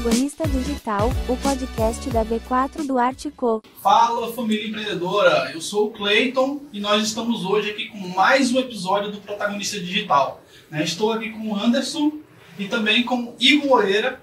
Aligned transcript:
Protagonista 0.00 0.48
Digital, 0.48 1.10
o 1.28 1.36
podcast 1.36 2.08
da 2.08 2.24
V4 2.24 2.86
do 2.86 2.98
Artico. 2.98 3.62
Fala 3.82 4.32
família 4.32 4.66
empreendedora, 4.66 5.50
eu 5.52 5.60
sou 5.60 5.88
o 5.88 5.90
Cleiton 5.90 6.62
e 6.72 6.80
nós 6.80 7.02
estamos 7.02 7.44
hoje 7.44 7.70
aqui 7.70 7.88
com 7.88 7.98
mais 8.08 8.50
um 8.50 8.58
episódio 8.58 9.12
do 9.12 9.20
Protagonista 9.20 9.78
Digital. 9.78 10.42
né? 10.70 10.82
Estou 10.82 11.12
aqui 11.12 11.28
com 11.28 11.50
o 11.50 11.54
Anderson 11.54 12.12
e 12.58 12.66
também 12.66 13.02
com 13.02 13.24
o 13.24 13.36
Igor 13.38 13.68
Moreira, 13.68 14.22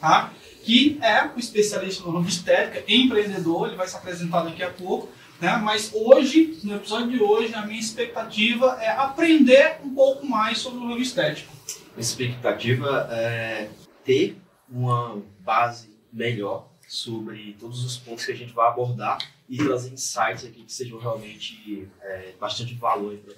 tá? 0.00 0.32
que 0.64 0.98
é 1.02 1.26
o 1.36 1.38
especialista 1.38 2.04
no 2.04 2.12
ramo 2.12 2.24
de 2.24 2.32
estética, 2.32 2.82
empreendedor, 2.88 3.68
ele 3.68 3.76
vai 3.76 3.86
se 3.86 3.96
apresentar 3.96 4.44
daqui 4.44 4.62
a 4.62 4.70
pouco. 4.70 5.10
Né? 5.42 5.54
Mas 5.58 5.92
hoje, 5.92 6.58
no 6.64 6.76
episódio 6.76 7.10
de 7.10 7.22
hoje, 7.22 7.54
a 7.54 7.66
minha 7.66 7.78
expectativa 7.78 8.78
é 8.80 8.88
aprender 8.88 9.76
um 9.84 9.90
pouco 9.94 10.24
mais 10.24 10.56
sobre 10.56 10.78
o 10.78 10.88
ramo 10.88 11.02
estético. 11.02 11.52
A 11.94 12.00
expectativa 12.00 13.06
é 13.10 13.68
ter 14.02 14.38
uma 14.70 15.22
base 15.40 15.90
melhor 16.12 16.68
sobre 16.86 17.54
todos 17.58 17.84
os 17.84 17.96
pontos 17.98 18.24
que 18.24 18.32
a 18.32 18.36
gente 18.36 18.52
vai 18.52 18.68
abordar 18.68 19.18
e 19.48 19.56
trazer 19.58 19.92
insights 19.92 20.44
aqui 20.44 20.62
que 20.64 20.72
sejam 20.72 20.98
realmente 20.98 21.88
é, 22.00 22.32
bastante 22.38 22.74
valor 22.74 23.16
para 23.18 23.34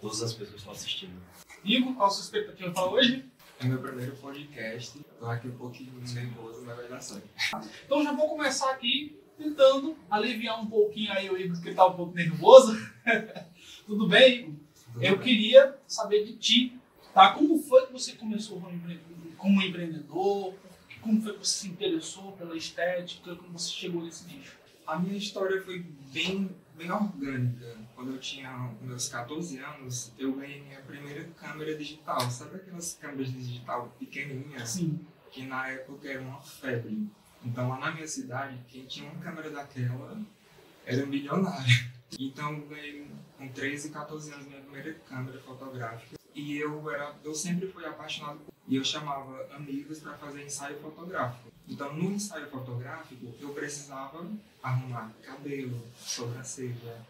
todas 0.00 0.22
as 0.22 0.32
pessoas 0.32 0.50
que 0.50 0.56
estão 0.56 0.72
assistindo. 0.72 1.12
Igor, 1.64 1.94
qual 1.94 2.08
a 2.08 2.10
sua 2.10 2.24
expectativa 2.24 2.70
para 2.70 2.86
hoje? 2.86 3.24
É 3.60 3.64
meu 3.64 3.78
primeiro 3.78 4.16
podcast, 4.16 4.98
tô 5.18 5.26
aqui 5.26 5.46
um 5.48 5.56
pouquinho 5.56 5.92
nervoso, 6.14 6.62
mas 6.64 6.76
vai 6.76 6.88
dar 6.88 7.00
certo. 7.00 7.28
Então 7.86 8.02
já 8.02 8.12
vou 8.12 8.28
começar 8.28 8.70
aqui 8.72 9.16
tentando 9.38 9.96
aliviar 10.10 10.60
um 10.60 10.66
pouquinho 10.66 11.12
aí 11.12 11.30
o 11.30 11.38
Igor 11.38 11.60
que 11.60 11.68
está 11.68 11.86
um 11.86 11.94
pouco 11.94 12.14
nervoso. 12.14 12.76
Tudo 13.86 14.08
bem, 14.08 14.40
Igor? 14.40 14.54
Eu 15.00 15.18
queria 15.18 15.78
saber 15.86 16.24
de 16.24 16.36
ti, 16.36 16.78
tá? 17.14 17.32
Como 17.34 17.58
foi 17.62 17.86
que 17.86 17.92
você 17.92 18.12
começou 18.12 18.60
como 18.60 18.74
empre- 18.74 19.00
como 19.42 19.60
empreendedor? 19.60 20.54
Como 21.00 21.20
foi 21.20 21.32
que 21.32 21.38
você 21.40 21.58
se 21.58 21.68
interessou 21.68 22.30
pela 22.32 22.56
estética? 22.56 23.34
Como 23.34 23.58
você 23.58 23.70
chegou 23.70 24.04
nesse 24.04 24.24
nicho? 24.32 24.56
A 24.86 24.96
minha 24.98 25.18
história 25.18 25.60
foi 25.62 25.80
bem, 26.12 26.54
bem 26.76 26.90
orgânica. 26.92 27.76
Quando 27.96 28.12
eu 28.12 28.18
tinha 28.20 28.72
meus 28.80 29.08
14 29.08 29.58
anos, 29.58 30.12
eu 30.16 30.32
ganhei 30.34 30.62
minha 30.62 30.80
primeira 30.82 31.24
câmera 31.40 31.76
digital. 31.76 32.20
Sabe 32.30 32.56
aquelas 32.56 32.94
câmeras 32.94 33.32
digital 33.32 33.92
pequenininhas? 33.98 34.70
Sim. 34.70 35.00
Que 35.32 35.44
na 35.44 35.68
época 35.68 36.08
era 36.08 36.20
uma 36.20 36.40
febre. 36.40 37.08
Então 37.44 37.68
lá 37.68 37.80
na 37.80 37.90
minha 37.90 38.06
cidade, 38.06 38.56
quem 38.68 38.86
tinha 38.86 39.10
uma 39.10 39.20
câmera 39.20 39.50
daquela 39.50 40.20
era 40.86 41.04
milionário. 41.04 41.92
Então 42.20 42.52
eu 42.52 42.66
ganhei 42.66 43.06
com 43.38 43.48
13, 43.48 43.88
14 43.88 44.34
anos 44.34 44.46
minha 44.46 44.60
primeira 44.60 44.92
câmera 45.08 45.40
fotográfica. 45.40 46.21
E 46.34 46.56
eu, 46.56 46.90
era, 46.90 47.14
eu 47.22 47.34
sempre 47.34 47.68
fui 47.68 47.84
apaixonado 47.84 48.38
por 48.38 48.52
e 48.68 48.76
eu 48.76 48.84
chamava 48.84 49.46
amigos 49.54 49.98
para 49.98 50.14
fazer 50.14 50.44
ensaio 50.44 50.78
fotográfico. 50.80 51.52
Então, 51.68 51.94
no 51.94 52.12
ensaio 52.12 52.48
fotográfico, 52.48 53.34
eu 53.40 53.50
precisava 53.50 54.26
arrumar 54.62 55.12
cabelo, 55.22 55.80
sobrancelha, 55.96 57.04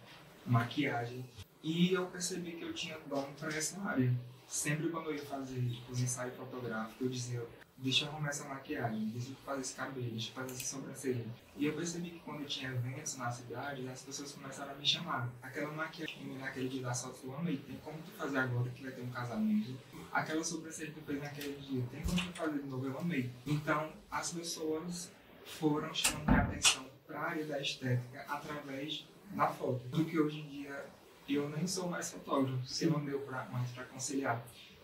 maquiagem. 0.46 1.24
E 1.62 1.92
eu 1.92 2.06
percebi 2.06 2.52
que 2.52 2.62
eu 2.62 2.72
tinha 2.72 2.98
dom 3.06 3.28
para 3.38 3.54
essa 3.54 3.80
área. 3.82 4.12
Sempre 4.48 4.88
quando 4.88 5.10
eu 5.10 5.14
ia 5.14 5.24
fazer 5.24 5.62
os 5.88 6.00
ensaios 6.00 6.34
fotográficos, 6.36 7.00
eu 7.00 7.08
dizia: 7.08 7.46
deixa 7.82 8.04
eu 8.04 8.10
arrumar 8.10 8.28
essa 8.28 8.44
maquiagem, 8.44 9.08
deixa 9.08 9.30
eu 9.30 9.36
fazer 9.44 9.60
esse 9.60 9.74
cabelo, 9.74 10.10
deixa 10.10 10.30
eu 10.30 10.34
fazer 10.34 10.52
essa 10.52 10.64
sobrancelha. 10.64 11.26
E 11.56 11.66
eu 11.66 11.74
percebi 11.74 12.10
que 12.10 12.20
quando 12.20 12.46
tinha 12.46 12.70
eventos 12.70 13.16
na 13.16 13.30
cidade, 13.30 13.86
as 13.88 14.02
pessoas 14.02 14.32
começaram 14.32 14.72
a 14.72 14.74
me 14.74 14.86
chamar. 14.86 15.28
Aquela 15.42 15.72
maquiagem 15.72 16.16
que 16.16 16.38
naquele 16.38 16.68
dia 16.68 16.82
da 16.82 16.94
foto 16.94 17.18
eu 17.24 17.36
amei, 17.36 17.56
tem 17.58 17.76
como 17.78 17.98
tu 17.98 18.12
fazer 18.12 18.38
agora 18.38 18.70
que 18.70 18.82
vai 18.84 18.92
ter 18.92 19.02
um 19.02 19.10
casamento? 19.10 19.76
Aquela 20.12 20.44
sobrancelha 20.44 20.92
que 20.92 21.00
tu 21.00 21.06
fez 21.06 21.20
naquele 21.20 21.56
dia, 21.56 21.84
tem 21.90 22.02
como 22.02 22.16
tu 22.16 22.32
fazer 22.32 22.58
de 22.60 22.68
novo? 22.68 22.86
Eu 22.86 22.98
amei. 22.98 23.30
Então, 23.46 23.92
as 24.10 24.32
pessoas 24.32 25.10
foram 25.44 25.92
chamando 25.92 26.28
minha 26.28 26.42
atenção 26.42 26.86
para 27.06 27.18
a 27.18 27.30
área 27.30 27.44
da 27.44 27.60
estética 27.60 28.24
através 28.28 29.04
da 29.32 29.48
foto. 29.48 29.86
Do 29.88 30.04
que 30.04 30.18
hoje 30.18 30.38
em 30.38 30.48
dia 30.48 30.86
eu 31.28 31.48
nem 31.48 31.66
sou 31.66 31.88
mais 31.88 32.10
fotógrafo, 32.10 32.58
porque 32.58 32.86
não 32.86 33.04
deu 33.04 33.20
pra, 33.20 33.44
mais 33.46 33.70
para 33.70 33.84
conciliar. 33.84 34.42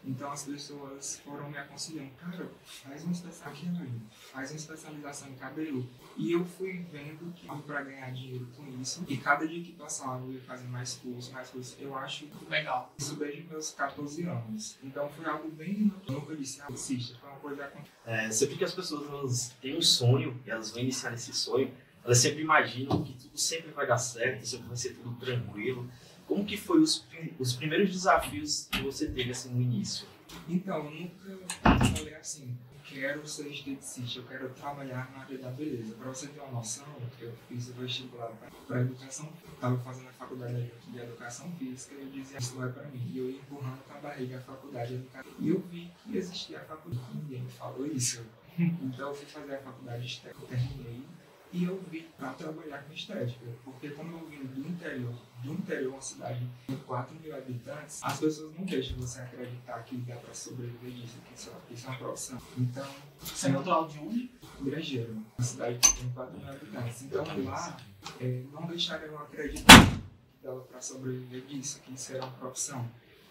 Então 0.09 0.33
as 0.33 0.45
pessoas 0.45 1.21
foram 1.23 1.51
me 1.51 1.59
aconselhando, 1.59 2.11
cara, 2.19 2.51
faz 2.65 3.05
uma 3.05 3.13
especialização, 3.13 3.87
faz 4.33 4.51
uma 4.51 4.57
especialização 4.57 5.29
em 5.29 5.35
cabelo. 5.35 5.87
E 6.17 6.33
eu 6.33 6.47
fui 6.47 6.79
vendo 6.91 7.31
que 7.35 7.47
para 7.47 7.83
ganhar 7.83 8.11
dinheiro 8.13 8.49
com 8.57 8.67
isso, 8.81 9.05
e 9.07 9.19
cada 9.19 9.47
dia 9.47 9.63
que 9.63 9.73
passava 9.73 10.25
eu 10.25 10.33
ia 10.33 10.41
fazer 10.41 10.67
mais 10.69 10.95
cursos, 10.95 11.31
mais 11.31 11.51
cursos. 11.51 11.77
Eu 11.79 11.95
acho 11.95 12.27
Legal. 12.49 12.91
isso 12.97 13.17
desde 13.17 13.43
meus 13.43 13.71
14 13.73 14.23
anos. 14.23 14.79
Então 14.83 15.11
foi 15.11 15.27
algo 15.27 15.51
bem 15.51 15.93
natural. 15.93 16.25
Eu 16.27 16.37
disse, 16.37 16.63
ah, 16.63 16.69
assista, 16.73 17.19
foi 17.19 17.29
uma 17.29 17.39
coisa 17.41 17.57
que 17.57 17.63
aconteceu. 17.63 17.93
É, 18.07 18.31
sempre 18.31 18.57
que 18.57 18.65
as 18.65 18.75
pessoas 18.75 19.51
têm 19.61 19.77
um 19.77 19.83
sonho 19.83 20.41
e 20.47 20.51
elas 20.51 20.71
vão 20.71 20.81
iniciar 20.81 21.13
esse 21.13 21.35
sonho, 21.35 21.71
elas 22.03 22.17
sempre 22.17 22.41
imaginam 22.41 23.05
que 23.05 23.13
tudo 23.13 23.37
sempre 23.37 23.71
vai 23.73 23.87
dar 23.87 23.99
certo, 23.99 24.47
sempre 24.47 24.69
vai 24.69 24.77
ser 24.77 24.95
tudo 24.95 25.15
tranquilo. 25.21 25.87
Como 26.29 26.45
que 26.45 26.59
foi 26.59 26.81
os, 26.81 27.07
os 27.39 27.55
primeiros 27.55 27.91
desafios 27.91 28.69
que 28.71 28.83
você 28.83 29.09
teve 29.09 29.31
assim 29.31 29.49
no 29.49 29.63
início? 29.63 30.07
Então, 30.47 30.85
eu 30.85 30.91
nunca 30.91 31.87
falei 31.97 32.15
assim, 32.15 32.55
quero 32.85 33.27
ser 33.27 33.49
esteticista, 33.49 34.19
eu 34.19 34.25
quero 34.25 34.51
trabalhar 34.51 35.11
na 35.13 35.23
área 35.23 35.39
da 35.39 35.49
beleza. 35.49 35.95
Para 35.95 36.09
você 36.09 36.27
ter 36.29 36.41
uma 36.41 36.53
noção, 36.53 36.85
eu 37.19 37.33
fiz 37.49 37.69
o 37.69 37.73
vestibular 37.73 38.31
para 38.67 38.81
educação, 38.83 39.33
estava 39.55 39.79
fazendo 39.79 40.09
a 40.09 40.13
faculdade 40.13 40.71
de 40.87 40.99
educação 40.99 41.51
física 41.53 41.95
e 41.95 42.03
eu 42.03 42.11
dizia, 42.11 42.39
isso 42.39 42.63
é 42.63 42.69
para 42.69 42.85
mim. 42.85 43.11
E 43.11 43.19
eu 43.19 43.31
ia 43.31 43.39
empurrando 43.39 43.79
com 43.85 43.95
a 43.95 44.01
barriga 44.01 44.37
a 44.37 44.41
faculdade 44.41 44.89
de 44.89 44.95
educação. 44.97 45.33
E 45.39 45.49
eu 45.49 45.61
vi 45.61 45.91
que 46.05 46.19
existia 46.19 46.59
a 46.59 46.65
faculdade, 46.65 47.07
ninguém 47.15 47.41
me 47.41 47.51
falou 47.51 47.87
isso. 47.87 48.25
Então 48.59 49.11
eu 49.11 49.15
fui 49.15 49.27
fazer 49.27 49.55
a 49.55 49.59
faculdade 49.61 50.03
de 50.03 50.09
estética, 50.09 50.47
terminei. 50.49 51.05
E 51.51 51.65
eu 51.65 51.83
vim 51.91 52.05
para 52.19 52.35
trabalhar 52.35 52.85
com 52.85 52.93
estética, 52.93 53.47
porque 53.65 53.89
como 53.91 54.19
eu 54.19 54.27
vim 54.27 54.45
do 54.45 54.69
interior, 54.69 55.15
do 55.43 55.53
interior, 55.53 55.93
uma 55.95 56.03
cidade 56.03 56.47
com 56.67 56.77
4 56.77 57.17
mil 57.21 57.35
habitantes, 57.35 58.01
as 58.03 58.21
pessoas 58.21 58.55
não 58.55 58.67
deixam 58.67 58.99
você 58.99 59.21
acreditar 59.21 59.83
que 59.85 59.97
dá 59.97 60.17
para 60.17 60.35
sobreviver 60.35 60.91
disso, 60.91 61.17
que 61.27 61.35
isso, 61.35 61.51
que 61.67 61.75
isso 61.75 61.87
é 61.87 61.91
uma 61.91 61.99
profissão. 61.99 62.39
Então, 62.59 62.87
Você 63.21 63.47
é 63.47 63.51
natural 63.51 63.89
de 63.89 63.99
onde? 63.99 64.31
Grangeiro, 64.61 65.13
uma 65.15 65.45
cidade 65.45 65.79
que 65.79 66.01
tem 66.01 66.11
4 66.11 66.39
mil 66.39 66.49
habitantes. 66.49 67.03
Então 67.03 67.25
lá, 67.45 67.77
é, 68.21 68.43
não 68.53 68.67
deixaram 68.67 69.07
eu 69.07 69.19
acreditar 69.19 69.87
que 69.87 70.03
dava 70.43 70.61
para 70.61 70.83
sobreviver 70.83 71.47
disso, 71.47 71.81
que 71.81 71.95
isso 71.95 72.13
era 72.13 72.25
uma 72.25 72.33
profissão. 72.33 72.87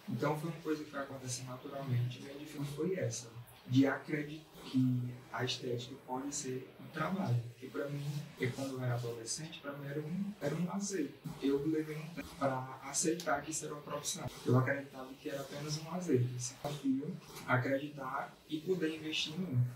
Então 0.10 0.36
foi 0.40 0.50
uma 0.50 0.60
coisa 0.62 0.84
que 0.84 0.90
foi 0.90 1.02
acontecendo 1.02 1.50
naturalmente. 1.50 2.20
Minha 2.22 2.34
dificuldade 2.34 2.76
foi 2.76 2.96
essa, 2.96 3.28
de 3.68 3.86
acreditar 3.86 4.48
que 4.68 5.14
a 5.32 5.44
estética 5.44 5.96
pode 6.06 6.34
ser 6.34 6.70
trabalho. 6.94 7.38
Porque 7.50 7.68
para 7.68 7.88
mim, 7.90 8.06
eu, 8.40 8.52
quando 8.52 8.74
eu 8.74 8.82
era 8.82 8.96
adolescente, 8.96 9.60
para 9.60 9.74
mim 9.74 9.88
era 9.88 10.00
um, 10.00 10.34
era 10.42 10.56
um 10.56 10.66
lazer. 10.66 11.10
Eu 11.42 11.66
levei 11.68 11.98
um 11.98 12.08
tempo 12.14 12.28
para 12.40 12.80
aceitar 12.84 13.42
que 13.42 13.52
isso 13.52 13.66
era 13.66 13.74
uma 13.74 13.84
profissão. 13.84 14.30
Eu 14.46 14.58
acreditava 14.58 15.10
que 15.14 15.30
era 15.30 15.42
apenas 15.42 15.78
um 15.80 15.90
lazer. 15.90 16.20
Desafio, 16.20 17.16
acreditar 17.48 18.36
e 18.50 18.60
poder 18.60 18.96
investir 18.96 19.34
em 19.34 19.40
mim. 19.40 19.68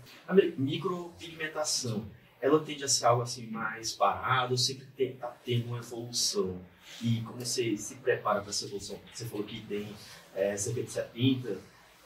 Micropigmentação, 0.56 2.06
ela 2.40 2.60
tende 2.64 2.84
a 2.84 2.88
ser 2.88 3.06
algo 3.06 3.22
assim 3.22 3.46
mais 3.46 3.92
parado, 3.92 4.56
sempre 4.56 4.86
tá 5.12 5.28
tendo 5.44 5.68
uma 5.68 5.78
evolução? 5.78 6.60
E 7.00 7.20
como 7.22 7.38
você 7.38 7.76
se 7.76 7.96
prepara 7.96 8.40
para 8.40 8.50
essa 8.50 8.64
evolução? 8.64 8.98
Você 9.12 9.24
falou 9.26 9.44
que 9.46 9.60
tem 9.62 9.94
é, 10.34 10.56
cerca 10.56 10.82
de 10.82 10.90
70 10.90 11.58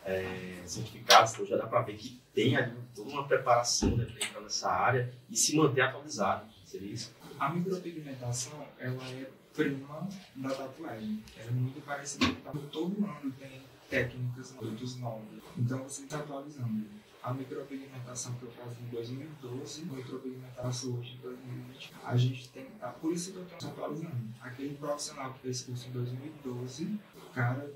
é, 0.05 0.63
certificados, 0.65 1.33
então 1.33 1.47
já 1.47 1.57
dá 1.57 1.67
para 1.67 1.83
ver 1.83 1.97
que 1.97 2.21
tem 2.37 2.55
ali 2.55 2.77
toda 2.95 3.09
uma 3.11 3.27
preparação 3.27 3.97
né, 3.97 4.05
para 4.05 4.27
entrar 4.27 4.41
nessa 4.43 4.71
área 4.71 5.13
e 5.31 5.35
se 5.37 5.57
manter 5.57 5.81
atualizado. 5.81 6.47
Seria 6.67 6.93
isso? 6.93 7.15
A 7.41 7.49
micropigmentação, 7.49 8.67
ela 8.79 9.03
é 9.05 9.31
prima 9.55 10.07
da 10.37 10.51
tatuagem. 10.51 11.25
Ela 11.39 11.49
é 11.49 11.53
muito 11.53 11.83
parecida 11.85 12.27
com. 12.45 12.59
Todo 12.67 13.05
ano 13.07 13.33
tem 13.39 13.63
técnicas, 13.89 14.53
produtos 14.53 14.97
novos. 14.99 15.43
Então 15.57 15.83
você 15.83 16.03
está 16.03 16.19
atualizando. 16.19 16.85
A 17.23 17.35
micropigmentação 17.35 18.35
que 18.35 18.45
eu 18.45 18.51
faço 18.53 18.77
em 18.81 18.87
2012, 18.89 19.83
a 19.83 19.97
micropigmentação 19.97 20.95
hoje 20.97 21.15
em 21.15 21.23
2020, 21.23 21.93
a 22.05 22.17
gente 22.17 22.49
tem. 22.51 22.67
tá? 22.79 22.89
Por 22.91 23.13
isso 23.13 23.33
que 23.33 23.39
eu 23.39 23.47
estou 23.47 23.71
atualizando. 23.71 24.29
Aquele 24.41 24.77
profissional 24.77 25.33
que 25.33 25.41
fez 25.41 25.63
curso 25.63 25.89
em 25.89 25.93
2012, 25.93 27.01
o 27.17 27.33
cara 27.33 27.75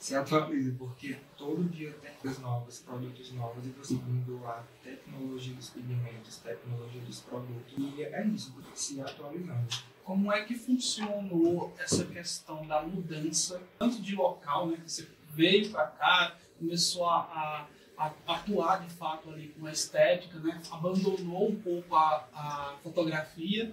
se 0.00 0.16
atualiza, 0.16 0.74
porque 0.78 1.18
todo 1.36 1.62
dia 1.64 1.92
tem 2.00 2.10
coisas 2.14 2.40
novas, 2.40 2.78
produtos 2.78 3.32
novos, 3.32 3.66
e 3.66 3.68
você 3.68 4.00
a 4.46 4.64
tecnologia 4.82 5.54
dos 5.54 5.68
pigmentos, 5.68 6.38
tecnologia 6.38 7.02
dos 7.02 7.20
produtos. 7.20 7.74
E 7.76 8.02
é 8.02 8.26
isso, 8.26 8.54
se 8.74 9.00
atualizando. 9.00 9.68
Como 10.02 10.32
é 10.32 10.42
que 10.42 10.54
funcionou 10.54 11.74
essa 11.78 12.04
questão 12.06 12.66
da 12.66 12.82
mudança, 12.82 13.62
tanto 13.78 14.00
de 14.00 14.16
local, 14.16 14.68
né, 14.68 14.78
que 14.78 14.90
você 14.90 15.06
veio 15.34 15.70
para 15.70 15.86
cá, 15.88 16.36
começou 16.58 17.06
a, 17.06 17.66
a, 17.98 18.06
a 18.26 18.34
atuar 18.34 18.80
de 18.80 18.92
fato 18.94 19.28
ali 19.28 19.48
com 19.48 19.66
a 19.66 19.70
estética, 19.70 20.38
né, 20.38 20.62
abandonou 20.70 21.50
um 21.50 21.60
pouco 21.60 21.94
a, 21.94 22.26
a 22.32 22.76
fotografia, 22.82 23.70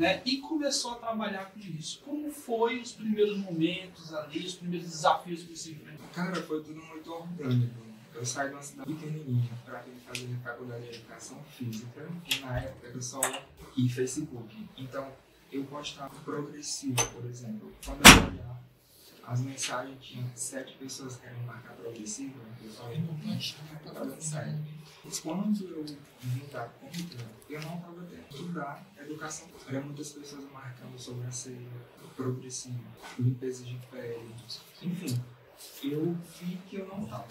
né, 0.00 0.22
e 0.24 0.38
começou 0.38 0.92
a 0.92 0.94
trabalhar 0.96 1.50
com 1.50 1.60
isso. 1.60 2.00
Como 2.04 2.32
foi 2.32 2.80
os 2.80 2.92
primeiros 2.92 3.36
momentos 3.38 4.12
ali, 4.14 4.46
os 4.46 4.54
primeiros 4.54 4.88
desafios 4.88 5.42
que 5.42 5.54
você 5.54 5.72
enfrentou? 5.72 6.06
Cara, 6.14 6.42
foi 6.42 6.62
tudo 6.62 6.82
muito 6.82 7.12
orgânico. 7.12 7.74
eu 8.14 8.24
saí 8.24 8.48
de 8.48 8.54
uma 8.54 8.62
cidade 8.62 8.94
pequenininha 8.94 9.52
para 9.64 9.80
vir 9.82 9.94
fazer 10.06 10.26
faculdade 10.42 10.88
de 10.88 10.96
educação 10.96 11.42
física, 11.56 12.08
que 12.24 12.40
na 12.40 12.58
época 12.58 12.88
era 12.88 13.02
só 13.02 13.20
e 13.76 13.88
Facebook. 13.88 14.68
Então, 14.76 15.06
eu 15.52 15.64
postava 15.64 16.14
progressivo, 16.24 16.96
por 17.12 17.24
exemplo. 17.26 17.70
Quando 17.84 18.00
eu 18.06 18.28
olhar 18.28 18.60
as 19.30 19.40
mensagens, 19.42 19.96
tinha 20.00 20.28
sete 20.34 20.76
pessoas 20.76 21.16
querendo 21.18 21.46
marcar 21.46 21.74
progressivo, 21.74 22.40
eu 22.64 22.70
falei, 22.70 23.00
não, 23.00 23.14
não 23.14 23.94
dando 23.94 24.20
certo. 24.20 24.60
Mas 25.04 25.20
quando 25.20 25.64
eu 25.68 25.84
vim 25.84 26.42
dar 26.52 26.68
conta, 26.68 27.16
eu 27.48 27.60
não 27.62 27.76
estava 27.76 28.02
tendo 28.02 28.26
estudar 28.28 28.84
educação. 28.98 29.48
Era 29.68 29.80
muitas 29.80 30.10
pessoas 30.10 30.50
marcando 30.50 30.98
sobrancelha, 30.98 31.68
progressivo, 32.16 32.82
limpeza 33.20 33.62
de 33.62 33.76
pele, 33.88 34.34
enfim 34.82 35.22
eu 35.82 36.16
vi 36.38 36.56
que 36.68 36.76
eu 36.76 36.86
não 36.86 37.04
estava 37.04 37.26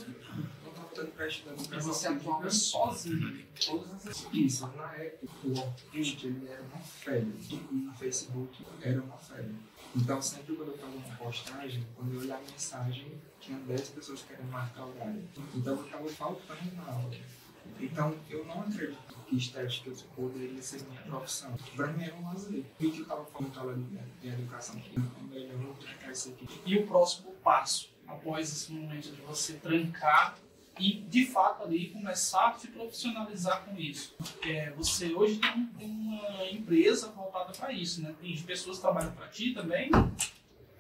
estudar 0.91 1.55
Mas 1.69 1.85
você 1.85 2.07
atuava 2.07 2.49
sozinho, 2.49 3.45
todas 3.65 4.07
essas 4.07 4.27
Isso, 4.33 4.67
na 4.75 4.93
época, 4.95 5.27
o 5.43 5.51
Orkut 5.51 6.27
ele 6.27 6.47
era 6.47 6.61
uma 6.61 6.79
febre, 6.79 7.33
e 7.49 7.55
no 7.55 7.93
Facebook 7.93 8.65
era 8.81 9.01
uma 9.01 9.17
febre. 9.17 9.55
Então, 9.95 10.21
sempre 10.21 10.55
quando 10.55 10.69
eu 10.69 10.77
fazia 10.77 10.97
uma 10.97 11.15
postagem, 11.17 11.87
quando 11.95 12.13
eu 12.13 12.21
olhava 12.21 12.41
a 12.41 12.51
mensagem, 12.51 13.19
tinha 13.39 13.57
10 13.57 13.89
pessoas 13.89 14.21
querendo 14.21 14.51
marcar 14.51 14.85
horário. 14.85 15.27
Então, 15.55 15.75
eu 15.75 15.85
estava 15.85 16.09
faltando 16.09 16.75
na 16.75 16.83
aula. 16.83 17.15
Então, 17.79 18.15
eu 18.29 18.45
não 18.45 18.61
acredito 18.61 18.97
que 19.27 19.37
estética 19.37 19.91
poderia 20.15 20.61
ser 20.61 20.83
minha 20.83 21.01
profissão. 21.03 21.55
Para 21.75 21.87
mim 21.87 22.03
era 22.03 22.15
um 22.15 22.25
lazer. 22.25 22.65
Vi 22.79 22.91
que 22.91 22.97
eu 22.99 23.03
estava 23.03 23.25
falando 23.25 23.57
aula 23.57 23.77
de 24.21 24.27
educação, 24.27 24.79
que 24.79 24.95
é 24.95 25.39
melhor 25.39 25.75
trancar 25.75 26.11
isso 26.11 26.29
aqui. 26.29 26.47
E 26.65 26.77
o 26.77 26.87
próximo 26.87 27.31
passo, 27.43 27.91
após 28.07 28.51
esse 28.51 28.71
momento 28.71 29.11
de 29.11 29.21
você 29.21 29.53
trancar 29.53 30.37
e, 30.79 31.01
de 31.01 31.25
fato, 31.25 31.63
ali 31.63 31.89
começar 31.89 32.49
a 32.49 32.53
se 32.53 32.67
profissionalizar 32.67 33.65
com 33.65 33.77
isso. 33.77 34.15
É, 34.41 34.71
você 34.71 35.13
hoje 35.13 35.39
tem 35.39 35.89
uma 35.89 36.45
empresa 36.45 37.09
voltada 37.09 37.51
para 37.51 37.71
isso, 37.71 38.01
né? 38.01 38.15
Tem 38.21 38.35
pessoas 38.41 38.77
que 38.77 38.81
trabalham 38.81 39.11
para 39.11 39.27
ti 39.27 39.53
também? 39.53 39.91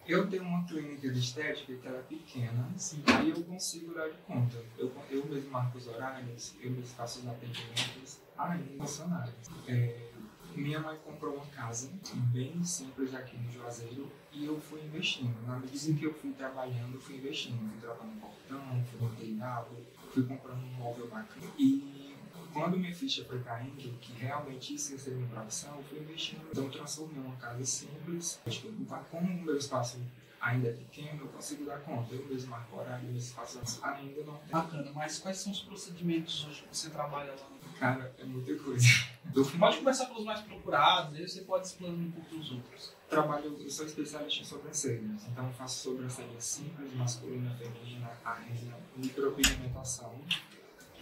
Eu 0.07 0.27
tenho 0.27 0.43
uma 0.43 0.65
clínica 0.65 1.07
de 1.07 1.19
estética 1.19 1.75
que 1.75 1.87
ela 1.87 1.99
é 1.99 2.01
pequena, 2.01 2.67
Sim. 2.77 3.03
aí 3.05 3.29
eu 3.29 3.43
consigo 3.43 3.93
dar 3.93 4.09
de 4.09 4.17
conta. 4.25 4.57
Eu, 4.75 4.91
eu 5.11 5.23
mesmo 5.25 5.51
marco 5.51 5.77
os 5.77 5.85
horários, 5.85 6.55
eu 6.61 6.71
mesmo 6.71 6.87
faço 6.95 7.19
os 7.19 7.27
atendimentos, 7.27 8.17
aí 8.35 8.75
funcionários. 8.79 9.35
É, 9.67 10.09
minha 10.59 10.79
mãe 10.79 10.97
comprou 11.03 11.35
uma 11.35 11.45
casa 11.47 11.89
bem 12.31 12.63
simples 12.63 13.13
aqui 13.13 13.37
no 13.37 13.51
Juazeiro 13.51 14.11
e 14.31 14.45
eu 14.45 14.59
fui 14.59 14.81
investindo. 14.81 15.35
Na 15.47 15.57
medida 15.57 15.91
em 15.91 15.95
que 15.95 16.03
eu 16.03 16.13
fui 16.13 16.31
trabalhando, 16.33 16.95
eu 16.95 17.01
fui 17.01 17.15
investindo. 17.15 17.57
Fui 17.71 17.81
trocando 17.81 18.11
portão, 18.19 18.83
fui 18.85 19.41
água, 19.41 19.77
fui 20.13 20.23
comprando 20.23 20.63
um 20.63 20.73
móvel 20.73 21.07
bacana. 21.07 21.47
E 21.57 22.15
quando 22.53 22.77
minha 22.77 22.93
ficha 22.93 23.23
foi 23.25 23.41
caindo, 23.41 23.97
que 23.99 24.13
realmente 24.13 24.75
isso 24.75 24.91
ia 24.91 24.99
ser 24.99 25.11
minha 25.11 25.29
profissão, 25.29 25.75
eu 25.77 25.83
fui 25.83 25.99
investindo. 25.99 26.41
Então 26.51 26.69
transformei 26.69 27.19
uma 27.19 27.35
casa 27.35 27.63
simples. 27.63 28.39
Que 28.45 28.71
como 29.09 29.31
o 29.31 29.41
meu 29.43 29.57
espaço 29.57 29.99
ainda 30.41 30.69
é 30.69 30.73
pequeno, 30.73 31.21
eu 31.21 31.27
consigo 31.27 31.65
dar 31.65 31.79
conta. 31.81 32.13
Eu 32.13 32.25
mesmo 32.27 32.49
marco 32.49 32.77
horário, 32.77 33.07
eu 33.09 33.85
ainda 33.85 34.23
não. 34.23 34.39
Bacana, 34.49 34.91
mas 34.93 35.19
quais 35.19 35.37
são 35.37 35.51
os 35.51 35.61
procedimentos 35.61 36.45
hoje 36.45 36.63
que 36.63 36.75
você 36.75 36.89
trabalha 36.89 37.33
lá 37.33 37.49
no 37.49 37.58
Cara, 37.79 38.13
é 38.19 38.25
muita 38.25 38.53
coisa. 38.55 38.85
Pode 39.57 39.77
começar 39.77 40.05
pelos 40.07 40.25
mais 40.25 40.41
procurados, 40.41 41.15
aí 41.15 41.27
você 41.27 41.41
pode 41.41 41.67
explanar 41.67 41.95
um 41.99 42.11
pouco 42.11 42.35
os 42.35 42.51
outros. 42.51 42.93
Trabalho, 43.07 43.55
eu 43.59 43.69
sou 43.69 43.85
especialista 43.85 44.41
em 44.41 44.45
sobrancelhas, 44.45 45.27
então 45.27 45.45
eu 45.45 45.53
faço 45.53 45.83
sobrancelha 45.83 46.41
simples, 46.41 46.93
masculina, 46.95 47.55
feminina, 47.55 48.11
a 48.25 48.39
micropigmentação, 48.97 50.15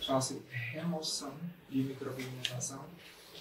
faço 0.06 0.44
remoção 0.50 1.34
de 1.70 1.84
micropigmentação. 1.84 2.86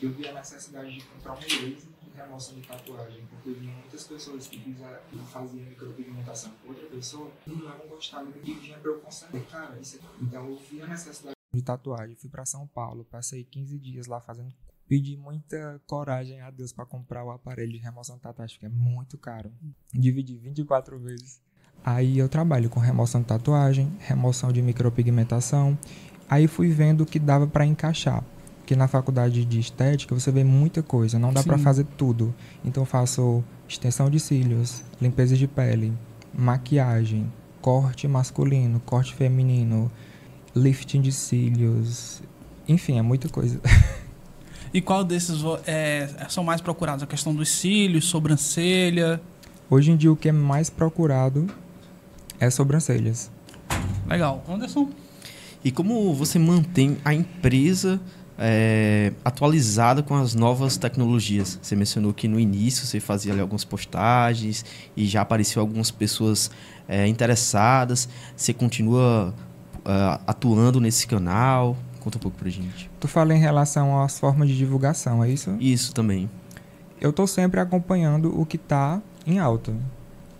Eu 0.00 0.12
vi 0.12 0.28
a 0.28 0.32
necessidade 0.32 0.94
de 0.94 1.04
comprar 1.04 1.32
um 1.32 1.40
laser 1.40 1.88
de 2.02 2.10
remoção 2.14 2.54
de 2.54 2.66
tatuagem, 2.66 3.26
porque 3.26 3.50
eu 3.50 3.54
vi 3.54 3.66
muitas 3.66 4.04
pessoas 4.04 4.46
que, 4.46 4.58
fizeram, 4.58 5.00
que 5.10 5.18
faziam 5.18 5.64
micropigmentação 5.64 6.52
com 6.62 6.68
outra 6.68 6.86
pessoa 6.86 7.30
e 7.46 7.50
não 7.50 7.78
gostavam 7.88 8.32
e 8.44 8.52
vinha 8.54 8.78
para 8.78 8.90
eu 8.90 9.00
consertar. 9.00 9.40
Cara, 9.50 9.78
isso 9.80 9.96
é... 9.96 10.00
Então 10.22 10.48
eu 10.48 10.56
vi 10.56 10.80
a 10.80 10.86
necessidade 10.86 11.35
de 11.56 11.62
tatuagem. 11.62 12.16
Fui 12.16 12.30
para 12.30 12.44
São 12.44 12.66
Paulo, 12.66 13.04
passei 13.04 13.44
15 13.44 13.78
dias 13.78 14.06
lá 14.06 14.20
fazendo. 14.20 14.52
Pedi 14.88 15.16
muita 15.16 15.80
coragem 15.86 16.40
a 16.40 16.50
Deus 16.50 16.72
para 16.72 16.86
comprar 16.86 17.24
o 17.24 17.30
aparelho 17.30 17.72
de 17.72 17.78
remoção 17.78 18.16
de 18.16 18.22
tatuagem, 18.22 18.58
que 18.58 18.66
é 18.66 18.68
muito 18.68 19.18
caro. 19.18 19.50
Dividi 19.92 20.38
24 20.38 20.98
vezes. 21.00 21.40
Aí 21.84 22.18
eu 22.18 22.28
trabalho 22.28 22.70
com 22.70 22.78
remoção 22.78 23.20
de 23.20 23.26
tatuagem, 23.26 23.92
remoção 23.98 24.52
de 24.52 24.62
micropigmentação. 24.62 25.76
Aí 26.28 26.46
fui 26.46 26.70
vendo 26.70 27.04
que 27.04 27.18
dava 27.18 27.46
para 27.46 27.66
encaixar. 27.66 28.24
Porque 28.58 28.74
na 28.74 28.88
faculdade 28.88 29.44
de 29.44 29.60
estética 29.60 30.14
você 30.14 30.32
vê 30.32 30.42
muita 30.42 30.82
coisa, 30.82 31.20
não 31.20 31.32
dá 31.32 31.42
para 31.42 31.56
fazer 31.56 31.84
tudo. 31.96 32.34
Então 32.64 32.82
eu 32.82 32.86
faço 32.86 33.44
extensão 33.68 34.10
de 34.10 34.18
cílios, 34.18 34.82
limpeza 35.00 35.36
de 35.36 35.46
pele, 35.46 35.92
maquiagem, 36.34 37.32
corte 37.60 38.08
masculino, 38.08 38.80
corte 38.80 39.14
feminino, 39.14 39.90
lifting 40.56 41.00
de 41.00 41.12
cílios, 41.12 42.22
enfim, 42.66 42.98
é 42.98 43.02
muita 43.02 43.28
coisa. 43.28 43.60
E 44.74 44.80
qual 44.82 45.04
desses 45.04 45.38
é, 45.66 46.08
são 46.28 46.44
mais 46.44 46.60
procurados? 46.60 47.02
A 47.02 47.06
questão 47.06 47.34
dos 47.34 47.48
cílios, 47.48 48.04
sobrancelha? 48.06 49.20
Hoje 49.70 49.90
em 49.90 49.96
dia 49.96 50.12
o 50.12 50.16
que 50.16 50.28
é 50.28 50.32
mais 50.32 50.68
procurado 50.68 51.46
é 52.38 52.50
sobrancelhas. 52.50 53.30
Legal. 54.06 54.44
Anderson? 54.48 54.90
E 55.64 55.70
como 55.70 56.12
você 56.14 56.38
mantém 56.38 56.98
a 57.04 57.14
empresa 57.14 58.00
é, 58.38 59.12
atualizada 59.24 60.02
com 60.02 60.14
as 60.14 60.34
novas 60.34 60.76
tecnologias? 60.76 61.58
Você 61.62 61.74
mencionou 61.74 62.12
que 62.12 62.28
no 62.28 62.38
início 62.38 62.84
você 62.84 63.00
fazia 63.00 63.32
ali 63.32 63.40
algumas 63.40 63.64
postagens 63.64 64.64
e 64.96 65.06
já 65.06 65.22
apareceu 65.22 65.60
algumas 65.60 65.90
pessoas 65.90 66.50
é, 66.86 67.06
interessadas. 67.08 68.08
Você 68.36 68.52
continua 68.52 69.34
uh, 69.86 70.20
atuando 70.26 70.80
nesse 70.80 71.06
canal? 71.06 71.76
Conta 72.00 72.18
um 72.18 72.20
pouco 72.20 72.36
pra 72.36 72.50
gente. 72.50 72.90
Tu 73.00 73.08
fala 73.08 73.34
em 73.34 73.38
relação 73.38 74.00
às 74.00 74.18
formas 74.18 74.48
de 74.48 74.56
divulgação, 74.56 75.24
é 75.24 75.30
isso? 75.30 75.56
Isso 75.58 75.94
também. 75.94 76.28
Eu 77.00 77.12
tô 77.12 77.26
sempre 77.26 77.60
acompanhando 77.60 78.38
o 78.38 78.44
que 78.44 78.58
tá 78.58 79.00
em 79.26 79.38
alta. 79.38 79.75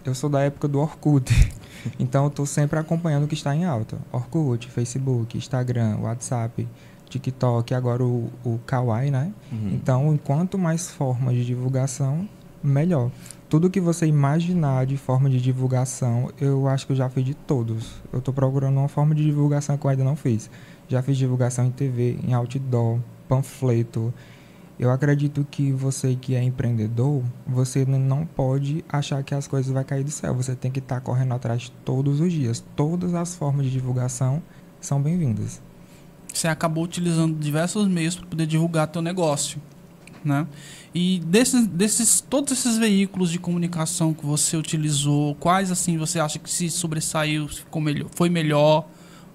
Eu 0.05 0.15
sou 0.15 0.31
da 0.31 0.43
época 0.43 0.69
do 0.69 0.79
Orkut. 0.79 1.33
então 1.99 2.25
eu 2.25 2.31
tô 2.31 2.47
sempre 2.47 2.79
acompanhando 2.79 3.25
o 3.25 3.29
que 3.29 3.35
está 3.35 3.55
em 3.55 3.65
alta. 3.65 3.99
Orkut, 4.13 4.71
Facebook, 4.71 5.37
Instagram, 5.37 5.99
WhatsApp, 6.01 6.67
TikTok, 7.09 7.75
agora 7.75 8.05
o, 8.05 8.31
o 8.45 8.59
Kawaii, 8.67 9.11
né? 9.11 9.33
Uhum. 9.51 9.71
Então, 9.73 10.15
enquanto 10.15 10.57
mais 10.59 10.91
formas 10.91 11.35
de 11.35 11.45
divulgação, 11.45 12.29
melhor 12.63 13.11
tudo 13.49 13.71
que 13.71 13.81
você 13.81 14.07
imaginar 14.07 14.87
de 14.87 14.97
forma 14.97 15.31
de 15.31 15.41
divulgação, 15.41 16.31
eu 16.41 16.67
acho 16.67 16.87
que 16.87 16.93
eu 16.93 16.97
já 16.97 17.09
fiz 17.09 17.25
de 17.25 17.35
todos. 17.35 18.03
Eu 18.13 18.19
estou 18.19 18.35
procurando 18.35 18.77
uma 18.77 18.89
forma 18.89 19.15
de 19.15 19.23
divulgação 19.23 19.79
que 19.79 19.87
eu 19.87 19.91
ainda 19.91 20.03
não 20.03 20.17
fiz. 20.17 20.51
Já 20.89 21.01
fiz 21.01 21.17
divulgação 21.17 21.65
em 21.65 21.71
TV, 21.71 22.19
em 22.27 22.35
outdoor, 22.35 22.99
panfleto. 23.29 24.13
Eu 24.79 24.91
acredito 24.91 25.47
que 25.49 25.73
você 25.73 26.17
que 26.17 26.35
é 26.35 26.43
empreendedor, 26.43 27.23
você 27.47 27.85
não 27.85 28.27
pode 28.27 28.85
achar 28.89 29.23
que 29.23 29.35
as 29.35 29.47
coisas 29.47 29.73
vão 29.73 29.85
cair 29.85 30.03
do 30.03 30.11
céu. 30.11 30.35
Você 30.35 30.55
tem 30.57 30.71
que 30.71 30.81
estar 30.81 30.97
tá 30.97 31.01
correndo 31.01 31.33
atrás 31.33 31.73
todos 31.85 32.21
os 32.21 32.33
dias. 32.33 32.65
Todas 32.75 33.15
as 33.15 33.37
formas 33.37 33.67
de 33.67 33.73
divulgação 33.73 34.43
são 34.81 35.01
bem-vindas. 35.01 35.63
Você 36.33 36.49
acabou 36.49 36.85
utilizando 36.85 37.39
diversos 37.39 37.89
meios 37.89 38.17
para 38.17 38.27
poder 38.27 38.47
divulgar 38.47 38.89
teu 38.89 39.01
negócio, 39.01 39.59
né? 40.27 40.47
E 40.95 41.21
desses, 41.21 41.67
desses, 41.67 42.21
todos 42.21 42.53
esses 42.53 42.77
veículos 42.77 43.31
de 43.31 43.39
comunicação 43.39 44.13
que 44.13 44.27
você 44.27 44.57
utilizou, 44.57 45.35
quais 45.37 45.71
assim 45.71 45.97
você 45.97 46.19
acha 46.19 46.39
que 46.39 46.51
se 46.51 46.69
sobressaiu, 46.69 47.49
ficou 47.49 47.81
melhor, 47.81 48.09
foi 48.15 48.29
melhor? 48.29 48.89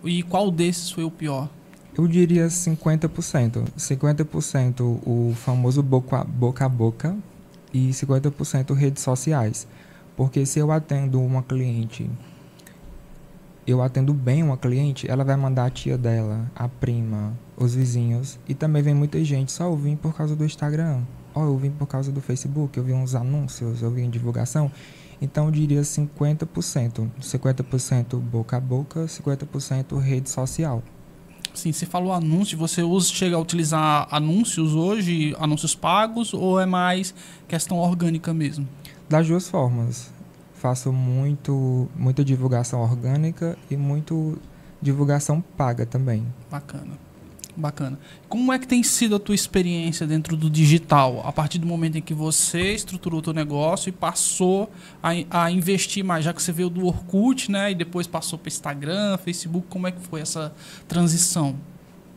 E 0.04 0.24
qual 0.24 0.52
desses 0.52 0.92
foi 0.92 1.04
o 1.04 1.12
pior? 1.12 1.50
Eu 1.98 2.08
diria 2.08 2.48
50%. 2.48 3.66
50% 3.78 4.82
o 5.06 5.34
famoso 5.36 5.84
boca, 5.84 6.24
boca 6.24 6.66
a 6.66 6.70
boca 6.70 7.16
e 7.74 7.90
50% 7.90 8.74
redes 8.74 9.04
sociais. 9.04 9.68
Porque 10.16 10.46
se 10.46 10.60
eu 10.60 10.72
atendo 10.72 11.22
uma 11.22 11.44
cliente, 11.44 12.10
eu 13.66 13.82
atendo 13.82 14.14
bem 14.14 14.42
uma 14.42 14.58
cliente, 14.58 15.10
ela 15.10 15.24
vai 15.24 15.36
mandar 15.36 15.66
a 15.66 15.70
tia 15.70 15.98
dela, 15.98 16.52
a 16.56 16.68
prima, 16.68 17.38
os 17.64 17.76
vizinhos. 17.76 18.40
E 18.48 18.54
também 18.54 18.82
vem 18.82 18.94
muita 18.94 19.24
gente 19.24 19.52
só 19.52 19.70
ouvir 19.70 19.96
por 19.98 20.14
causa 20.14 20.36
do 20.36 20.46
Instagram 20.46 21.02
ó, 21.34 21.42
oh, 21.42 21.46
eu 21.46 21.58
vim 21.58 21.72
por 21.72 21.88
causa 21.88 22.12
do 22.12 22.22
Facebook, 22.22 22.78
eu 22.78 22.84
vi 22.84 22.94
uns 22.94 23.16
anúncios, 23.16 23.82
eu 23.82 23.90
vi 23.90 24.02
em 24.02 24.10
divulgação. 24.10 24.72
Então 25.22 25.46
eu 25.46 25.52
diria 25.52 25.82
50%. 25.82 27.10
50% 27.22 28.18
boca 28.20 28.58
a 28.58 28.60
boca, 28.60 29.06
50% 29.06 29.98
rede 30.00 30.30
social. 30.30 30.84
Sim, 31.54 31.72
você 31.72 31.86
falou 31.86 32.14
anúncio, 32.14 32.58
você 32.58 32.82
usa, 32.82 33.10
chega 33.10 33.36
a 33.36 33.40
utilizar 33.40 34.08
anúncios 34.10 34.74
hoje, 34.74 35.36
anúncios 35.38 35.76
pagos, 35.76 36.34
ou 36.34 36.60
é 36.60 36.66
mais 36.66 37.14
questão 37.48 37.78
orgânica 37.78 38.34
mesmo? 38.34 38.68
Das 39.10 39.28
duas 39.28 39.50
formas. 39.50 40.10
Faço 40.56 40.94
muito, 40.94 41.90
muita 41.96 42.24
divulgação 42.24 42.82
orgânica 42.82 43.58
e 43.70 43.76
muito 43.76 44.40
divulgação 44.82 45.42
paga 45.58 45.86
também. 45.86 46.26
Bacana. 46.50 47.11
Bacana. 47.56 48.00
Como 48.30 48.52
é 48.52 48.60
que 48.60 48.68
tem 48.68 48.82
sido 48.84 49.16
a 49.16 49.20
tua 49.20 49.36
experiência 49.36 50.08
dentro 50.08 50.36
do 50.38 50.50
digital? 50.50 51.22
A 51.26 51.32
partir 51.32 51.58
do 51.60 51.68
momento 51.68 51.98
em 51.98 52.02
que 52.02 52.14
você 52.14 52.74
estruturou 52.74 53.20
o 53.20 53.22
teu 53.22 53.34
negócio 53.34 53.90
e 53.90 53.92
passou 53.92 54.72
a, 55.02 55.12
a 55.30 55.52
investir 55.52 56.04
mais, 56.04 56.26
já 56.26 56.34
que 56.34 56.42
você 56.42 56.52
veio 56.52 56.70
do 56.70 56.86
Orkut, 56.86 57.52
né? 57.52 57.72
E 57.72 57.76
depois 57.76 58.08
passou 58.08 58.40
para 58.40 58.50
Instagram, 58.50 59.18
Facebook, 59.18 59.68
como 59.70 59.88
é 59.88 59.92
que 59.92 60.02
foi 60.02 60.22
essa 60.22 60.54
transição? 60.88 61.56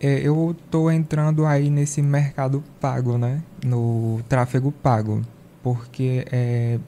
É, 0.01 0.21
eu 0.21 0.57
estou 0.59 0.91
entrando 0.91 1.47
aí 1.47 1.71
nesse 1.71 2.03
mercado 2.03 2.63
pago, 2.81 3.17
né? 3.17 3.43
No 3.65 4.21
tráfego 4.29 4.71
pago. 4.71 5.23
Porque 5.63 6.27
é, 6.31 6.79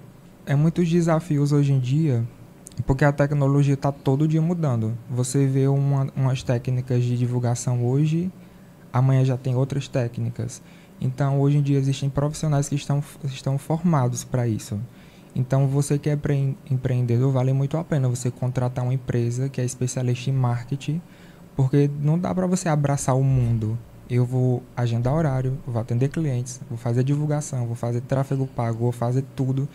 é 0.45 0.55
muitos 0.55 0.89
desafios 0.89 1.51
hoje 1.51 1.73
em 1.73 1.81
dia, 1.81 2.25
porque 2.83 3.05
a 3.05 3.13
tecnologia 3.13 3.75
está 3.75 3.91
todo 3.91 4.29
dia 4.29 4.43
mudando. 4.43 4.97
Você 5.11 5.47
vê 5.47 5.67
uma, 5.67 6.09
umas 6.15 6.43
técnicas 6.43 7.03
de 7.03 7.17
divulgação 7.17 7.85
hoje, 7.85 8.31
amanhã 8.93 9.25
já 9.25 9.37
tem 9.37 9.55
outras 9.55 9.89
técnicas. 9.89 10.63
Então, 11.01 11.41
hoje 11.41 11.59
em 11.59 11.63
dia 11.63 11.79
existem 11.79 12.09
profissionais 12.09 12.69
que 12.69 12.75
estão, 12.75 13.03
estão 13.25 13.59
formados 13.59 14.25
para 14.25 14.49
isso. 14.49 14.81
Então, 15.35 15.67
você 15.67 15.99
que 15.99 16.09
é 16.09 16.19
empreendedor, 16.71 17.31
vale 17.31 17.53
muito 17.53 17.77
a 17.77 17.85
pena 17.85 18.09
você 18.09 18.31
contratar 18.31 18.83
uma 18.83 18.95
empresa 18.95 19.51
que 19.51 19.61
é 19.61 19.65
especialista 19.65 20.31
em 20.31 20.33
marketing, 20.33 21.01
porque 21.55 21.91
não 22.01 22.19
dá 22.19 22.35
para 22.35 22.47
você 22.47 22.71
abraçar 22.71 23.15
o 23.15 23.23
mundo. 23.23 23.79
Eu 24.09 24.25
vou 24.25 24.63
agendar 24.75 25.13
horário, 25.13 25.59
vou 25.67 25.81
atender 25.81 26.09
clientes, 26.09 26.61
vou 26.69 26.79
fazer 26.79 27.05
divulgação, 27.05 27.67
vou 27.67 27.77
fazer 27.77 28.01
tráfego 28.01 28.47
pago, 28.47 28.79
vou 28.79 28.93
fazer 28.93 29.25
tudo. 29.35 29.69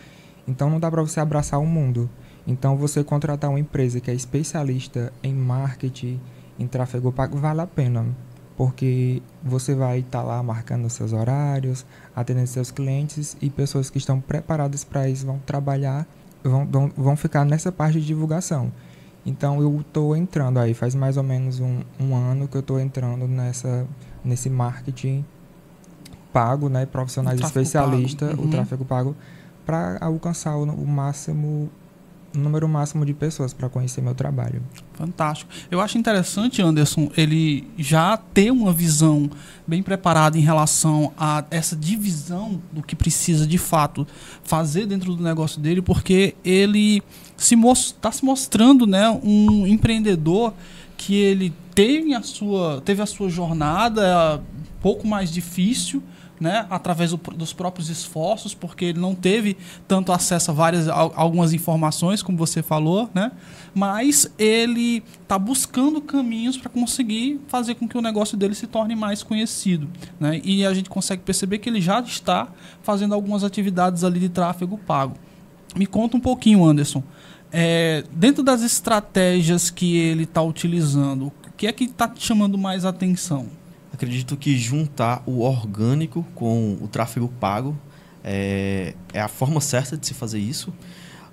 Então, 0.48 0.68
não 0.68 0.80
dá 0.80 0.90
para 0.90 1.02
você 1.02 1.20
abraçar 1.20 1.60
o 1.60 1.66
mundo. 1.66 2.10
Então, 2.46 2.76
você 2.76 3.04
contratar 3.04 3.50
uma 3.50 3.60
empresa 3.60 4.00
que 4.00 4.10
é 4.10 4.14
especialista 4.14 5.12
em 5.22 5.34
marketing, 5.34 6.20
em 6.58 6.66
tráfego 6.66 7.12
pago, 7.12 7.36
vale 7.36 7.60
a 7.60 7.66
pena. 7.66 8.06
Porque 8.56 9.22
você 9.42 9.74
vai 9.74 10.00
estar 10.00 10.20
tá 10.20 10.24
lá 10.24 10.42
marcando 10.42 10.88
seus 10.90 11.12
horários, 11.12 11.86
atendendo 12.14 12.46
seus 12.48 12.70
clientes 12.70 13.36
e 13.40 13.48
pessoas 13.48 13.88
que 13.88 13.98
estão 13.98 14.20
preparadas 14.20 14.84
para 14.84 15.08
isso 15.08 15.24
vão 15.24 15.38
trabalhar, 15.38 16.06
vão, 16.42 16.92
vão, 16.96 17.16
ficar 17.16 17.44
nessa 17.44 17.72
parte 17.72 18.00
de 18.00 18.06
divulgação. 18.06 18.72
Então, 19.24 19.60
eu 19.60 19.80
estou 19.80 20.16
entrando 20.16 20.58
aí, 20.58 20.74
faz 20.74 20.94
mais 20.94 21.16
ou 21.16 21.22
menos 21.22 21.60
um, 21.60 21.80
um 21.98 22.14
ano 22.14 22.48
que 22.48 22.56
eu 22.56 22.60
estou 22.60 22.80
entrando 22.80 23.26
nessa, 23.28 23.86
nesse 24.24 24.50
marketing 24.50 25.24
pago, 26.32 26.68
né, 26.68 26.86
profissionais 26.86 27.40
especialistas, 27.40 28.34
uhum. 28.34 28.46
o 28.46 28.50
tráfego 28.50 28.84
pago, 28.84 29.14
para 29.64 29.98
alcançar 30.00 30.56
o, 30.56 30.64
o 30.64 30.86
máximo 30.86 31.70
número 32.34 32.68
máximo 32.68 33.04
de 33.04 33.12
pessoas 33.12 33.52
para 33.52 33.68
conhecer 33.68 34.00
meu 34.00 34.14
trabalho. 34.14 34.62
Fantástico. 34.94 35.50
Eu 35.70 35.80
acho 35.80 35.98
interessante, 35.98 36.62
Anderson, 36.62 37.10
ele 37.16 37.68
já 37.76 38.16
ter 38.16 38.50
uma 38.50 38.72
visão 38.72 39.30
bem 39.66 39.82
preparada 39.82 40.38
em 40.38 40.40
relação 40.40 41.12
a 41.16 41.44
essa 41.50 41.76
divisão 41.76 42.60
do 42.72 42.82
que 42.82 42.96
precisa 42.96 43.46
de 43.46 43.58
fato 43.58 44.06
fazer 44.42 44.86
dentro 44.86 45.14
do 45.14 45.22
negócio 45.22 45.60
dele, 45.60 45.82
porque 45.82 46.34
ele 46.44 47.02
se 47.36 47.54
está 47.54 48.12
se 48.12 48.24
mostrando, 48.24 48.86
né, 48.86 49.08
um 49.22 49.66
empreendedor 49.66 50.54
que 50.96 51.16
ele 51.16 51.52
teve 51.74 52.14
a 52.14 52.22
sua 52.22 52.80
teve 52.84 53.02
a 53.02 53.06
sua 53.06 53.28
jornada 53.28 54.38
um 54.38 54.80
pouco 54.80 55.06
mais 55.06 55.32
difícil 55.32 56.02
né, 56.42 56.66
através 56.68 57.12
do, 57.12 57.16
dos 57.16 57.52
próprios 57.52 57.88
esforços, 57.88 58.52
porque 58.52 58.86
ele 58.86 58.98
não 58.98 59.14
teve 59.14 59.56
tanto 59.86 60.10
acesso 60.10 60.50
a 60.50 60.54
várias 60.54 60.88
a, 60.88 60.94
algumas 60.94 61.52
informações, 61.52 62.20
como 62.20 62.36
você 62.36 62.64
falou, 62.64 63.08
né, 63.14 63.30
mas 63.72 64.28
ele 64.36 65.04
está 65.22 65.38
buscando 65.38 66.00
caminhos 66.00 66.58
para 66.58 66.68
conseguir 66.68 67.40
fazer 67.46 67.76
com 67.76 67.86
que 67.86 67.96
o 67.96 68.02
negócio 68.02 68.36
dele 68.36 68.56
se 68.56 68.66
torne 68.66 68.96
mais 68.96 69.22
conhecido, 69.22 69.88
né, 70.18 70.40
e 70.42 70.66
a 70.66 70.74
gente 70.74 70.90
consegue 70.90 71.22
perceber 71.22 71.58
que 71.58 71.68
ele 71.68 71.80
já 71.80 72.00
está 72.00 72.48
fazendo 72.82 73.14
algumas 73.14 73.44
atividades 73.44 74.02
ali 74.02 74.18
de 74.18 74.28
tráfego 74.28 74.76
pago. 74.76 75.14
Me 75.76 75.86
conta 75.86 76.16
um 76.16 76.20
pouquinho, 76.20 76.64
Anderson. 76.64 77.04
É, 77.52 78.02
dentro 78.10 78.42
das 78.42 78.62
estratégias 78.62 79.70
que 79.70 79.96
ele 79.96 80.24
está 80.24 80.42
utilizando, 80.42 81.26
o 81.26 81.52
que 81.56 81.68
é 81.68 81.72
que 81.72 81.84
está 81.84 82.08
te 82.08 82.26
chamando 82.26 82.58
mais 82.58 82.84
atenção? 82.84 83.61
Acredito 83.92 84.36
que 84.36 84.56
juntar 84.56 85.22
o 85.26 85.40
orgânico 85.40 86.24
com 86.34 86.78
o 86.80 86.88
tráfego 86.88 87.28
pago 87.28 87.76
é, 88.24 88.94
é 89.12 89.20
a 89.20 89.28
forma 89.28 89.60
certa 89.60 89.96
de 89.98 90.06
se 90.06 90.14
fazer 90.14 90.38
isso. 90.38 90.70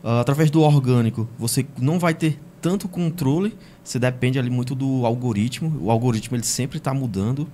Uh, 0.04 0.20
através 0.20 0.52
do 0.52 0.62
orgânico, 0.62 1.28
você 1.38 1.66
não 1.78 1.98
vai 1.98 2.14
ter 2.14 2.40
tanto 2.62 2.90
controle, 2.90 3.58
você 3.82 3.98
depende 3.98 4.38
ali 4.38 4.50
muito 4.50 4.76
do 4.76 5.06
algoritmo. 5.06 5.78
O 5.82 5.90
algoritmo 5.90 6.36
ele 6.36 6.44
sempre 6.44 6.78
está 6.78 6.94
mudando. 6.94 7.48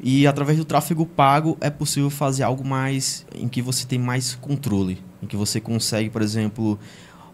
E 0.00 0.26
através 0.26 0.58
do 0.58 0.64
tráfego 0.64 1.04
pago 1.04 1.56
é 1.60 1.70
possível 1.70 2.10
fazer 2.10 2.42
algo 2.42 2.66
mais 2.66 3.26
em 3.34 3.46
que 3.46 3.60
você 3.60 3.86
tem 3.86 3.98
mais 3.98 4.34
controle, 4.34 5.00
em 5.22 5.26
que 5.26 5.36
você 5.36 5.60
consegue, 5.60 6.10
por 6.10 6.22
exemplo, 6.22 6.78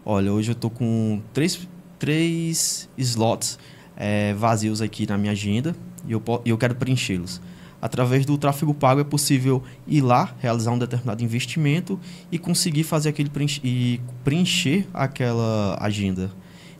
olha, 0.05 0.31
hoje 0.31 0.51
eu 0.51 0.53
estou 0.53 0.69
com 0.69 1.21
três, 1.33 1.67
três 1.97 2.87
slots 2.95 3.57
é, 3.97 4.33
vazios 4.35 4.81
aqui 4.81 5.07
na 5.07 5.17
minha 5.17 5.31
agenda 5.31 5.75
e 6.07 6.11
eu, 6.11 6.23
eu 6.45 6.57
quero 6.57 6.75
preenchê-los. 6.75 7.41
Através 7.81 8.25
do 8.25 8.37
tráfego 8.37 8.73
pago 8.73 8.99
é 8.99 9.03
possível 9.03 9.63
ir 9.87 10.01
lá, 10.01 10.35
realizar 10.39 10.71
um 10.71 10.77
determinado 10.77 11.23
investimento 11.23 11.97
e 12.31 12.37
conseguir 12.37 12.83
fazer 12.83 13.09
aquele 13.09 13.29
preencher, 13.29 13.61
e 13.63 14.01
preencher 14.23 14.85
aquela 14.93 15.77
agenda. 15.79 16.29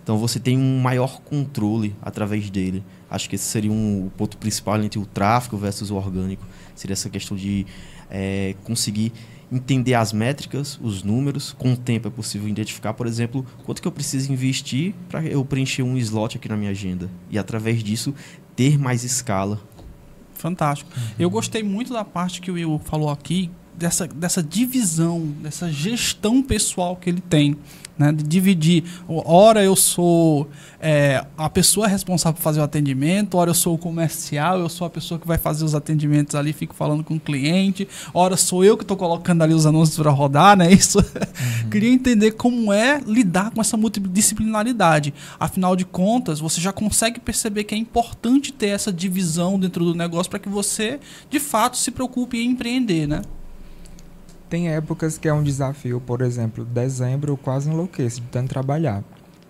Então 0.03 0.17
você 0.17 0.39
tem 0.39 0.57
um 0.57 0.79
maior 0.79 1.21
controle 1.21 1.95
através 2.01 2.49
dele. 2.49 2.83
Acho 3.09 3.29
que 3.29 3.35
esse 3.35 3.45
seria 3.45 3.71
um, 3.71 4.07
o 4.07 4.09
ponto 4.09 4.37
principal 4.37 4.81
entre 4.81 4.99
o 4.99 5.05
tráfego 5.05 5.55
versus 5.57 5.89
o 5.89 5.95
orgânico. 5.95 6.45
Seria 6.75 6.93
essa 6.93 7.09
questão 7.09 7.37
de 7.37 7.65
é, 8.09 8.55
conseguir 8.63 9.13
entender 9.51 9.93
as 9.95 10.13
métricas, 10.13 10.79
os 10.81 11.03
números. 11.03 11.53
Com 11.53 11.73
o 11.73 11.77
tempo 11.77 12.07
é 12.07 12.11
possível 12.11 12.47
identificar, 12.47 12.93
por 12.93 13.07
exemplo, 13.07 13.45
quanto 13.65 13.81
que 13.81 13.87
eu 13.87 13.91
preciso 13.91 14.31
investir 14.31 14.93
para 15.07 15.23
eu 15.23 15.43
preencher 15.45 15.83
um 15.83 15.97
slot 15.97 16.37
aqui 16.37 16.47
na 16.49 16.57
minha 16.57 16.71
agenda. 16.71 17.09
E 17.29 17.37
através 17.37 17.83
disso 17.83 18.13
ter 18.59 18.77
mais 18.77 19.05
escala. 19.05 19.57
Fantástico. 20.33 20.91
Uhum. 20.93 21.07
Eu 21.17 21.29
gostei 21.29 21.63
muito 21.63 21.93
da 21.93 22.03
parte 22.03 22.41
que 22.41 22.51
o 22.51 22.55
Will 22.55 22.81
falou 22.83 23.09
aqui, 23.09 23.49
dessa, 23.79 24.05
dessa 24.05 24.43
divisão, 24.43 25.21
dessa 25.41 25.71
gestão 25.71 26.43
pessoal 26.43 26.95
que 26.95 27.09
ele 27.09 27.21
tem. 27.21 27.57
Né, 27.97 28.13
de 28.13 28.23
dividir. 28.23 28.85
Ora 29.09 29.61
eu 29.61 29.75
sou 29.75 30.47
é, 30.79 31.25
a 31.37 31.49
pessoa 31.49 31.85
responsável 31.85 32.37
por 32.37 32.41
fazer 32.41 32.61
o 32.61 32.63
atendimento, 32.63 33.35
ora 33.35 33.49
eu 33.49 33.53
sou 33.53 33.75
o 33.75 33.77
comercial, 33.77 34.57
eu 34.57 34.69
sou 34.69 34.87
a 34.87 34.89
pessoa 34.89 35.19
que 35.19 35.27
vai 35.27 35.37
fazer 35.37 35.65
os 35.65 35.75
atendimentos 35.75 36.33
ali, 36.33 36.53
fico 36.53 36.73
falando 36.73 37.03
com 37.03 37.15
o 37.15 37.19
cliente, 37.19 37.85
ora 38.13 38.37
sou 38.37 38.63
eu 38.63 38.77
que 38.77 38.85
estou 38.85 38.95
colocando 38.95 39.41
ali 39.41 39.53
os 39.53 39.65
anúncios 39.65 39.97
para 39.97 40.11
rodar, 40.11 40.55
né? 40.55 40.71
Isso. 40.71 40.99
Uhum. 40.99 41.69
Queria 41.69 41.91
entender 41.91 42.31
como 42.31 42.71
é 42.71 43.01
lidar 43.05 43.51
com 43.51 43.59
essa 43.59 43.75
multidisciplinaridade. 43.75 45.13
Afinal 45.37 45.75
de 45.75 45.83
contas, 45.83 46.39
você 46.39 46.61
já 46.61 46.71
consegue 46.71 47.19
perceber 47.19 47.65
que 47.65 47.75
é 47.75 47.77
importante 47.77 48.53
ter 48.53 48.67
essa 48.67 48.93
divisão 48.93 49.59
dentro 49.59 49.83
do 49.83 49.93
negócio 49.93 50.29
para 50.29 50.39
que 50.39 50.47
você, 50.47 51.01
de 51.29 51.37
fato, 51.37 51.75
se 51.75 51.91
preocupe 51.91 52.37
em 52.37 52.51
empreender, 52.51 53.09
né? 53.09 53.23
Tem 54.49 54.69
épocas 54.69 55.15
que 55.15 55.27
é 55.27 55.33
um 55.33 55.43
desafio, 55.43 56.01
por 56.01 56.21
exemplo, 56.21 56.65
dezembro 56.65 57.33
eu 57.33 57.37
quase 57.37 57.69
enlouqueço 57.69 58.19
de 58.19 58.27
tanto 58.27 58.49
trabalhar. 58.49 59.03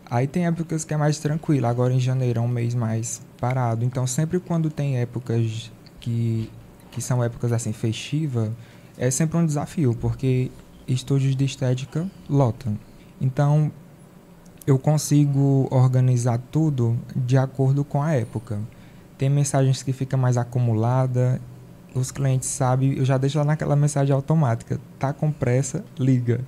Aí 0.10 0.28
tem 0.28 0.46
épocas 0.46 0.84
que 0.84 0.94
é 0.94 0.98
mais 0.98 1.20
tranquilo, 1.20 1.68
agora 1.68 1.94
em 1.94 2.00
janeiro 2.00 2.40
é 2.40 2.42
um 2.42 2.48
mês 2.50 2.76
mais 2.76 3.22
parado. 3.40 3.86
Então 3.86 4.06
sempre 4.06 4.42
quando 4.42 4.70
tem 4.70 4.98
épocas 4.98 5.72
que, 6.02 6.52
que 6.92 7.02
são 7.02 7.24
épocas 7.24 7.54
assim 7.54 7.72
festivas, 7.72 8.52
é 8.98 9.10
sempre 9.10 9.38
um 9.38 9.46
desafio, 9.46 9.96
porque 9.96 10.52
estúdios 10.86 11.34
de 11.34 11.46
estética 11.46 12.06
lotam. 12.30 12.78
Então 13.22 13.72
eu 14.68 14.78
consigo 14.78 15.70
organizar 15.72 16.40
tudo 16.52 17.00
de 17.16 17.38
acordo 17.38 17.86
com 17.86 18.04
a 18.04 18.12
época. 18.12 18.60
Tem 19.18 19.30
mensagens 19.30 19.82
que 19.82 19.94
fica 19.94 20.18
mais 20.18 20.36
acumulada 20.36 21.40
os 21.94 22.12
clientes 22.12 22.48
sabem, 22.48 22.94
eu 22.94 23.06
já 23.06 23.18
deixo 23.18 23.38
lá 23.38 23.46
naquela 23.46 23.76
mensagem 23.76 24.14
automática, 24.14 24.80
tá 24.98 25.12
com 25.14 25.32
pressa, 25.32 25.84
liga. 25.98 26.42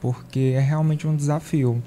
Porque 0.00 0.52
é 0.54 0.60
realmente 0.60 1.06
um 1.06 1.16
desafio 1.16 1.82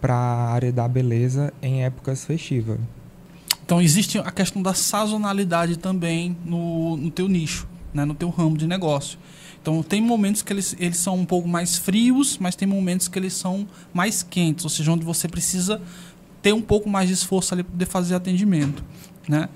para 0.00 0.14
a 0.14 0.52
área 0.52 0.72
da 0.72 0.88
beleza 0.88 1.52
em 1.62 1.84
épocas 1.84 2.24
festivas. 2.24 2.78
Então 3.64 3.80
existe 3.80 4.18
a 4.18 4.30
questão 4.30 4.62
da 4.62 4.74
sazonalidade 4.74 5.78
também 5.78 6.36
no, 6.44 6.96
no 6.96 7.10
teu 7.10 7.28
nicho, 7.28 7.68
né, 7.94 8.04
no 8.04 8.14
teu 8.14 8.28
ramo 8.28 8.56
de 8.56 8.66
negócio. 8.66 9.18
Então 9.60 9.82
tem 9.82 10.00
momentos 10.00 10.42
que 10.42 10.52
eles, 10.52 10.74
eles 10.78 10.96
são 10.96 11.16
um 11.16 11.24
pouco 11.24 11.48
mais 11.48 11.78
frios, 11.78 12.36
mas 12.38 12.56
tem 12.56 12.66
momentos 12.66 13.06
que 13.06 13.18
eles 13.18 13.32
são 13.32 13.66
mais 13.94 14.22
quentes, 14.22 14.64
ou 14.64 14.70
seja, 14.70 14.90
onde 14.90 15.04
você 15.04 15.28
precisa 15.28 15.80
ter 16.42 16.52
um 16.52 16.60
pouco 16.60 16.90
mais 16.90 17.06
de 17.08 17.14
esforço 17.14 17.54
ali 17.54 17.62
para 17.62 17.70
poder 17.70 17.86
fazer 17.86 18.16
atendimento. 18.16 18.84
Né? 19.28 19.48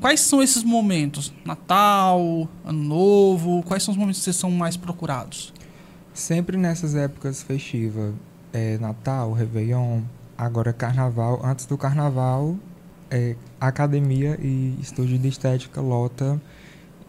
Quais 0.00 0.20
são 0.20 0.42
esses 0.42 0.64
momentos? 0.64 1.32
Natal, 1.44 2.48
Ano 2.64 2.82
Novo? 2.82 3.62
Quais 3.62 3.82
são 3.82 3.92
os 3.92 3.98
momentos 3.98 4.18
que 4.20 4.24
vocês 4.24 4.36
são 4.36 4.50
mais 4.50 4.76
procurados? 4.76 5.52
Sempre 6.12 6.56
nessas 6.56 6.94
épocas 6.94 7.42
festivas. 7.42 8.14
É, 8.52 8.78
Natal, 8.78 9.32
Réveillon, 9.32 10.00
agora 10.36 10.72
Carnaval. 10.72 11.40
Antes 11.44 11.66
do 11.66 11.76
Carnaval 11.78 12.56
é, 13.10 13.36
academia 13.60 14.38
e 14.42 14.76
estúdio 14.80 15.18
de 15.18 15.28
estética 15.28 15.80
lota 15.80 16.40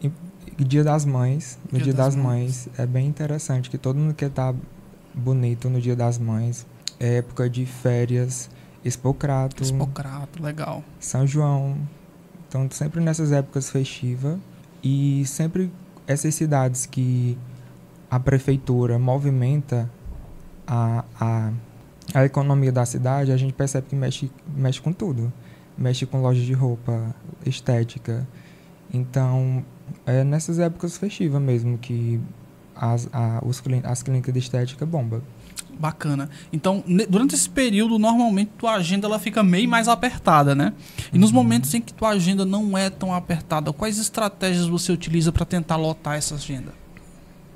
em- 0.03 0.11
Dia 0.59 0.83
das 0.83 1.05
Mães. 1.05 1.57
No 1.71 1.77
Dia 1.77 1.85
Dia, 1.85 1.93
das 1.93 2.15
das, 2.15 2.23
mães. 2.23 2.67
é 2.77 2.85
bem 2.85 3.07
interessante 3.07 3.69
que 3.69 3.77
todo 3.77 3.97
mundo 3.97 4.13
quer 4.13 4.29
estar 4.29 4.53
bonito 5.13 5.69
no 5.69 5.79
Dia 5.81 5.95
das 5.95 6.17
Mães. 6.19 6.65
É 6.99 7.17
época 7.17 7.49
de 7.49 7.65
férias, 7.65 8.49
Expocrato, 8.87 9.61
Expocrato, 9.61 10.41
legal. 10.41 10.83
São 10.99 11.27
João. 11.27 11.77
Então, 12.47 12.67
sempre 12.71 13.01
nessas 13.01 13.31
épocas 13.31 13.69
festivas. 13.69 14.37
E 14.83 15.25
sempre 15.25 15.71
essas 16.05 16.33
cidades 16.35 16.85
que 16.85 17.37
a 18.09 18.19
prefeitura 18.19 18.97
movimenta 18.97 19.89
a, 20.65 21.03
a, 21.19 21.51
a 22.13 22.25
economia 22.25 22.71
da 22.71 22.85
cidade, 22.85 23.31
a 23.31 23.37
gente 23.37 23.53
percebe 23.53 23.87
que 23.87 23.95
mexe, 23.95 24.31
mexe 24.55 24.81
com 24.81 24.93
tudo. 24.93 25.31
Mexe 25.77 26.05
com 26.05 26.21
loja 26.21 26.41
de 26.41 26.53
roupa, 26.53 27.13
estética. 27.45 28.27
Então, 28.93 29.63
é 30.05 30.23
nessas 30.23 30.59
épocas 30.59 30.97
festivas 30.97 31.41
mesmo 31.41 31.77
que 31.77 32.19
as, 32.75 33.09
a, 33.11 33.41
os, 33.45 33.61
as 33.83 34.03
clínicas 34.03 34.33
de 34.33 34.39
estética 34.39 34.85
bombam. 34.85 35.21
Bacana. 35.79 36.29
Então, 36.51 36.83
durante 37.09 37.35
esse 37.35 37.49
período, 37.49 37.99
normalmente 37.99 38.51
tua 38.57 38.73
agenda 38.73 39.07
ela 39.07 39.19
fica 39.19 39.43
meio 39.43 39.69
mais 39.69 39.87
apertada, 39.87 40.55
né? 40.55 40.73
E 41.13 41.17
nos 41.17 41.31
momentos 41.31 41.73
em 41.73 41.81
que 41.81 41.93
tua 41.93 42.09
agenda 42.09 42.45
não 42.45 42.77
é 42.77 42.89
tão 42.89 43.13
apertada, 43.13 43.71
quais 43.71 43.97
estratégias 43.97 44.67
você 44.67 44.91
utiliza 44.91 45.31
para 45.31 45.45
tentar 45.45 45.75
lotar 45.75 46.15
essa 46.15 46.35
agenda? 46.35 46.73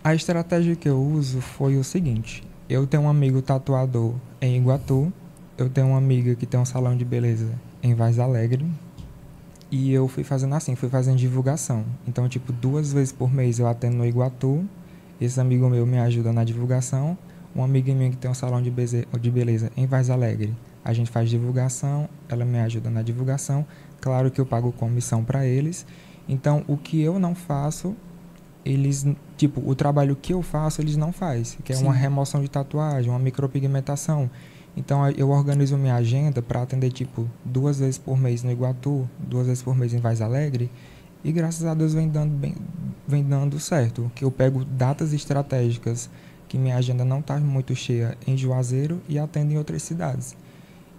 A 0.03 0.15
estratégia 0.15 0.75
que 0.75 0.89
eu 0.89 0.99
uso 0.99 1.41
foi 1.41 1.77
o 1.77 1.83
seguinte: 1.83 2.43
eu 2.69 2.87
tenho 2.87 3.03
um 3.03 3.09
amigo 3.09 3.41
tatuador 3.41 4.15
em 4.41 4.57
Iguatu, 4.57 5.11
eu 5.57 5.69
tenho 5.69 5.87
uma 5.87 5.97
amiga 5.97 6.35
que 6.35 6.45
tem 6.45 6.59
um 6.59 6.65
salão 6.65 6.95
de 6.95 7.05
beleza 7.05 7.51
em 7.83 7.93
Vaz 7.93 8.17
Alegre, 8.17 8.65
e 9.69 9.91
eu 9.91 10.07
fui 10.07 10.23
fazendo 10.23 10.53
assim, 10.55 10.75
fui 10.75 10.89
fazendo 10.89 11.17
divulgação. 11.17 11.85
Então, 12.07 12.27
tipo, 12.27 12.51
duas 12.51 12.91
vezes 12.91 13.11
por 13.13 13.31
mês 13.31 13.59
eu 13.59 13.67
atendo 13.67 13.97
no 13.97 14.05
Iguatu, 14.05 14.65
esse 15.19 15.39
amigo 15.39 15.69
meu 15.69 15.85
me 15.85 15.99
ajuda 15.99 16.33
na 16.33 16.43
divulgação, 16.43 17.17
uma 17.53 17.65
amiga 17.65 17.93
minha 17.93 18.09
que 18.09 18.17
tem 18.17 18.29
um 18.29 18.33
salão 18.33 18.61
de, 18.61 18.71
beleza 18.71 19.71
em 19.75 19.85
Vaz 19.85 20.09
Alegre, 20.09 20.55
a 20.83 20.93
gente 20.93 21.11
faz 21.11 21.29
divulgação, 21.29 22.09
ela 22.27 22.43
me 22.43 22.59
ajuda 22.59 22.89
na 22.89 23.01
divulgação, 23.01 23.65
claro 23.99 24.31
que 24.31 24.41
eu 24.41 24.45
pago 24.45 24.71
comissão 24.71 25.23
para 25.23 25.45
eles. 25.45 25.85
Então, 26.27 26.63
o 26.67 26.77
que 26.77 27.01
eu 27.01 27.19
não 27.19 27.35
faço, 27.35 27.95
eles, 28.65 29.05
tipo, 29.37 29.61
o 29.67 29.75
trabalho 29.75 30.15
que 30.15 30.33
eu 30.33 30.41
faço, 30.41 30.81
eles 30.81 30.95
não 30.95 31.11
fazem, 31.11 31.59
que 31.63 31.73
é 31.73 31.75
Sim. 31.75 31.83
uma 31.83 31.93
remoção 31.93 32.41
de 32.41 32.49
tatuagem, 32.49 33.09
uma 33.09 33.19
micropigmentação. 33.19 34.29
Então, 34.75 35.07
eu 35.09 35.29
organizo 35.29 35.77
minha 35.77 35.95
agenda 35.95 36.41
para 36.41 36.61
atender, 36.61 36.91
tipo, 36.91 37.29
duas 37.43 37.79
vezes 37.79 37.97
por 37.97 38.17
mês 38.17 38.41
no 38.41 38.51
Iguatu, 38.51 39.07
duas 39.19 39.47
vezes 39.47 39.61
por 39.61 39.75
mês 39.75 39.93
em 39.93 39.99
Vaz 39.99 40.21
Alegre, 40.21 40.71
e 41.23 41.31
graças 41.31 41.65
a 41.65 41.73
Deus 41.73 41.93
vem 41.93 42.07
dando, 42.07 42.31
bem, 42.31 42.55
vem 43.07 43.23
dando 43.23 43.59
certo, 43.59 44.11
que 44.15 44.23
eu 44.23 44.31
pego 44.31 44.65
datas 44.65 45.13
estratégicas 45.13 46.09
que 46.51 46.57
minha 46.57 46.75
agenda 46.75 47.05
não 47.05 47.19
está 47.19 47.37
muito 47.39 47.73
cheia 47.73 48.17
em 48.27 48.35
Juazeiro 48.35 49.01
e 49.07 49.17
atendo 49.17 49.53
em 49.53 49.57
outras 49.57 49.81
cidades. 49.83 50.35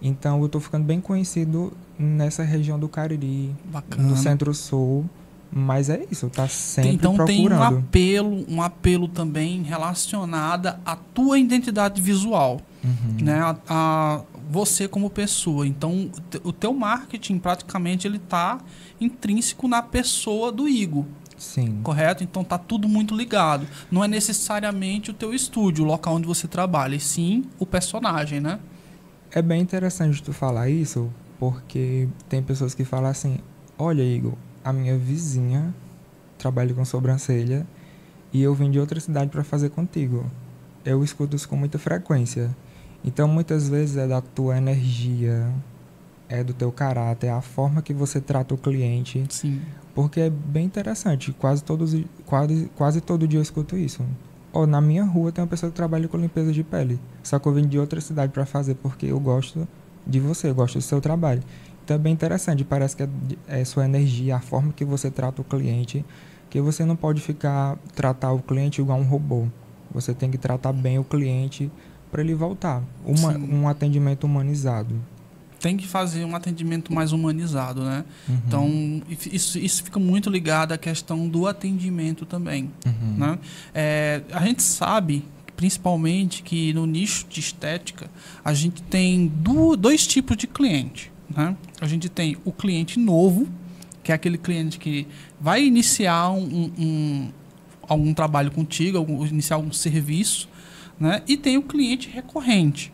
Então, 0.00 0.40
eu 0.40 0.46
estou 0.46 0.58
ficando 0.62 0.84
bem 0.84 0.98
conhecido 0.98 1.74
nessa 1.98 2.42
região 2.42 2.78
do 2.78 2.88
Cariri, 2.88 3.54
Bacana. 3.66 4.02
no 4.02 4.16
Centro-Sul, 4.16 5.04
mas 5.52 5.90
é 5.90 6.06
isso, 6.10 6.30
tá 6.30 6.48
sempre 6.48 6.92
então 6.92 7.12
tem 7.26 7.42
um 7.44 7.48
procurando. 7.50 7.78
apelo, 7.80 8.44
um 8.48 8.62
apelo 8.62 9.06
também 9.08 9.62
relacionado 9.62 10.68
à 10.86 10.96
tua 10.96 11.38
identidade 11.38 12.00
visual, 12.00 12.58
Uhum. 12.82 13.22
né? 13.24 13.38
A, 13.40 13.56
a 13.68 14.22
você 14.50 14.88
como 14.88 15.08
pessoa. 15.10 15.66
Então 15.66 16.10
o 16.42 16.52
teu 16.52 16.72
marketing 16.72 17.38
praticamente 17.38 18.06
ele 18.08 18.18
tá 18.18 18.58
intrínseco 19.00 19.68
na 19.68 19.82
pessoa 19.82 20.50
do 20.50 20.66
Igor, 20.68 21.04
Sim. 21.42 21.80
correto? 21.82 22.22
Então 22.22 22.44
tá 22.44 22.56
tudo 22.56 22.88
muito 22.88 23.16
ligado. 23.16 23.66
Não 23.90 24.04
é 24.04 24.08
necessariamente 24.08 25.10
o 25.10 25.14
teu 25.14 25.34
estúdio, 25.34 25.84
o 25.84 25.86
local 25.86 26.14
onde 26.14 26.26
você 26.26 26.46
trabalha, 26.46 26.94
e 26.94 27.00
sim 27.00 27.44
o 27.58 27.66
personagem, 27.66 28.40
né? 28.40 28.60
É 29.30 29.42
bem 29.42 29.60
interessante 29.60 30.22
tu 30.22 30.32
falar 30.32 30.68
isso, 30.68 31.10
porque 31.38 32.08
tem 32.28 32.42
pessoas 32.42 32.74
que 32.74 32.84
falam 32.84 33.10
assim: 33.10 33.38
olha, 33.78 34.02
Igor, 34.02 34.34
a 34.64 34.72
minha 34.72 34.96
vizinha 34.96 35.74
trabalha 36.38 36.72
com 36.74 36.84
sobrancelha 36.84 37.66
e 38.32 38.42
eu 38.42 38.54
vim 38.54 38.70
de 38.70 38.78
outra 38.78 39.00
cidade 39.00 39.30
para 39.30 39.42
fazer 39.42 39.70
contigo. 39.70 40.24
Eu 40.84 41.02
escuto 41.02 41.36
isso 41.36 41.48
com 41.48 41.56
muita 41.56 41.78
frequência. 41.78 42.50
Então, 43.04 43.26
muitas 43.26 43.68
vezes 43.68 43.96
é 43.96 44.06
da 44.06 44.20
tua 44.20 44.56
energia, 44.56 45.52
é 46.28 46.42
do 46.42 46.54
teu 46.54 46.72
caráter, 46.72 47.26
é 47.26 47.30
a 47.30 47.40
forma 47.40 47.82
que 47.82 47.92
você 47.92 48.20
trata 48.20 48.54
o 48.54 48.58
cliente. 48.58 49.24
Sim. 49.28 49.60
Porque 49.94 50.20
é 50.20 50.30
bem 50.30 50.64
interessante. 50.64 51.32
Quase, 51.32 51.62
todos, 51.62 51.94
quase, 52.24 52.70
quase 52.76 53.00
todo 53.00 53.28
dia 53.28 53.38
eu 53.38 53.42
escuto 53.42 53.76
isso. 53.76 54.02
Ó, 54.52 54.66
na 54.66 54.80
minha 54.80 55.04
rua 55.04 55.32
tem 55.32 55.42
uma 55.42 55.48
pessoa 55.48 55.70
que 55.70 55.76
trabalha 55.76 56.08
com 56.08 56.16
limpeza 56.16 56.52
de 56.52 56.62
pele. 56.62 56.98
Só 57.22 57.38
que 57.38 57.46
eu 57.46 57.52
vim 57.52 57.66
de 57.66 57.78
outra 57.78 58.00
cidade 58.00 58.32
para 58.32 58.44
fazer 58.44 58.74
porque 58.74 59.06
eu 59.06 59.18
gosto 59.18 59.66
de 60.06 60.20
você, 60.20 60.50
eu 60.50 60.54
gosto 60.54 60.78
do 60.78 60.82
seu 60.82 61.00
trabalho. 61.00 61.42
Então 61.84 61.94
é 61.94 61.98
bem 61.98 62.12
interessante. 62.12 62.64
Parece 62.64 62.96
que 62.96 63.02
é, 63.02 63.08
é 63.48 63.64
sua 63.64 63.84
energia, 63.84 64.36
a 64.36 64.40
forma 64.40 64.72
que 64.72 64.84
você 64.84 65.10
trata 65.10 65.40
o 65.40 65.44
cliente. 65.44 66.04
Que 66.50 66.60
você 66.60 66.84
não 66.84 66.96
pode 66.96 67.20
ficar 67.20 67.78
tratar 67.94 68.32
o 68.32 68.40
cliente 68.40 68.80
igual 68.80 68.98
um 68.98 69.04
robô. 69.04 69.46
Você 69.92 70.14
tem 70.14 70.30
que 70.30 70.38
tratar 70.38 70.72
bem 70.72 70.98
o 70.98 71.04
cliente 71.04 71.70
para 72.10 72.22
ele 72.22 72.34
voltar. 72.34 72.82
Uma, 73.04 73.32
um 73.36 73.68
atendimento 73.68 74.24
humanizado. 74.24 74.94
Tem 75.62 75.76
que 75.76 75.86
fazer 75.86 76.24
um 76.24 76.34
atendimento 76.36 76.92
mais 76.92 77.12
humanizado, 77.12 77.82
né? 77.84 78.04
Uhum. 78.28 78.38
Então, 78.46 79.02
isso, 79.32 79.58
isso 79.58 79.84
fica 79.84 79.98
muito 80.00 80.28
ligado 80.28 80.72
à 80.72 80.76
questão 80.76 81.28
do 81.28 81.46
atendimento 81.46 82.26
também. 82.26 82.68
Uhum. 82.84 83.14
Né? 83.16 83.38
É, 83.72 84.22
a 84.32 84.44
gente 84.44 84.60
sabe, 84.62 85.24
principalmente, 85.56 86.42
que 86.42 86.72
no 86.74 86.84
nicho 86.84 87.26
de 87.30 87.38
estética, 87.40 88.10
a 88.44 88.52
gente 88.52 88.82
tem 88.82 89.28
du- 89.28 89.76
dois 89.76 90.04
tipos 90.06 90.36
de 90.36 90.46
cliente. 90.48 91.12
Né? 91.34 91.56
A 91.80 91.86
gente 91.86 92.08
tem 92.08 92.36
o 92.44 92.50
cliente 92.52 92.98
novo, 92.98 93.48
que 94.02 94.10
é 94.10 94.14
aquele 94.16 94.36
cliente 94.36 94.78
que 94.80 95.06
vai 95.40 95.64
iniciar 95.64 96.30
um, 96.30 96.42
um- 96.44 96.72
um- 96.76 97.28
algum 97.88 98.12
trabalho 98.12 98.50
contigo, 98.50 98.98
algum, 98.98 99.24
iniciar 99.24 99.56
algum 99.56 99.72
serviço, 99.72 100.48
né? 100.98 101.22
e 101.28 101.36
tem 101.36 101.56
o 101.56 101.62
cliente 101.62 102.08
recorrente. 102.10 102.92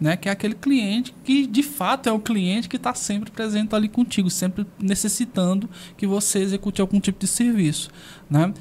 Né, 0.00 0.16
que 0.16 0.30
é 0.30 0.32
aquele 0.32 0.54
cliente 0.54 1.14
que 1.22 1.46
de 1.46 1.62
fato 1.62 2.08
é 2.08 2.12
o 2.12 2.18
cliente 2.18 2.70
que 2.70 2.76
está 2.76 2.94
sempre 2.94 3.30
presente 3.30 3.74
ali 3.74 3.86
contigo, 3.86 4.30
sempre 4.30 4.66
necessitando 4.78 5.68
que 5.94 6.06
você 6.06 6.38
execute 6.38 6.80
algum 6.80 6.98
tipo 6.98 7.18
de 7.18 7.26
serviço. 7.26 7.90
Né? 8.30 8.54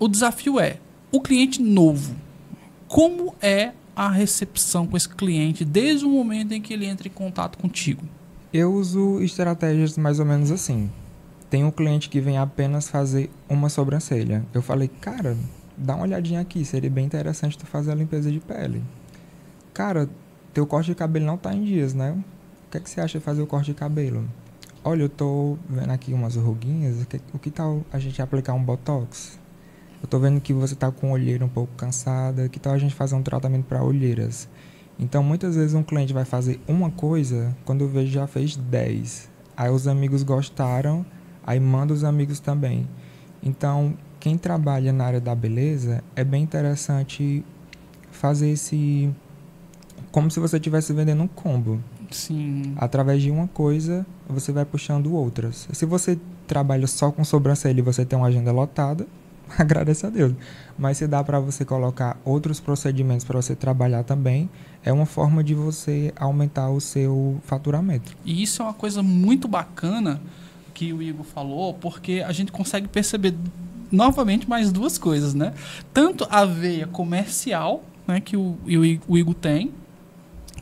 O 0.00 0.08
desafio 0.08 0.58
é 0.58 0.78
o 1.12 1.20
cliente 1.20 1.62
novo. 1.62 2.16
Como 2.88 3.36
é 3.40 3.72
a 3.94 4.08
recepção 4.08 4.86
com 4.86 4.96
esse 4.96 5.08
cliente 5.08 5.64
desde 5.64 6.04
o 6.04 6.08
momento 6.08 6.52
em 6.52 6.60
que 6.60 6.72
ele 6.72 6.86
entra 6.86 7.06
em 7.06 7.10
contato 7.10 7.56
contigo? 7.58 8.02
Eu 8.52 8.72
uso 8.72 9.20
estratégias 9.20 9.98
mais 9.98 10.18
ou 10.18 10.26
menos 10.26 10.50
assim. 10.50 10.90
Tem 11.50 11.64
um 11.64 11.70
cliente 11.70 12.08
que 12.08 12.20
vem 12.20 12.38
apenas 12.38 12.88
fazer 12.88 13.30
uma 13.48 13.68
sobrancelha. 13.68 14.44
Eu 14.54 14.62
falei, 14.62 14.88
cara, 15.00 15.36
dá 15.76 15.94
uma 15.94 16.04
olhadinha 16.04 16.40
aqui, 16.40 16.64
seria 16.64 16.90
bem 16.90 17.06
interessante 17.06 17.58
tu 17.58 17.66
fazer 17.66 17.92
a 17.92 17.94
limpeza 17.94 18.30
de 18.30 18.40
pele. 18.40 18.82
Cara, 19.72 20.08
teu 20.58 20.66
corte 20.66 20.86
de 20.86 20.96
cabelo 20.96 21.24
não 21.24 21.38
tá 21.38 21.54
em 21.54 21.62
dias, 21.62 21.94
né? 21.94 22.10
O 22.66 22.70
que, 22.72 22.78
é 22.78 22.80
que 22.80 22.90
você 22.90 23.00
acha 23.00 23.20
de 23.20 23.24
fazer 23.24 23.40
o 23.40 23.46
corte 23.46 23.66
de 23.66 23.74
cabelo? 23.74 24.28
Olha, 24.82 25.02
eu 25.02 25.08
tô 25.08 25.56
vendo 25.70 25.92
aqui 25.92 26.12
umas 26.12 26.34
ruguinhas, 26.34 27.00
o 27.00 27.06
que, 27.06 27.20
o 27.32 27.38
que 27.38 27.48
tal 27.48 27.82
a 27.92 27.98
gente 28.00 28.20
aplicar 28.20 28.54
um 28.54 28.62
botox? 28.64 29.38
Eu 30.02 30.08
tô 30.08 30.18
vendo 30.18 30.40
que 30.40 30.52
você 30.52 30.74
tá 30.74 30.90
com 30.90 31.10
a 31.10 31.12
olheira 31.12 31.44
um 31.44 31.48
pouco 31.48 31.72
cansada, 31.76 32.48
que 32.48 32.58
tal 32.58 32.72
a 32.72 32.78
gente 32.78 32.92
fazer 32.92 33.14
um 33.14 33.22
tratamento 33.22 33.66
para 33.66 33.84
olheiras? 33.84 34.48
Então, 34.98 35.22
muitas 35.22 35.54
vezes 35.54 35.74
um 35.74 35.82
cliente 35.84 36.12
vai 36.12 36.24
fazer 36.24 36.60
uma 36.66 36.90
coisa, 36.90 37.56
quando 37.64 37.82
eu 37.82 37.88
vejo 37.88 38.10
já 38.10 38.26
fez 38.26 38.56
10. 38.56 39.30
Aí 39.56 39.70
os 39.70 39.86
amigos 39.86 40.24
gostaram, 40.24 41.06
aí 41.46 41.60
manda 41.60 41.94
os 41.94 42.02
amigos 42.02 42.40
também. 42.40 42.88
Então, 43.40 43.96
quem 44.18 44.36
trabalha 44.36 44.92
na 44.92 45.04
área 45.04 45.20
da 45.20 45.36
beleza, 45.36 46.02
é 46.16 46.24
bem 46.24 46.42
interessante 46.42 47.44
fazer 48.10 48.50
esse 48.50 49.14
como 50.18 50.32
se 50.32 50.40
você 50.40 50.56
estivesse 50.56 50.92
vendendo 50.92 51.22
um 51.22 51.28
combo. 51.28 51.80
Sim. 52.10 52.74
Através 52.76 53.22
de 53.22 53.30
uma 53.30 53.46
coisa, 53.46 54.04
você 54.28 54.50
vai 54.50 54.64
puxando 54.64 55.14
outras. 55.14 55.68
Se 55.72 55.86
você 55.86 56.18
trabalha 56.44 56.88
só 56.88 57.12
com 57.12 57.24
sobrancelha 57.24 57.78
e 57.78 57.82
você 57.82 58.04
tem 58.04 58.18
uma 58.18 58.26
agenda 58.26 58.50
lotada, 58.50 59.06
agradece 59.56 60.06
a 60.06 60.10
Deus. 60.10 60.34
Mas 60.76 60.96
se 60.96 61.06
dá 61.06 61.22
para 61.22 61.38
você 61.38 61.64
colocar 61.64 62.20
outros 62.24 62.58
procedimentos 62.58 63.24
para 63.24 63.40
você 63.40 63.54
trabalhar 63.54 64.02
também, 64.02 64.50
é 64.84 64.92
uma 64.92 65.06
forma 65.06 65.44
de 65.44 65.54
você 65.54 66.12
aumentar 66.16 66.68
o 66.68 66.80
seu 66.80 67.40
faturamento. 67.44 68.16
E 68.24 68.42
isso 68.42 68.60
é 68.60 68.64
uma 68.64 68.74
coisa 68.74 69.04
muito 69.04 69.46
bacana 69.46 70.20
que 70.74 70.92
o 70.92 71.00
Igor 71.00 71.24
falou, 71.24 71.74
porque 71.74 72.24
a 72.26 72.32
gente 72.32 72.50
consegue 72.50 72.88
perceber 72.88 73.36
novamente 73.92 74.50
mais 74.50 74.72
duas 74.72 74.98
coisas, 74.98 75.32
né? 75.32 75.54
Tanto 75.94 76.26
a 76.28 76.44
veia 76.44 76.88
comercial, 76.88 77.84
né, 78.04 78.18
que 78.18 78.36
o, 78.36 78.58
o 78.66 79.12
o 79.12 79.16
Igor 79.16 79.34
tem, 79.34 79.72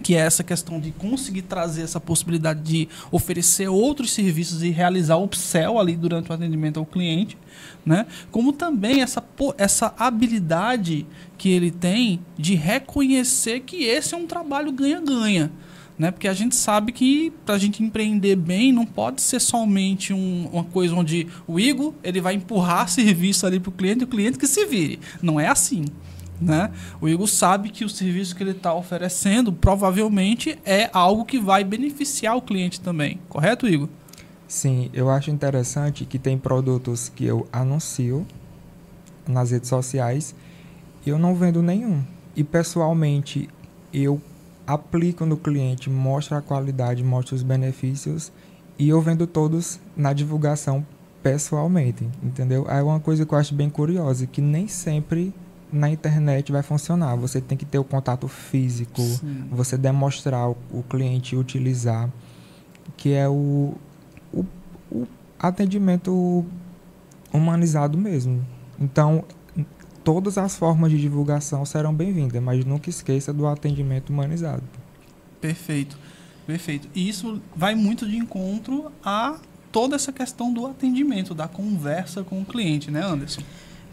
que 0.02 0.14
é 0.14 0.18
essa 0.18 0.44
questão 0.44 0.78
de 0.78 0.92
conseguir 0.92 1.42
trazer 1.42 1.82
essa 1.82 2.00
possibilidade 2.00 2.60
de 2.60 2.88
oferecer 3.10 3.68
outros 3.68 4.12
serviços 4.12 4.62
e 4.62 4.70
realizar 4.70 5.16
upsell 5.16 5.78
ali 5.78 5.96
durante 5.96 6.30
o 6.30 6.34
atendimento 6.34 6.78
ao 6.78 6.86
cliente, 6.86 7.36
né? 7.84 8.06
Como 8.30 8.52
também 8.52 9.02
essa, 9.02 9.24
essa 9.58 9.94
habilidade 9.98 11.06
que 11.38 11.50
ele 11.50 11.70
tem 11.70 12.20
de 12.36 12.54
reconhecer 12.54 13.60
que 13.60 13.84
esse 13.84 14.14
é 14.14 14.16
um 14.16 14.26
trabalho 14.26 14.72
ganha-ganha. 14.72 15.50
Né? 15.98 16.10
Porque 16.10 16.28
a 16.28 16.34
gente 16.34 16.54
sabe 16.54 16.92
que 16.92 17.32
para 17.46 17.54
a 17.54 17.58
gente 17.58 17.82
empreender 17.82 18.36
bem 18.36 18.70
não 18.70 18.84
pode 18.84 19.22
ser 19.22 19.40
somente 19.40 20.12
um, 20.12 20.46
uma 20.52 20.64
coisa 20.64 20.94
onde 20.94 21.26
o 21.46 21.58
Igor 21.58 21.94
ele 22.04 22.20
vai 22.20 22.34
empurrar 22.34 22.86
serviço 22.90 23.46
ali 23.46 23.58
para 23.58 23.70
o 23.70 23.72
cliente 23.72 24.02
e 24.02 24.04
o 24.04 24.08
cliente 24.08 24.38
que 24.38 24.46
se 24.46 24.66
vire. 24.66 25.00
Não 25.22 25.40
é 25.40 25.48
assim. 25.48 25.86
Né? 26.40 26.70
O 27.00 27.08
Igor 27.08 27.26
sabe 27.26 27.70
que 27.70 27.84
o 27.84 27.88
serviço 27.88 28.36
que 28.36 28.42
ele 28.42 28.50
está 28.50 28.74
oferecendo 28.74 29.52
provavelmente 29.52 30.58
é 30.64 30.90
algo 30.92 31.24
que 31.24 31.38
vai 31.38 31.64
beneficiar 31.64 32.36
o 32.36 32.42
cliente 32.42 32.80
também. 32.80 33.18
Correto, 33.28 33.66
Igor? 33.66 33.88
Sim, 34.46 34.90
eu 34.92 35.10
acho 35.10 35.30
interessante 35.30 36.04
que 36.04 36.18
tem 36.18 36.38
produtos 36.38 37.08
que 37.08 37.24
eu 37.24 37.48
anuncio 37.52 38.26
nas 39.26 39.50
redes 39.50 39.68
sociais 39.68 40.34
e 41.04 41.10
eu 41.10 41.18
não 41.18 41.34
vendo 41.34 41.62
nenhum. 41.62 42.02
E 42.36 42.44
pessoalmente 42.44 43.48
eu 43.92 44.20
aplico 44.66 45.24
no 45.24 45.36
cliente, 45.36 45.88
mostro 45.88 46.36
a 46.36 46.42
qualidade, 46.42 47.02
mostro 47.02 47.34
os 47.34 47.42
benefícios 47.42 48.30
e 48.78 48.88
eu 48.88 49.00
vendo 49.00 49.26
todos 49.26 49.80
na 49.96 50.12
divulgação 50.12 50.86
pessoalmente, 51.22 52.08
entendeu? 52.22 52.66
É 52.68 52.82
uma 52.82 53.00
coisa 53.00 53.24
que 53.26 53.32
eu 53.32 53.38
acho 53.38 53.54
bem 53.54 53.70
curiosa, 53.70 54.26
que 54.26 54.40
nem 54.40 54.68
sempre 54.68 55.34
na 55.72 55.90
internet 55.90 56.52
vai 56.52 56.62
funcionar. 56.62 57.16
Você 57.16 57.40
tem 57.40 57.56
que 57.56 57.64
ter 57.64 57.78
o 57.78 57.84
contato 57.84 58.28
físico, 58.28 59.00
Sim. 59.00 59.48
você 59.50 59.76
demonstrar 59.76 60.50
o, 60.50 60.56
o, 60.70 60.82
cliente 60.82 61.36
utilizar, 61.36 62.10
que 62.96 63.12
é 63.12 63.28
o, 63.28 63.74
o, 64.32 64.44
o 64.90 65.06
atendimento 65.38 66.44
humanizado 67.32 67.98
mesmo. 67.98 68.46
Então, 68.78 69.24
todas 70.04 70.38
as 70.38 70.56
formas 70.56 70.90
de 70.90 71.00
divulgação 71.00 71.64
serão 71.64 71.92
bem-vindas, 71.92 72.40
mas 72.42 72.64
nunca 72.64 72.88
esqueça 72.88 73.32
do 73.32 73.46
atendimento 73.46 74.10
humanizado. 74.10 74.62
Perfeito, 75.40 75.98
perfeito. 76.46 76.88
E 76.94 77.08
isso 77.08 77.40
vai 77.54 77.74
muito 77.74 78.08
de 78.08 78.16
encontro 78.16 78.90
a 79.04 79.38
toda 79.72 79.96
essa 79.96 80.12
questão 80.12 80.52
do 80.52 80.66
atendimento, 80.66 81.34
da 81.34 81.48
conversa 81.48 82.22
com 82.22 82.40
o 82.40 82.44
cliente, 82.44 82.90
né, 82.90 83.02
Anderson? 83.02 83.42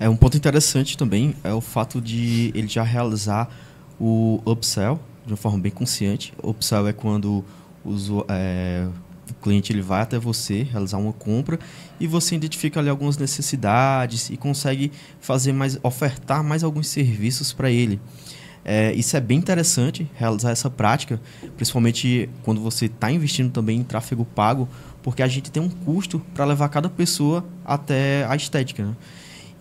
É 0.04 0.10
um 0.10 0.18
ponto 0.18 0.36
interessante 0.36 0.98
também 0.98 1.34
é 1.46 1.54
o 1.54 1.62
fato 1.62 2.02
de 2.02 2.52
ele 2.54 2.68
já 2.68 2.84
realizar 2.84 3.50
o 3.98 4.42
upsell 4.46 5.00
de 5.26 5.32
uma 5.32 5.38
forma 5.38 5.58
bem 5.60 5.72
consciente. 5.72 6.34
O 6.44 6.50
upsell 6.50 6.86
é 6.90 6.92
quando 6.92 7.42
o, 7.86 8.26
é, 8.28 8.86
o 9.32 9.34
cliente 9.36 9.72
ele 9.72 9.82
vai 9.82 10.02
até 10.02 10.20
você 10.20 10.64
realizar 10.64 10.98
uma 10.98 11.14
compra 11.14 11.58
e 12.02 12.06
você 12.06 12.36
identifica 12.36 12.82
ali 12.82 12.90
algumas 12.90 13.18
necessidades 13.18 14.30
e 14.30 14.36
consegue 14.36 14.92
fazer 15.22 15.54
mais 15.54 15.80
ofertar 15.82 16.44
mais 16.44 16.66
alguns 16.66 16.90
serviços 16.90 17.54
para 17.54 17.72
ele. 17.72 17.98
É, 18.66 18.92
isso 18.92 19.16
é 19.16 19.22
bem 19.22 19.38
interessante 19.38 20.06
realizar 20.16 20.52
essa 20.52 20.70
prática, 20.70 21.18
principalmente 21.56 22.30
quando 22.44 22.60
você 22.60 22.88
está 22.88 23.10
investindo 23.10 23.54
também 23.54 23.80
em 23.80 23.84
tráfego 23.84 24.26
pago, 24.26 24.68
porque 25.02 25.24
a 25.24 25.28
gente 25.30 25.50
tem 25.50 25.64
um 25.64 25.70
custo 25.70 26.22
para 26.34 26.44
levar 26.44 26.68
cada 26.68 26.90
pessoa 26.90 27.46
até 27.64 28.26
a 28.26 28.36
estética. 28.36 28.84
Né? 28.84 28.96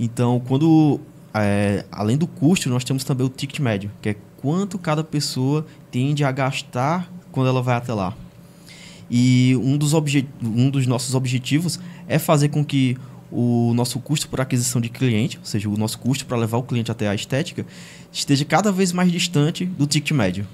Então, 0.05 0.41
quando 0.41 0.99
é, 1.33 1.85
além 1.93 2.17
do 2.17 2.27
custo, 2.27 2.69
nós 2.69 2.83
temos 2.83 3.05
também 3.05 3.25
o 3.25 3.31
ticket 3.31 3.61
médio, 3.61 3.89
que 4.03 4.09
é 4.09 4.17
quanto 4.39 4.77
cada 4.77 5.05
pessoa 5.05 5.65
tende 5.93 6.25
a 6.25 6.33
gastar 6.33 7.09
quando 7.31 7.47
ela 7.47 7.63
vai 7.63 7.77
até 7.77 7.95
lá. 7.95 8.13
E 9.09 9.57
um 9.63 9.79
dos, 9.79 9.93
um 9.95 10.71
dos 10.71 10.89
nossos 10.89 11.15
objetivos 11.15 11.79
é 12.09 12.19
fazer 12.19 12.49
com 12.49 12.65
que 12.65 12.99
o 13.31 13.73
nosso 13.77 14.01
custo 14.01 14.29
por 14.29 14.41
aquisição 14.41 14.81
de 14.81 14.89
cliente, 14.89 15.39
ou 15.39 15.45
seja, 15.45 15.69
o 15.69 15.77
nosso 15.77 16.01
custo 16.01 16.27
para 16.27 16.37
levar 16.37 16.59
o 16.59 16.65
cliente 16.65 16.91
até 16.91 17.09
a 17.09 17.15
estética, 17.15 17.65
esteja 18.11 18.45
cada 18.45 18.73
vez 18.73 18.93
mais 18.93 19.13
distante 19.13 19.65
do 19.65 19.87
ticket 19.87 20.11
médio. 20.11 20.49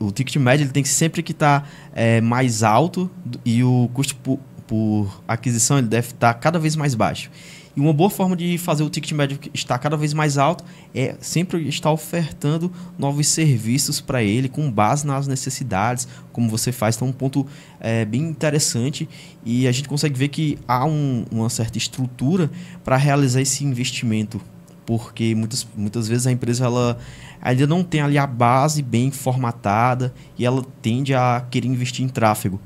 O 0.00 0.10
ticket 0.10 0.34
médio 0.34 0.64
ele 0.64 0.72
tem 0.72 0.82
que 0.82 0.88
sempre 0.88 1.22
que 1.22 1.30
estar 1.30 1.60
tá, 1.60 1.68
é, 1.94 2.20
mais 2.20 2.64
alto 2.64 3.08
e 3.44 3.62
o 3.62 3.88
custo 3.94 4.16
por, 4.16 4.40
por 4.66 5.22
aquisição 5.28 5.78
ele 5.78 5.86
deve 5.86 6.08
estar 6.08 6.34
tá 6.34 6.40
cada 6.40 6.58
vez 6.58 6.74
mais 6.74 6.96
baixo. 6.96 7.30
E 7.76 7.80
uma 7.80 7.92
boa 7.92 8.08
forma 8.08 8.36
de 8.36 8.56
fazer 8.56 8.84
o 8.84 8.90
ticket 8.90 9.12
médio 9.12 9.38
estar 9.52 9.78
cada 9.78 9.96
vez 9.96 10.12
mais 10.14 10.38
alto 10.38 10.64
é 10.94 11.16
sempre 11.20 11.66
estar 11.68 11.90
ofertando 11.90 12.70
novos 12.96 13.26
serviços 13.26 14.00
para 14.00 14.22
ele 14.22 14.48
com 14.48 14.70
base 14.70 15.06
nas 15.06 15.26
necessidades, 15.26 16.06
como 16.32 16.48
você 16.48 16.70
faz. 16.70 16.94
Então, 16.94 17.08
um 17.08 17.12
ponto 17.12 17.46
é, 17.80 18.04
bem 18.04 18.22
interessante 18.22 19.08
e 19.44 19.66
a 19.66 19.72
gente 19.72 19.88
consegue 19.88 20.16
ver 20.16 20.28
que 20.28 20.56
há 20.68 20.84
um, 20.84 21.24
uma 21.30 21.50
certa 21.50 21.76
estrutura 21.76 22.50
para 22.84 22.96
realizar 22.96 23.40
esse 23.40 23.64
investimento 23.64 24.40
porque 24.86 25.34
muitas, 25.34 25.66
muitas 25.74 26.06
vezes 26.08 26.26
a 26.26 26.32
empresa 26.32 26.66
ela 26.66 26.98
ainda 27.44 27.66
não 27.66 27.84
tem 27.84 28.00
ali 28.00 28.16
a 28.16 28.26
base 28.26 28.82
bem 28.82 29.10
formatada 29.10 30.14
e 30.38 30.46
ela 30.46 30.64
tende 30.80 31.14
a 31.14 31.44
querer 31.50 31.68
investir 31.68 32.02
em 32.02 32.08
tráfego. 32.08 32.58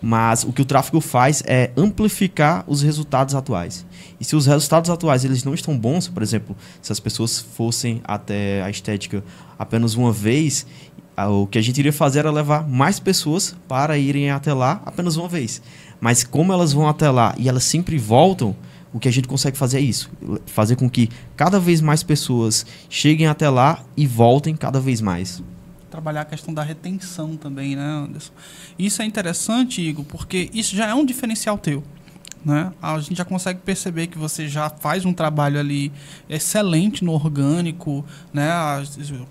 Mas 0.00 0.44
o 0.44 0.52
que 0.52 0.62
o 0.62 0.64
tráfego 0.64 1.00
faz 1.00 1.42
é 1.46 1.70
amplificar 1.76 2.64
os 2.66 2.82
resultados 2.82 3.34
atuais. 3.34 3.86
E 4.18 4.24
se 4.24 4.34
os 4.34 4.46
resultados 4.46 4.90
atuais 4.90 5.24
eles 5.24 5.44
não 5.44 5.54
estão 5.54 5.78
bons, 5.78 6.08
por 6.08 6.22
exemplo, 6.22 6.56
se 6.80 6.90
as 6.90 7.00
pessoas 7.00 7.38
fossem 7.38 8.00
até 8.04 8.62
a 8.62 8.70
estética 8.70 9.22
apenas 9.58 9.94
uma 9.94 10.12
vez, 10.12 10.66
o 11.16 11.46
que 11.46 11.58
a 11.58 11.62
gente 11.62 11.78
iria 11.78 11.92
fazer 11.92 12.20
era 12.20 12.30
levar 12.30 12.68
mais 12.68 12.98
pessoas 12.98 13.54
para 13.68 13.96
irem 13.96 14.30
até 14.30 14.52
lá 14.52 14.82
apenas 14.84 15.16
uma 15.16 15.28
vez. 15.28 15.62
Mas 16.00 16.24
como 16.24 16.52
elas 16.52 16.72
vão 16.72 16.88
até 16.88 17.10
lá 17.10 17.34
e 17.38 17.48
elas 17.48 17.64
sempre 17.64 17.96
voltam, 17.96 18.54
o 18.94 19.00
que 19.00 19.08
a 19.08 19.12
gente 19.12 19.28
consegue 19.28 19.58
fazer 19.58 19.78
é 19.78 19.80
isso: 19.82 20.10
fazer 20.46 20.76
com 20.76 20.88
que 20.88 21.10
cada 21.36 21.60
vez 21.60 21.82
mais 21.82 22.02
pessoas 22.02 22.64
cheguem 22.88 23.26
até 23.26 23.50
lá 23.50 23.84
e 23.96 24.06
voltem 24.06 24.56
cada 24.56 24.80
vez 24.80 25.02
mais 25.02 25.42
trabalhar 25.90 26.22
a 26.22 26.24
questão 26.24 26.52
da 26.52 26.60
retenção 26.60 27.36
também, 27.36 27.76
né, 27.76 27.84
Anderson? 27.84 28.32
Isso 28.76 29.00
é 29.00 29.04
interessante, 29.04 29.80
Igor, 29.80 30.04
porque 30.04 30.50
isso 30.52 30.74
já 30.74 30.88
é 30.88 30.94
um 30.94 31.06
diferencial 31.06 31.56
teu. 31.56 31.84
Né? 32.44 32.72
A 32.82 32.98
gente 32.98 33.16
já 33.16 33.24
consegue 33.24 33.60
perceber 33.60 34.08
que 34.08 34.18
você 34.18 34.48
já 34.48 34.68
faz 34.68 35.04
um 35.04 35.12
trabalho 35.12 35.58
ali 35.58 35.92
excelente 36.28 37.04
no 37.04 37.12
orgânico, 37.12 38.04
né? 38.32 38.50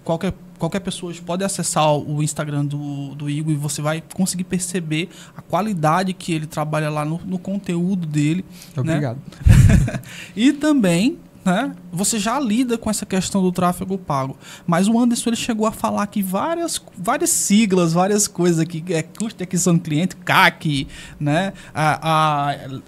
Qualquer, 0.05 0.33
qualquer 0.63 0.79
pessoa 0.79 1.13
pode 1.25 1.43
acessar 1.43 1.93
o 1.93 2.23
Instagram 2.23 2.65
do, 2.65 3.13
do 3.15 3.29
Igor 3.29 3.51
e 3.51 3.55
você 3.57 3.81
vai 3.81 4.01
conseguir 4.13 4.45
perceber 4.45 5.09
a 5.35 5.41
qualidade 5.41 6.13
que 6.13 6.31
ele 6.31 6.47
trabalha 6.47 6.89
lá 6.89 7.03
no, 7.03 7.19
no 7.25 7.37
conteúdo 7.37 8.07
dele. 8.07 8.45
Né? 8.77 8.81
Obrigado. 8.81 9.17
Né? 9.45 9.99
e 10.33 10.53
também 10.53 11.19
né? 11.43 11.75
Você 11.91 12.17
já 12.17 12.39
lida 12.39 12.77
com 12.77 12.89
essa 12.89 13.05
questão 13.05 13.41
do 13.41 13.51
tráfego 13.51 13.97
pago. 13.97 14.37
Mas 14.65 14.87
o 14.87 14.97
Anderson 14.97 15.29
ele 15.29 15.35
chegou 15.35 15.65
a 15.65 15.71
falar 15.71 16.03
aqui 16.03 16.21
várias, 16.21 16.81
várias 16.97 17.29
siglas, 17.29 17.93
várias 17.93 18.27
coisas 18.27 18.59
aqui, 18.59 18.83
é 18.89 19.01
custo 19.01 19.37
de 19.37 19.43
aquisição 19.43 19.75
do 19.75 19.81
cliente, 19.81 20.15
CAC, 20.17 20.87
né? 21.19 21.53
A, 21.73 22.51
a, 22.51 22.79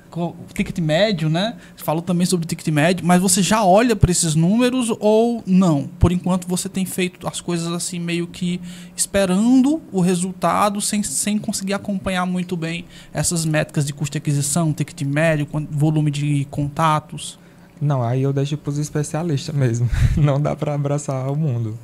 ticket 0.54 0.80
médio, 0.80 1.30
né? 1.30 1.58
Falou 1.76 2.02
também 2.02 2.26
sobre 2.26 2.48
ticket 2.48 2.68
médio, 2.70 3.06
mas 3.06 3.22
você 3.22 3.44
já 3.44 3.64
olha 3.64 3.96
para 3.96 4.12
esses 4.12 4.36
números 4.36 4.92
ou 5.00 5.44
não? 5.46 5.88
Por 6.00 6.12
enquanto 6.12 6.48
você 6.48 6.70
tem 6.70 6.86
feito 6.86 7.28
as 7.28 7.42
coisas 7.42 7.72
assim 7.72 8.00
meio 8.00 8.28
que 8.28 8.62
esperando 8.96 9.82
o 9.92 10.00
resultado 10.00 10.80
sem, 10.82 11.04
sem 11.04 11.38
conseguir 11.38 11.74
acompanhar 11.74 12.26
muito 12.26 12.56
bem 12.56 12.86
essas 13.14 13.46
métricas 13.46 13.86
de 13.86 13.94
custo 13.94 14.14
de 14.14 14.18
aquisição, 14.20 14.74
ticket 14.74 15.02
médio, 15.02 15.48
volume 15.70 16.10
de 16.10 16.46
contatos. 16.50 17.38
Não, 17.86 18.02
aí 18.02 18.24
eu 18.24 18.34
deixo 18.34 18.58
para 18.58 18.72
os 18.72 18.80
especialistas 18.80 19.54
mesmo. 19.54 19.88
Não 20.18 20.42
dá 20.42 20.56
para 20.56 20.74
abraçar 20.74 21.32
o 21.32 21.36
mundo. 21.36 21.78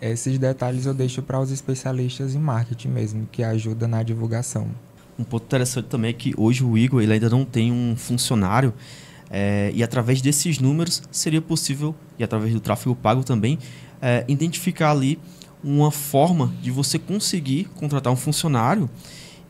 Esses 0.00 0.38
detalhes 0.38 0.86
eu 0.86 0.94
deixo 0.94 1.22
para 1.22 1.40
os 1.40 1.50
especialistas 1.50 2.36
em 2.36 2.38
marketing 2.38 2.88
mesmo, 2.88 3.28
que 3.32 3.42
ajuda 3.42 3.88
na 3.88 4.00
divulgação. 4.04 4.68
Um 5.18 5.24
ponto 5.24 5.42
interessante 5.42 5.86
também 5.86 6.10
é 6.10 6.12
que 6.12 6.32
hoje 6.36 6.62
o 6.62 6.78
Igor 6.78 7.02
ele 7.02 7.14
ainda 7.14 7.28
não 7.28 7.44
tem 7.44 7.72
um 7.72 7.96
funcionário 7.96 8.72
é, 9.28 9.72
e 9.74 9.82
através 9.82 10.22
desses 10.22 10.60
números 10.60 11.02
seria 11.10 11.42
possível, 11.42 11.96
e 12.16 12.22
através 12.22 12.54
do 12.54 12.60
tráfego 12.60 12.94
pago 12.94 13.24
também, 13.24 13.58
é, 14.00 14.24
identificar 14.28 14.92
ali 14.92 15.18
uma 15.64 15.90
forma 15.90 16.54
de 16.62 16.70
você 16.70 16.96
conseguir 16.96 17.64
contratar 17.74 18.12
um 18.12 18.16
funcionário 18.16 18.88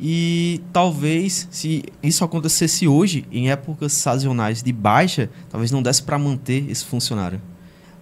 e 0.00 0.62
talvez, 0.72 1.46
se 1.50 1.84
isso 2.02 2.24
acontecesse 2.24 2.88
hoje, 2.88 3.26
em 3.30 3.50
épocas 3.50 3.92
sazonais 3.92 4.62
de 4.62 4.72
baixa, 4.72 5.28
talvez 5.50 5.70
não 5.70 5.82
desse 5.82 6.02
para 6.02 6.18
manter 6.18 6.70
esse 6.70 6.86
funcionário. 6.86 7.40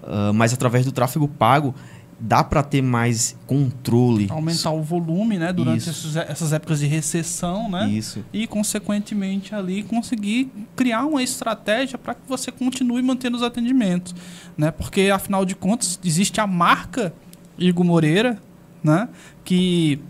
Uh, 0.04 0.32
mas 0.32 0.52
através 0.52 0.84
do 0.84 0.92
tráfego 0.92 1.26
pago, 1.26 1.74
dá 2.20 2.44
para 2.44 2.62
ter 2.62 2.82
mais 2.82 3.36
controle. 3.48 4.28
Aumentar 4.30 4.70
o 4.70 4.80
volume, 4.80 5.38
né? 5.38 5.52
Durante 5.52 5.90
esses, 5.90 6.14
essas 6.14 6.52
épocas 6.52 6.78
de 6.78 6.86
recessão, 6.86 7.68
né? 7.68 7.88
Isso. 7.88 8.24
E, 8.32 8.46
consequentemente, 8.46 9.52
ali 9.52 9.82
conseguir 9.82 10.52
criar 10.76 11.04
uma 11.04 11.22
estratégia 11.22 11.98
para 11.98 12.14
que 12.14 12.22
você 12.28 12.52
continue 12.52 13.02
mantendo 13.02 13.36
os 13.36 13.42
atendimentos, 13.42 14.14
né? 14.56 14.70
Porque, 14.70 15.10
afinal 15.12 15.44
de 15.44 15.56
contas, 15.56 15.98
existe 16.04 16.40
a 16.40 16.46
marca 16.46 17.12
Igor 17.58 17.84
Moreira, 17.84 18.40
né? 18.84 19.08
Que 19.44 20.00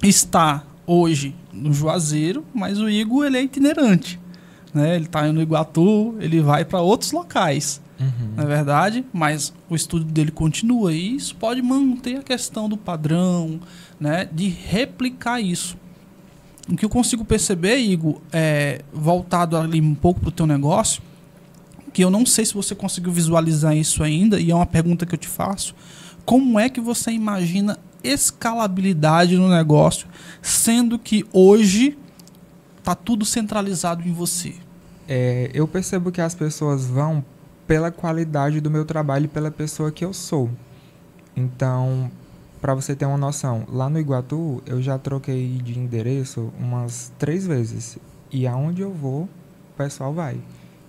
está 0.00 0.64
hoje 0.86 1.34
no 1.52 1.72
Juazeiro, 1.72 2.44
mas 2.54 2.78
o 2.80 2.88
Igor 2.88 3.24
ele 3.26 3.38
é 3.38 3.42
itinerante. 3.42 4.20
Né? 4.72 4.96
Ele 4.96 5.04
está 5.06 5.30
no 5.32 5.40
Iguatu, 5.40 6.14
ele 6.20 6.40
vai 6.40 6.64
para 6.64 6.80
outros 6.80 7.12
locais, 7.12 7.80
Uhum. 8.00 8.32
não 8.36 8.42
é 8.42 8.46
verdade? 8.46 9.04
Mas 9.12 9.52
o 9.70 9.76
estudo 9.76 10.04
dele 10.04 10.32
continua 10.32 10.92
e 10.92 11.14
isso 11.14 11.36
pode 11.36 11.62
manter 11.62 12.16
a 12.18 12.22
questão 12.24 12.68
do 12.68 12.76
padrão, 12.76 13.60
né? 14.00 14.28
De 14.32 14.48
replicar 14.48 15.40
isso. 15.40 15.76
O 16.68 16.74
que 16.74 16.84
eu 16.84 16.88
consigo 16.88 17.24
perceber, 17.24 17.76
Igor, 17.78 18.20
é, 18.32 18.80
voltado 18.92 19.56
ali 19.56 19.80
um 19.80 19.94
pouco 19.94 20.18
para 20.18 20.28
o 20.30 20.32
teu 20.32 20.44
negócio, 20.46 21.00
que 21.92 22.02
eu 22.02 22.10
não 22.10 22.26
sei 22.26 22.44
se 22.44 22.52
você 22.54 22.74
conseguiu 22.74 23.12
visualizar 23.12 23.76
isso 23.76 24.02
ainda, 24.02 24.40
e 24.40 24.50
é 24.50 24.54
uma 24.54 24.66
pergunta 24.66 25.06
que 25.06 25.14
eu 25.14 25.18
te 25.18 25.28
faço. 25.28 25.72
Como 26.24 26.58
é 26.58 26.68
que 26.68 26.80
você 26.80 27.12
imagina 27.12 27.78
escalabilidade 28.04 29.36
no 29.36 29.48
negócio, 29.48 30.06
sendo 30.42 30.98
que 30.98 31.24
hoje 31.32 31.98
está 32.78 32.94
tudo 32.94 33.24
centralizado 33.24 34.06
em 34.06 34.12
você? 34.12 34.54
É, 35.08 35.50
eu 35.52 35.66
percebo 35.66 36.12
que 36.12 36.20
as 36.20 36.34
pessoas 36.34 36.84
vão 36.84 37.24
pela 37.66 37.90
qualidade 37.90 38.60
do 38.60 38.70
meu 38.70 38.84
trabalho 38.84 39.24
e 39.24 39.28
pela 39.28 39.50
pessoa 39.50 39.90
que 39.90 40.04
eu 40.04 40.12
sou. 40.12 40.50
Então, 41.36 42.10
para 42.60 42.74
você 42.74 42.94
ter 42.94 43.04
uma 43.04 43.18
noção, 43.18 43.66
lá 43.68 43.90
no 43.90 43.98
Iguatu 43.98 44.62
eu 44.64 44.80
já 44.80 44.98
troquei 44.98 45.58
de 45.62 45.78
endereço 45.78 46.52
umas 46.58 47.12
três 47.18 47.46
vezes. 47.46 47.98
E 48.30 48.46
aonde 48.46 48.82
eu 48.82 48.92
vou, 48.92 49.22
o 49.22 49.76
pessoal 49.76 50.14
vai. 50.14 50.40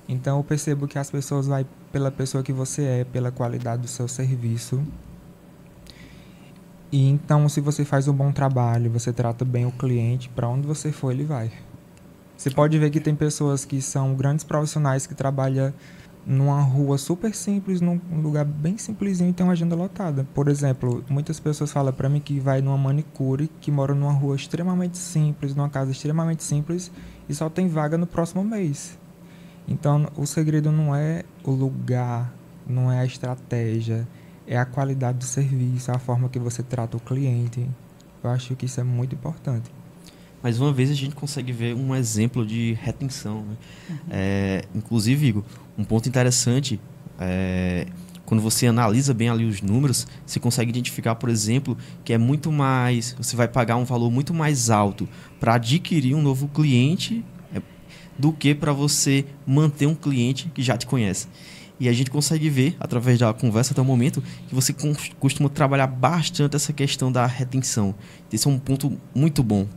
Então 0.07 0.37
eu 0.37 0.43
percebo 0.43 0.87
que 0.87 0.97
as 0.97 1.09
pessoas 1.09 1.47
vão 1.47 1.65
pela 1.91 2.11
pessoa 2.11 2.43
que 2.43 2.53
você 2.53 2.83
é, 2.83 3.03
pela 3.03 3.31
qualidade 3.31 3.81
do 3.81 3.87
seu 3.87 4.07
serviço. 4.07 4.81
E 6.91 7.09
então, 7.09 7.49
se 7.49 7.59
você 7.59 7.83
faz 7.83 8.07
um 8.07 8.13
bom 8.13 8.31
trabalho, 8.31 8.91
você 8.91 9.11
trata 9.11 9.43
bem 9.43 9.65
o 9.65 9.71
cliente, 9.71 10.29
para 10.29 10.47
onde 10.47 10.67
você 10.67 10.91
for, 10.91 11.11
ele 11.11 11.25
vai. 11.25 11.51
Você 12.37 12.49
pode 12.49 12.77
ver 12.77 12.89
que 12.89 12.99
tem 12.99 13.15
pessoas 13.15 13.65
que 13.65 13.81
são 13.81 14.13
grandes 14.13 14.43
profissionais 14.43 15.07
que 15.07 15.15
trabalham 15.15 15.73
numa 16.25 16.59
rua 16.59 16.97
super 16.97 17.33
simples, 17.35 17.81
num 17.81 17.99
lugar 18.21 18.43
bem 18.43 18.77
simplesinho 18.77 19.29
e 19.29 19.33
tem 19.33 19.45
uma 19.45 19.53
agenda 19.53 19.75
lotada. 19.75 20.27
Por 20.33 20.47
exemplo, 20.47 21.03
muitas 21.07 21.39
pessoas 21.39 21.71
falam 21.71 21.93
para 21.93 22.09
mim 22.09 22.19
que 22.19 22.39
vai 22.39 22.61
numa 22.61 22.77
manicure 22.77 23.49
que 23.61 23.69
mora 23.69 23.93
numa 23.93 24.11
rua 24.11 24.35
extremamente 24.35 24.97
simples, 24.97 25.55
numa 25.55 25.69
casa 25.69 25.91
extremamente 25.91 26.43
simples 26.43 26.91
e 27.29 27.35
só 27.35 27.49
tem 27.49 27.67
vaga 27.67 27.97
no 27.97 28.07
próximo 28.07 28.43
mês. 28.43 28.97
Então, 29.67 30.07
o 30.15 30.25
segredo 30.25 30.71
não 30.71 30.95
é 30.95 31.23
o 31.43 31.51
lugar, 31.51 32.33
não 32.67 32.91
é 32.91 32.99
a 32.99 33.05
estratégia, 33.05 34.07
é 34.47 34.57
a 34.57 34.65
qualidade 34.65 35.19
do 35.19 35.25
serviço, 35.25 35.91
a 35.91 35.99
forma 35.99 36.29
que 36.29 36.39
você 36.39 36.61
trata 36.61 36.97
o 36.97 36.99
cliente. 36.99 37.67
Eu 38.23 38.29
acho 38.29 38.55
que 38.55 38.65
isso 38.65 38.79
é 38.79 38.83
muito 38.83 39.15
importante. 39.15 39.71
Mais 40.41 40.59
uma 40.59 40.71
vez 40.71 40.91
a 40.91 40.93
gente 40.93 41.15
consegue 41.15 41.51
ver 41.51 41.75
um 41.75 41.95
exemplo 41.95 42.45
de 42.45 42.73
retenção. 42.73 43.43
Né? 43.43 43.57
É, 44.09 44.65
inclusive, 44.75 45.27
Igor, 45.27 45.43
um 45.77 45.83
ponto 45.83 46.07
interessante 46.07 46.79
é, 47.19 47.87
quando 48.25 48.41
você 48.41 48.67
analisa 48.67 49.13
bem 49.13 49.29
ali 49.29 49.45
os 49.45 49.61
números, 49.61 50.07
você 50.25 50.39
consegue 50.39 50.69
identificar, 50.69 51.15
por 51.15 51.29
exemplo, 51.29 51.77
que 52.03 52.13
é 52.13 52.17
muito 52.17 52.51
mais. 52.51 53.15
Você 53.17 53.35
vai 53.35 53.47
pagar 53.47 53.75
um 53.77 53.85
valor 53.85 54.11
muito 54.11 54.33
mais 54.33 54.69
alto 54.69 55.07
para 55.39 55.55
adquirir 55.55 56.15
um 56.15 56.21
novo 56.21 56.47
cliente 56.47 57.23
é, 57.53 57.61
do 58.17 58.33
que 58.33 58.55
para 58.55 58.73
você 58.73 59.25
manter 59.45 59.85
um 59.87 59.95
cliente 59.95 60.49
que 60.53 60.61
já 60.61 60.77
te 60.77 60.85
conhece. 60.85 61.27
E 61.79 61.89
a 61.89 61.93
gente 61.93 62.09
consegue 62.09 62.49
ver, 62.49 62.75
através 62.79 63.19
da 63.19 63.33
conversa 63.33 63.73
até 63.73 63.81
o 63.81 63.85
momento, 63.85 64.23
que 64.47 64.55
você 64.55 64.73
costuma 65.19 65.49
trabalhar 65.49 65.87
bastante 65.87 66.55
essa 66.55 66.71
questão 66.71 67.11
da 67.11 67.25
retenção. 67.25 67.93
Esse 68.31 68.47
é 68.47 68.51
um 68.51 68.57
ponto 68.57 68.97
muito 69.13 69.43
bom, 69.43 69.67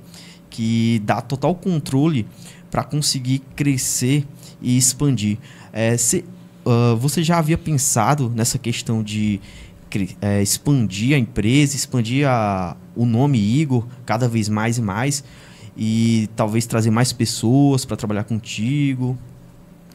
que 0.48 1.02
dá 1.04 1.20
total 1.20 1.54
controle 1.56 2.24
para 2.70 2.84
conseguir 2.84 3.40
crescer 3.56 4.24
e 4.62 4.76
expandir. 4.76 5.38
É, 5.72 5.96
se- 5.96 6.24
ah, 6.64 6.94
você 6.94 7.22
já 7.22 7.38
havia 7.38 7.58
pensado 7.58 8.30
nessa 8.34 8.58
questão 8.58 9.02
de 9.02 9.40
é, 10.20 10.42
expandir 10.42 11.16
a 11.16 11.18
empresa, 11.18 11.74
expandir 11.74 12.28
a- 12.28 12.76
o 12.94 13.06
nome 13.06 13.38
Igor 13.38 13.86
cada 14.04 14.28
vez 14.28 14.48
mais 14.48 14.76
e 14.78 14.82
mais, 14.82 15.24
e 15.76 16.28
talvez 16.36 16.66
trazer 16.66 16.90
mais 16.90 17.12
pessoas 17.12 17.84
para 17.86 17.96
trabalhar 17.96 18.24
contigo? 18.24 19.18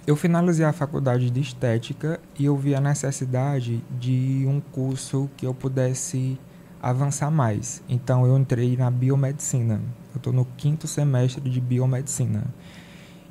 Eu 0.06 0.18
finalizei 0.18 0.66
a 0.66 0.74
faculdade 0.74 1.30
de 1.30 1.40
estética 1.40 2.20
e 2.38 2.44
eu 2.44 2.58
vi 2.58 2.76
a 2.76 2.82
necessidade 2.82 3.82
de 3.98 4.44
um 4.46 4.60
curso 4.60 5.30
que 5.38 5.48
eu 5.48 5.54
pudesse 5.54 6.38
avançar 6.82 7.32
mais. 7.32 7.82
Então 7.88 8.26
eu 8.28 8.38
entrei 8.38 8.76
na 8.76 8.92
biomedicina. 8.92 9.80
Eu 10.14 10.18
estou 10.18 10.34
no 10.34 10.44
quinto 10.58 10.90
semestre 10.90 11.50
de 11.50 11.62
biomedicina. 11.62 12.44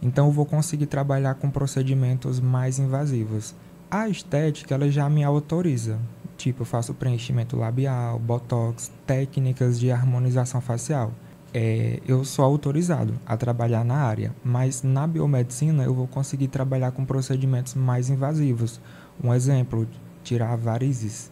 Então 0.01 0.29
eu 0.29 0.33
vou 0.33 0.47
conseguir 0.47 0.87
trabalhar 0.87 1.35
com 1.35 1.51
procedimentos 1.51 2.41
mais 2.41 2.79
invasivos. 2.79 3.55
A 3.91 4.09
estética 4.09 4.75
ela 4.75 4.91
já 4.91 5.11
me 5.11 5.23
autoriza. 5.23 5.99
Tipo, 6.39 6.63
eu 6.63 6.67
faço 6.67 6.95
preenchimento 6.95 7.55
labial, 7.55 8.19
botox, 8.19 8.91
técnicas 9.07 9.79
de 9.79 9.91
harmonização 9.93 10.63
facial 10.63 11.13
é, 11.55 12.01
eu 12.07 12.25
sou 12.25 12.45
autorizado 12.45 13.15
a 13.27 13.37
trabalhar 13.37 13.85
na 13.85 13.97
área, 13.97 14.35
mas 14.43 14.83
na 14.83 15.07
biomedicina 15.07 15.85
eu 15.85 15.95
vou 15.95 16.07
conseguir 16.07 16.49
trabalhar 16.49 16.93
com 16.93 17.05
procedimentos 17.05 17.75
mais 17.75 18.09
invasivos. 18.09 18.81
Um 19.23 19.33
exemplo, 19.35 19.87
tirar 20.25 20.57
varizes. 20.57 21.31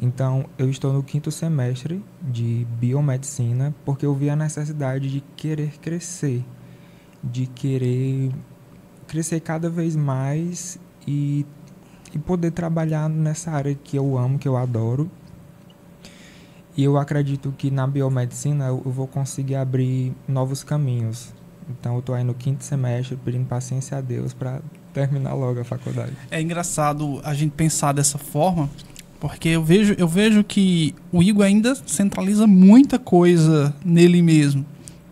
Então, 0.00 0.46
eu 0.58 0.68
estou 0.68 0.92
no 0.92 1.02
quinto 1.02 1.30
semestre 1.30 2.04
de 2.20 2.66
biomedicina 2.80 3.72
porque 3.84 4.04
eu 4.04 4.14
vi 4.14 4.28
a 4.30 4.36
necessidade 4.36 5.08
de 5.08 5.20
querer 5.36 5.78
crescer, 5.78 6.44
de 7.22 7.46
querer 7.46 8.32
crescer 9.06 9.40
cada 9.40 9.70
vez 9.70 9.94
mais 9.94 10.76
e, 11.06 11.46
e 12.12 12.18
poder 12.18 12.50
trabalhar 12.50 13.08
nessa 13.08 13.52
área 13.52 13.74
que 13.74 13.96
eu 13.96 14.18
amo, 14.18 14.40
que 14.40 14.48
eu 14.48 14.56
adoro 14.56 15.08
e 16.76 16.84
eu 16.84 16.96
acredito 16.96 17.52
que 17.56 17.70
na 17.70 17.86
biomedicina 17.86 18.66
eu 18.66 18.80
vou 18.86 19.06
conseguir 19.06 19.56
abrir 19.56 20.12
novos 20.26 20.64
caminhos. 20.64 21.32
Então 21.68 21.96
eu 21.96 22.02
tô 22.02 22.14
aí 22.14 22.24
no 22.24 22.34
quinto 22.34 22.64
semestre 22.64 23.16
pedindo 23.16 23.46
paciência 23.46 23.98
a 23.98 24.00
Deus 24.00 24.32
para 24.32 24.60
terminar 24.92 25.34
logo 25.34 25.60
a 25.60 25.64
faculdade. 25.64 26.12
É 26.30 26.40
engraçado 26.40 27.20
a 27.24 27.34
gente 27.34 27.52
pensar 27.52 27.92
dessa 27.92 28.18
forma, 28.18 28.70
porque 29.20 29.50
eu 29.50 29.62
vejo, 29.62 29.94
eu 29.98 30.08
vejo 30.08 30.42
que 30.42 30.94
o 31.12 31.22
Igor 31.22 31.44
ainda 31.44 31.74
centraliza 31.86 32.46
muita 32.46 32.98
coisa 32.98 33.74
nele 33.84 34.22
mesmo. 34.22 34.64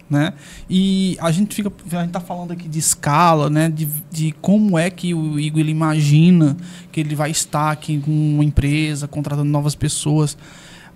Né? 0.08 0.32
E 0.68 1.16
a 1.20 1.30
gente 1.30 1.54
fica, 1.54 1.70
a 1.92 2.02
gente 2.02 2.10
tá 2.10 2.18
falando 2.18 2.50
aqui 2.50 2.68
de 2.68 2.80
escala, 2.80 3.48
né? 3.48 3.68
De, 3.68 3.86
de 4.10 4.32
como 4.40 4.76
é 4.76 4.90
que 4.90 5.14
o 5.14 5.38
Igor 5.38 5.60
ele 5.60 5.70
imagina 5.70 6.56
que 6.90 6.98
ele 6.98 7.14
vai 7.14 7.30
estar 7.30 7.70
aqui 7.70 8.00
com 8.00 8.10
uma 8.10 8.42
empresa, 8.42 9.06
contratando 9.06 9.48
novas 9.48 9.76
pessoas. 9.76 10.36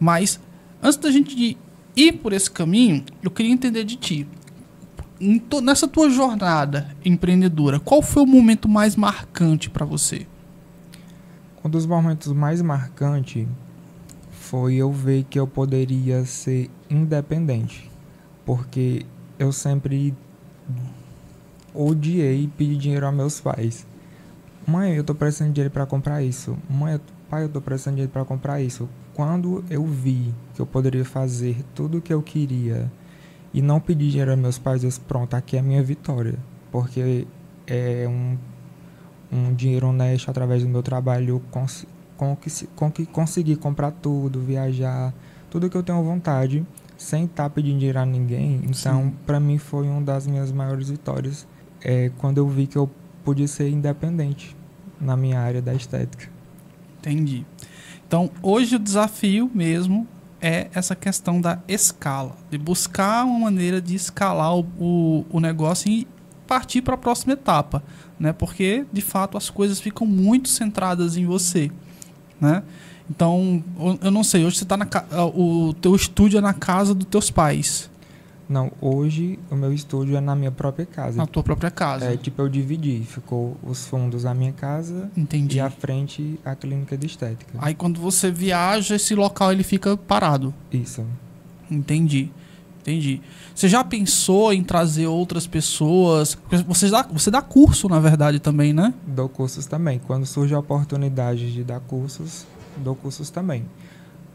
Mas 0.01 0.41
antes 0.85 0.99
da 0.99 1.11
gente 1.11 1.59
ir 1.97 2.13
por 2.13 2.35
esse 2.35 2.51
caminho, 2.51 3.03
eu 3.23 3.31
queria 3.31 3.51
entender 3.51 3.85
de 3.85 3.97
ti. 3.97 4.29
Nessa 5.63 5.89
tua 5.89 6.11
jornada 6.11 6.95
empreendedora, 7.05 7.81
qual 7.81 8.03
foi 8.03 8.23
o 8.23 8.27
momento 8.27 8.69
mais 8.69 8.95
marcante 8.95 9.71
para 9.71 9.87
você? 9.87 10.27
Um 11.65 11.71
dos 11.71 11.87
momentos 11.87 12.31
mais 12.33 12.61
marcantes 12.61 13.47
foi 14.31 14.75
eu 14.75 14.93
ver 14.93 15.25
que 15.25 15.41
eu 15.41 15.47
poderia 15.47 16.27
ser 16.27 16.71
independente, 16.91 17.91
porque 18.45 19.07
eu 19.39 19.51
sempre 19.51 20.15
odiei 21.73 22.47
pedir 22.59 22.77
dinheiro 22.77 23.07
aos 23.07 23.15
meus 23.15 23.41
pais. 23.41 23.87
Mãe, 24.67 24.95
eu 24.95 25.05
tô 25.05 25.15
precisando 25.15 25.49
de 25.49 25.55
dinheiro 25.55 25.73
para 25.73 25.87
comprar 25.87 26.23
isso. 26.23 26.57
Mãe, 26.69 27.01
pai, 27.31 27.45
eu 27.45 27.49
tô 27.49 27.61
precisando 27.63 27.95
de 27.95 27.97
dinheiro 27.97 28.13
para 28.13 28.25
comprar 28.27 28.61
isso. 28.61 28.87
Quando 29.15 29.65
eu 29.71 29.85
vi 29.87 30.35
que 30.55 30.61
eu 30.61 30.67
poderia 30.67 31.05
fazer 31.05 31.57
tudo 31.75 31.99
o 31.99 32.03
que 32.03 32.13
eu 32.13 32.21
queria 32.23 32.91
e 33.53 33.63
não 33.63 33.79
pedir 33.81 34.11
dinheiro 34.11 34.33
aos 34.33 34.41
meus 34.41 34.59
pais, 34.59 34.83
eu 34.83 34.89
disse, 34.89 35.01
pronto, 35.01 35.35
aqui 35.35 35.57
é 35.57 35.61
a 35.61 35.63
minha 35.63 35.83
vitória, 35.83 36.37
porque 36.71 37.27
é 37.67 38.07
um 38.09 38.37
um 39.33 39.53
dinheiro 39.53 39.89
honesto 39.89 40.31
através 40.31 40.63
do 40.63 40.69
meu 40.69 40.83
trabalho, 40.83 41.31
eu 41.31 41.43
cons 41.51 41.85
conquis- 42.17 42.69
conqui- 42.77 43.07
consegui 43.07 43.57
comprar 43.57 43.91
tudo, 43.91 44.41
viajar, 44.41 45.13
tudo 45.51 45.69
que 45.69 45.77
eu 45.77 45.83
tenho 45.83 46.01
vontade, 46.05 46.65
sem 46.97 47.25
estar 47.25 47.51
pedindo 47.51 47.79
dinheiro 47.79 47.99
a 47.99 48.07
ninguém. 48.07 48.61
Então, 48.65 49.13
para 49.27 49.41
mim, 49.41 49.59
foi 49.59 49.89
uma 49.89 50.01
das 50.03 50.27
minhas 50.27 50.53
maiores 50.53 50.89
vitórias 50.89 51.49
é, 51.83 52.13
quando 52.19 52.39
eu 52.39 52.49
vi 52.49 52.69
que 52.69 52.77
eu 52.79 52.89
podia 53.25 53.49
ser 53.49 53.69
independente 53.71 54.57
na 55.01 55.17
minha 55.17 55.41
área 55.41 55.61
da 55.61 55.75
estética. 55.75 56.29
Entendi. 57.01 57.45
Então, 58.15 58.31
hoje 58.41 58.77
o 58.77 58.79
desafio 58.79 59.51
mesmo 59.53 60.07
é 60.41 60.69
essa 60.73 60.95
questão 60.95 61.41
da 61.41 61.59
escala, 61.67 62.37
de 62.49 62.57
buscar 62.57 63.25
uma 63.25 63.41
maneira 63.41 63.81
de 63.83 63.97
escalar 63.97 64.55
o, 64.57 64.61
o, 64.79 65.27
o 65.31 65.41
negócio 65.41 65.91
e 65.91 66.07
partir 66.47 66.81
para 66.81 66.95
a 66.95 66.97
próxima 66.97 67.33
etapa, 67.33 67.83
né? 68.17 68.33
Porque 68.33 68.87
de 68.93 69.01
fato 69.01 69.37
as 69.37 69.51
coisas 69.51 69.81
ficam 69.81 70.07
muito 70.07 70.49
centradas 70.49 71.17
em 71.17 71.27
você, 71.27 71.73
né? 72.41 72.63
Então, 73.11 73.65
eu- 74.01 74.13
não 74.13 74.23
sei, 74.23 74.45
hoje 74.45 74.59
você 74.59 74.65
tá 74.65 74.77
na 74.77 74.87
o 75.35 75.75
teu 75.81 75.97
estúdio 75.97 76.39
é 76.39 76.41
na 76.41 76.55
casa 76.55 76.95
dos 76.95 77.09
teus 77.09 77.33
pais, 77.33 77.91
Não, 78.49 78.71
hoje 78.81 79.39
o 79.51 79.55
meu 79.57 79.73
estúdio 79.73 80.17
é 80.17 80.21
na 80.21 80.35
minha 80.37 80.51
própria 80.51 80.85
casa. 80.85 81.17
na 81.17 81.27
tua 81.27 81.43
própria 81.43 81.71
casa. 81.71 82.05
É, 82.07 82.17
tipo, 82.17 82.43
eu 82.43 82.49
dividi. 82.49 83.03
Ficou 83.05 83.57
os 83.63 83.87
fundos 83.87 84.25
na 84.25 84.35
minha 84.35 84.53
casa 84.53 85.11
Entendi. 85.17 85.57
e 85.57 85.61
à 85.61 85.71
frente 85.71 86.39
a 86.45 86.55
clínica 86.55 86.97
de 86.97 87.07
estética. 87.07 87.53
Aí 87.59 87.75
quando 87.75 88.01
você 88.01 88.31
viaja, 88.31 88.97
esse 88.97 89.15
local 89.15 89.51
ele 89.51 89.63
fica 89.63 89.97
parado. 89.97 90.53
Isso. 90.71 91.05
Entendi. 91.71 92.31
Entendi. 92.83 93.23
Você 93.55 93.67
já 93.67 93.83
pensou 93.83 94.53
em 94.53 94.63
trazer 94.63 95.07
outras 95.07 95.47
pessoas? 95.47 96.37
Você 96.67 96.91
dá, 96.91 97.03
você 97.11 97.31
dá 97.31 97.41
curso, 97.41 97.89
na 97.89 97.99
verdade, 97.99 98.39
também, 98.39 98.75
né? 98.75 98.93
Dou 99.07 99.27
cursos 99.27 99.65
também. 99.65 99.99
Quando 100.07 100.27
surge 100.27 100.55
a 100.55 100.59
oportunidade 100.59 101.51
de 101.51 101.65
dar 101.65 101.81
cursos, 101.81 102.47
dou 102.77 102.95
cursos 102.95 103.31
também. 103.31 103.65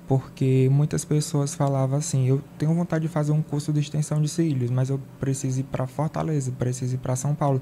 Porque 0.10 0.68
muitas 0.72 1.06
pessoas 1.06 1.54
falavam 1.54 2.00
assim: 2.00 2.28
eu 2.28 2.42
tenho 2.58 2.74
vontade 2.74 3.04
de 3.04 3.08
fazer 3.08 3.32
um 3.32 3.44
curso 3.44 3.72
de 3.72 3.80
extensão 3.80 4.20
de 4.20 4.28
cílios, 4.28 4.72
mas 4.72 4.90
eu 4.90 5.00
preciso 5.20 5.60
ir 5.60 5.64
para 5.66 5.86
Fortaleza, 5.86 6.52
preciso 6.58 6.96
ir 6.96 6.98
para 6.98 7.16
São 7.16 7.36
Paulo. 7.36 7.62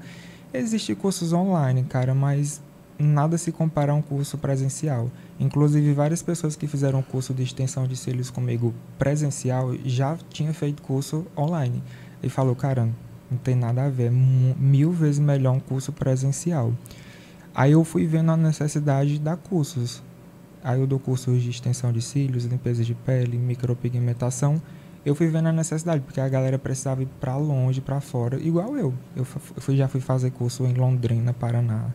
Existem 0.52 0.96
cursos 0.96 1.34
online, 1.34 1.84
cara, 1.84 2.14
mas 2.14 2.62
nada 2.98 3.36
se 3.36 3.52
compara 3.52 3.92
a 3.92 3.94
um 3.94 4.00
curso 4.00 4.38
presencial. 4.38 5.10
Inclusive, 5.38 5.92
várias 5.92 6.22
pessoas 6.22 6.56
que 6.56 6.66
fizeram 6.66 7.02
curso 7.02 7.34
de 7.34 7.42
extensão 7.42 7.86
de 7.86 7.94
cílios 7.94 8.30
comigo 8.30 8.72
presencial 8.98 9.74
já 9.84 10.16
tinham 10.30 10.54
feito 10.54 10.82
curso 10.82 11.26
online. 11.36 11.82
E 12.22 12.30
falou: 12.30 12.56
cara, 12.56 12.88
não 13.30 13.36
tem 13.36 13.54
nada 13.54 13.84
a 13.84 13.90
ver, 13.90 14.06
é 14.06 14.10
mil 14.10 14.90
vezes 14.90 15.18
melhor 15.18 15.52
um 15.52 15.60
curso 15.60 15.92
presencial. 15.92 16.72
Aí 17.54 17.72
eu 17.72 17.84
fui 17.84 18.06
vendo 18.06 18.30
a 18.30 18.38
necessidade 18.38 19.12
de 19.12 19.18
dar 19.18 19.36
cursos. 19.36 20.02
Aí 20.62 20.80
eu 20.80 20.86
dou 20.86 20.98
cursos 20.98 21.42
de 21.42 21.50
extensão 21.50 21.92
de 21.92 22.02
cílios, 22.02 22.44
limpeza 22.44 22.84
de 22.84 22.94
pele, 22.94 23.38
micropigmentação. 23.38 24.60
Eu 25.04 25.14
fui 25.14 25.28
vendo 25.28 25.48
a 25.48 25.52
necessidade, 25.52 26.02
porque 26.02 26.20
a 26.20 26.28
galera 26.28 26.58
precisava 26.58 27.02
ir 27.02 27.08
pra 27.20 27.36
longe, 27.36 27.80
pra 27.80 28.00
fora, 28.00 28.38
igual 28.40 28.76
eu. 28.76 28.92
Eu 29.16 29.24
fui- 29.24 29.76
já 29.76 29.88
fui 29.88 30.00
fazer 30.00 30.30
curso 30.32 30.64
em 30.64 30.74
Londrina, 30.74 31.32
Paraná, 31.32 31.94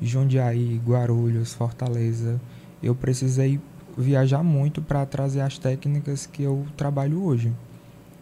Jundiaí, 0.00 0.80
Guarulhos, 0.84 1.54
Fortaleza. 1.54 2.40
Eu 2.82 2.94
precisei 2.94 3.60
viajar 3.96 4.42
muito 4.42 4.82
para 4.82 5.06
trazer 5.06 5.40
as 5.40 5.56
técnicas 5.58 6.26
que 6.26 6.42
eu 6.42 6.66
trabalho 6.76 7.22
hoje. 7.22 7.52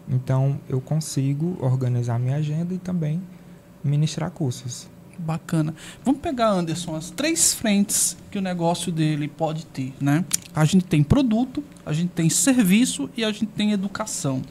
Então 0.08 0.60
eu 0.68 0.80
consigo 0.80 1.56
organizar 1.60 2.18
minha 2.18 2.36
agenda 2.36 2.74
e 2.74 2.78
também 2.78 3.22
ministrar 3.82 4.30
cursos. 4.30 4.88
Bacana. 5.20 5.74
Vamos 6.04 6.20
pegar, 6.20 6.50
Anderson, 6.50 6.96
as 6.96 7.10
três 7.10 7.54
frentes 7.54 8.16
que 8.30 8.38
o 8.38 8.42
negócio 8.42 8.90
dele 8.90 9.28
pode 9.28 9.66
ter, 9.66 9.92
né? 10.00 10.24
A 10.54 10.64
gente 10.64 10.84
tem 10.84 11.02
produto, 11.02 11.62
a 11.84 11.92
gente 11.92 12.10
tem 12.10 12.28
serviço 12.28 13.08
e 13.16 13.24
a 13.24 13.30
gente 13.30 13.46
tem 13.46 13.72
educação, 13.72 14.42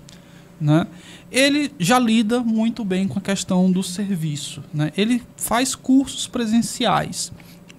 né? 0.62 0.86
Ele 1.32 1.71
já 1.79 1.97
lida 1.99 2.41
muito 2.41 2.86
bem 2.86 3.08
com 3.08 3.19
a 3.19 3.21
questão 3.21 3.71
do 3.71 3.82
serviço, 3.84 4.63
né? 4.73 4.91
Ele 4.95 5.21
faz 5.36 5.75
cursos 5.75 6.27
presenciais, 6.27 7.32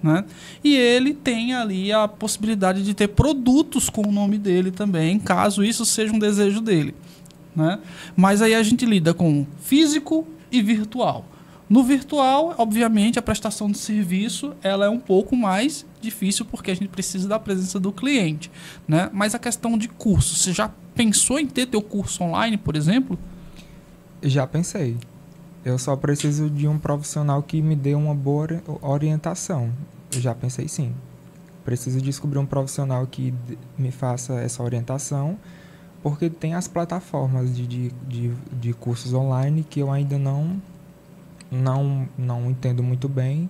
né? 0.03 0.25
E 0.63 0.75
ele 0.75 1.13
tem 1.13 1.53
ali 1.53 1.91
a 1.91 2.07
possibilidade 2.07 2.83
de 2.83 2.93
ter 2.93 3.07
produtos 3.07 3.89
com 3.89 4.07
o 4.07 4.11
nome 4.11 4.37
dele 4.37 4.71
também, 4.71 5.17
caso 5.17 5.63
isso 5.63 5.85
seja 5.85 6.13
um 6.13 6.19
desejo 6.19 6.59
dele, 6.59 6.93
né? 7.55 7.79
Mas 8.15 8.41
aí 8.41 8.53
a 8.53 8.63
gente 8.63 8.85
lida 8.85 9.13
com 9.13 9.45
físico 9.61 10.27
e 10.51 10.61
virtual. 10.61 11.25
No 11.71 11.85
virtual, 11.85 12.53
obviamente, 12.57 13.17
a 13.17 13.21
prestação 13.21 13.71
de 13.71 13.77
serviço 13.77 14.53
ela 14.61 14.87
é 14.87 14.89
um 14.89 14.99
pouco 14.99 15.37
mais 15.37 15.85
difícil 16.01 16.43
porque 16.43 16.69
a 16.69 16.73
gente 16.73 16.89
precisa 16.89 17.29
da 17.29 17.39
presença 17.39 17.79
do 17.79 17.93
cliente, 17.93 18.51
né? 18.85 19.09
Mas 19.13 19.33
a 19.33 19.39
questão 19.39 19.77
de 19.77 19.87
curso, 19.87 20.35
você 20.35 20.51
já 20.51 20.69
pensou 20.93 21.39
em 21.39 21.47
ter 21.47 21.67
teu 21.67 21.81
curso 21.81 22.25
online, 22.25 22.57
por 22.57 22.75
exemplo? 22.75 23.17
Já 24.21 24.45
pensei. 24.45 24.97
Eu 25.63 25.79
só 25.79 25.95
preciso 25.95 26.49
de 26.49 26.67
um 26.67 26.77
profissional 26.77 27.41
que 27.41 27.61
me 27.61 27.73
dê 27.73 27.95
uma 27.95 28.13
boa 28.13 28.41
ori- 28.41 28.61
orientação. 28.81 29.71
Eu 30.13 30.19
já 30.19 30.35
pensei 30.35 30.67
sim. 30.67 30.93
Preciso 31.63 32.01
descobrir 32.01 32.39
um 32.39 32.45
profissional 32.45 33.07
que 33.07 33.33
me 33.77 33.91
faça 33.91 34.33
essa 34.41 34.61
orientação, 34.61 35.37
porque 36.03 36.29
tem 36.29 36.53
as 36.53 36.67
plataformas 36.67 37.55
de, 37.55 37.65
de, 37.65 37.91
de, 38.09 38.31
de 38.59 38.73
cursos 38.73 39.13
online 39.13 39.65
que 39.69 39.79
eu 39.79 39.89
ainda 39.89 40.17
não, 40.19 40.61
não, 41.51 42.07
não 42.17 42.49
entendo 42.49 42.81
muito 42.81 43.09
bem. 43.09 43.49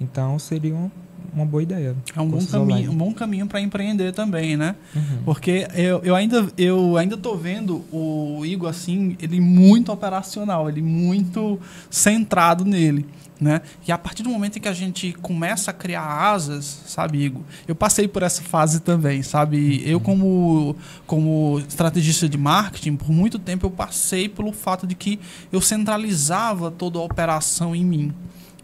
Então 0.00 0.38
seria 0.38 0.74
uma, 0.74 0.90
uma 1.32 1.44
boa 1.44 1.62
ideia. 1.62 1.96
É 2.14 2.20
um 2.20 2.28
bom 2.28 2.44
caminho, 2.44 2.62
online. 2.62 2.88
um 2.88 2.96
bom 2.96 3.12
caminho 3.12 3.46
para 3.46 3.60
empreender 3.60 4.12
também, 4.12 4.56
né? 4.56 4.74
Uhum. 4.94 5.22
Porque 5.24 5.66
eu, 5.74 6.00
eu 6.02 6.14
ainda 6.14 6.46
eu 6.56 6.96
ainda 6.96 7.16
tô 7.16 7.36
vendo 7.36 7.84
o 7.92 8.44
Igor 8.44 8.68
assim, 8.68 9.16
ele 9.20 9.40
muito 9.40 9.92
operacional, 9.92 10.68
ele 10.68 10.82
muito 10.82 11.58
centrado 11.90 12.64
nele, 12.64 13.06
né? 13.40 13.62
E 13.86 13.92
a 13.92 13.96
partir 13.96 14.22
do 14.22 14.28
momento 14.28 14.58
em 14.58 14.60
que 14.60 14.68
a 14.68 14.72
gente 14.72 15.12
começa 15.14 15.70
a 15.70 15.74
criar 15.74 16.02
asas, 16.02 16.82
sabe, 16.86 17.24
Igor? 17.24 17.42
Eu 17.66 17.74
passei 17.74 18.06
por 18.06 18.22
essa 18.22 18.42
fase 18.42 18.80
também, 18.80 19.22
sabe? 19.22 19.82
Eu 19.88 19.98
como 20.00 20.76
como 21.06 21.58
estrategista 21.66 22.28
de 22.28 22.36
marketing, 22.36 22.96
por 22.96 23.10
muito 23.10 23.38
tempo 23.38 23.66
eu 23.66 23.70
passei 23.70 24.28
pelo 24.28 24.52
fato 24.52 24.86
de 24.86 24.94
que 24.94 25.18
eu 25.50 25.60
centralizava 25.60 26.70
toda 26.70 26.98
a 26.98 27.02
operação 27.02 27.74
em 27.74 27.84
mim 27.84 28.14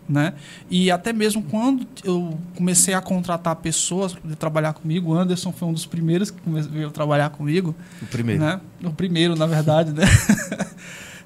né? 0.09 0.35
E 0.71 0.91
até 0.91 1.13
mesmo 1.13 1.43
quando 1.43 1.87
eu 2.05 2.39
comecei 2.55 2.95
a 2.95 3.01
contratar 3.01 3.57
pessoas 3.57 4.13
para 4.13 4.21
poder 4.21 4.37
trabalhar 4.37 4.73
comigo, 4.73 5.11
o 5.11 5.15
Anderson 5.15 5.53
foi 5.53 5.69
um 5.69 5.73
dos 5.73 5.85
primeiros 5.85 6.31
que 6.31 6.39
veio 6.71 6.91
trabalhar 6.91 7.31
comigo, 7.31 7.75
O 8.01 8.07
primeiro. 8.07 8.41
né? 8.41 8.61
O 8.85 8.93
primeiro, 8.93 9.35
na 9.35 9.47
verdade, 9.47 9.93
né? 9.93 10.05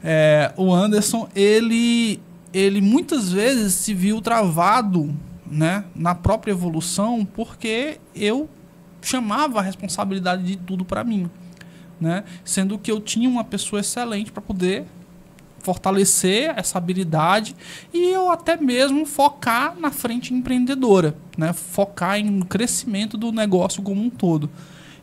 É, 0.02 0.52
o 0.56 0.72
Anderson, 0.72 1.28
ele, 1.36 2.22
ele 2.52 2.80
muitas 2.80 3.32
vezes 3.32 3.74
se 3.74 3.94
viu 3.94 4.20
travado, 4.20 5.14
né? 5.46 5.84
Na 5.94 6.14
própria 6.14 6.52
evolução, 6.52 7.24
porque 7.24 7.98
eu 8.14 8.48
chamava 9.02 9.60
a 9.60 9.62
responsabilidade 9.62 10.44
de 10.44 10.56
tudo 10.56 10.84
para 10.84 11.02
mim, 11.04 11.30
né? 12.00 12.24
Sendo 12.44 12.78
que 12.78 12.90
eu 12.90 13.00
tinha 13.00 13.28
uma 13.28 13.44
pessoa 13.44 13.80
excelente 13.80 14.30
para 14.30 14.42
poder 14.42 14.84
fortalecer 15.60 16.54
essa 16.56 16.78
habilidade 16.78 17.54
e 17.92 18.10
eu 18.10 18.30
até 18.30 18.56
mesmo 18.56 19.04
focar 19.04 19.78
na 19.78 19.90
frente 19.90 20.32
empreendedora, 20.32 21.16
né? 21.36 21.52
Focar 21.52 22.18
em 22.18 22.40
crescimento 22.40 23.16
do 23.16 23.32
negócio 23.32 23.82
como 23.82 24.02
um 24.02 24.10
todo. 24.10 24.50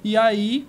E 0.04 0.16
aí, 0.16 0.68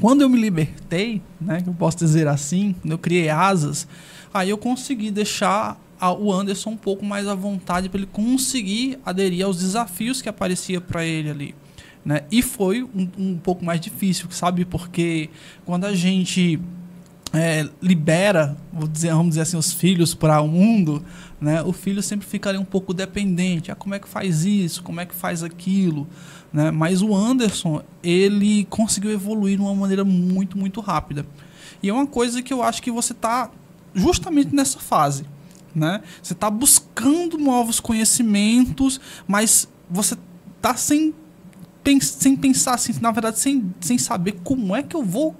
quando 0.00 0.22
eu 0.22 0.28
me 0.28 0.40
libertei, 0.40 1.22
né, 1.40 1.62
eu 1.66 1.74
posso 1.74 1.98
dizer 1.98 2.28
assim, 2.28 2.74
quando 2.80 2.92
eu 2.92 2.98
criei 2.98 3.28
asas, 3.28 3.86
aí 4.32 4.50
eu 4.50 4.58
consegui 4.58 5.10
deixar 5.10 5.78
a- 6.02 6.12
o 6.12 6.32
Anderson 6.32 6.70
um 6.70 6.76
pouco 6.76 7.04
mais 7.04 7.28
à 7.28 7.34
vontade 7.34 7.88
para 7.88 7.98
ele 8.00 8.08
conseguir 8.12 8.98
aderir 9.06 9.44
aos 9.46 9.58
desafios 9.58 10.20
que 10.20 10.28
aparecia 10.28 10.80
para 10.80 11.04
ele 11.04 11.30
ali. 11.30 11.54
Né? 12.04 12.22
E 12.32 12.42
foi 12.42 12.82
um, 12.82 13.08
um 13.16 13.36
pouco 13.38 13.64
mais 13.64 13.80
difícil, 13.80 14.26
sabe? 14.30 14.64
Porque 14.64 15.30
quando 15.64 15.84
a 15.84 15.94
gente 15.94 16.58
é, 17.32 17.68
libera, 17.80 18.56
dizer, 18.92 19.10
vamos 19.12 19.28
dizer 19.30 19.42
assim, 19.42 19.56
os 19.56 19.72
filhos 19.72 20.12
para 20.12 20.40
o 20.42 20.48
mundo, 20.48 21.02
né? 21.40 21.62
O 21.62 21.72
filho 21.72 22.02
sempre 22.02 22.26
fica 22.26 22.50
ali 22.50 22.58
um 22.58 22.64
pouco 22.64 22.92
dependente. 22.92 23.70
Ah, 23.70 23.74
como 23.74 23.94
é 23.94 23.98
que 23.98 24.08
faz 24.08 24.44
isso? 24.44 24.82
Como 24.82 25.00
é 25.00 25.06
que 25.06 25.14
faz 25.14 25.42
aquilo? 25.42 26.06
Né? 26.52 26.70
Mas 26.70 27.00
o 27.00 27.14
Anderson, 27.14 27.82
ele 28.02 28.66
conseguiu 28.68 29.10
evoluir 29.12 29.56
de 29.56 29.62
uma 29.62 29.74
maneira 29.74 30.04
muito, 30.04 30.58
muito 30.58 30.80
rápida. 30.80 31.24
E 31.82 31.88
é 31.88 31.92
uma 31.92 32.06
coisa 32.06 32.42
que 32.42 32.52
eu 32.52 32.62
acho 32.62 32.82
que 32.82 32.90
você 32.90 33.12
está 33.12 33.50
justamente 33.94 34.54
nessa 34.54 34.78
fase. 34.80 35.24
Né? 35.74 36.02
Você 36.22 36.32
está 36.32 36.50
buscando 36.50 37.38
novos 37.38 37.80
conhecimentos, 37.80 39.00
mas 39.26 39.68
você 39.88 40.16
está 40.56 40.76
sem, 40.76 41.14
sem 42.00 42.36
pensar, 42.36 42.74
assim, 42.74 42.94
na 43.00 43.10
verdade, 43.10 43.38
sem, 43.38 43.72
sem 43.80 43.98
saber 43.98 44.32
como 44.44 44.76
é 44.76 44.82
que 44.82 44.94
eu 44.94 45.02
vou 45.02 45.36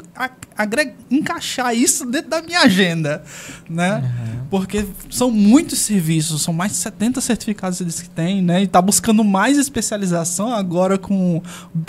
encaixar 1.11 1.75
isso 1.75 2.07
dentro 2.07 2.31
da 2.31 2.43
minha 2.43 2.61
agenda. 2.61 3.23
Né? 3.69 3.97
Uhum. 3.97 4.47
Porque 4.51 4.87
são 5.11 5.31
muitos 5.31 5.79
serviços, 5.79 6.43
são 6.43 6.53
mais 6.53 6.73
de 6.73 6.79
70 6.79 7.21
certificados 7.21 7.81
eles 7.81 8.01
que 8.01 8.11
têm, 8.11 8.43
né? 8.43 8.63
E 8.63 8.67
tá 8.67 8.83
buscando 8.83 9.25
mais 9.25 9.57
especialização 9.57 10.53
agora 10.53 10.99
com, 10.99 11.43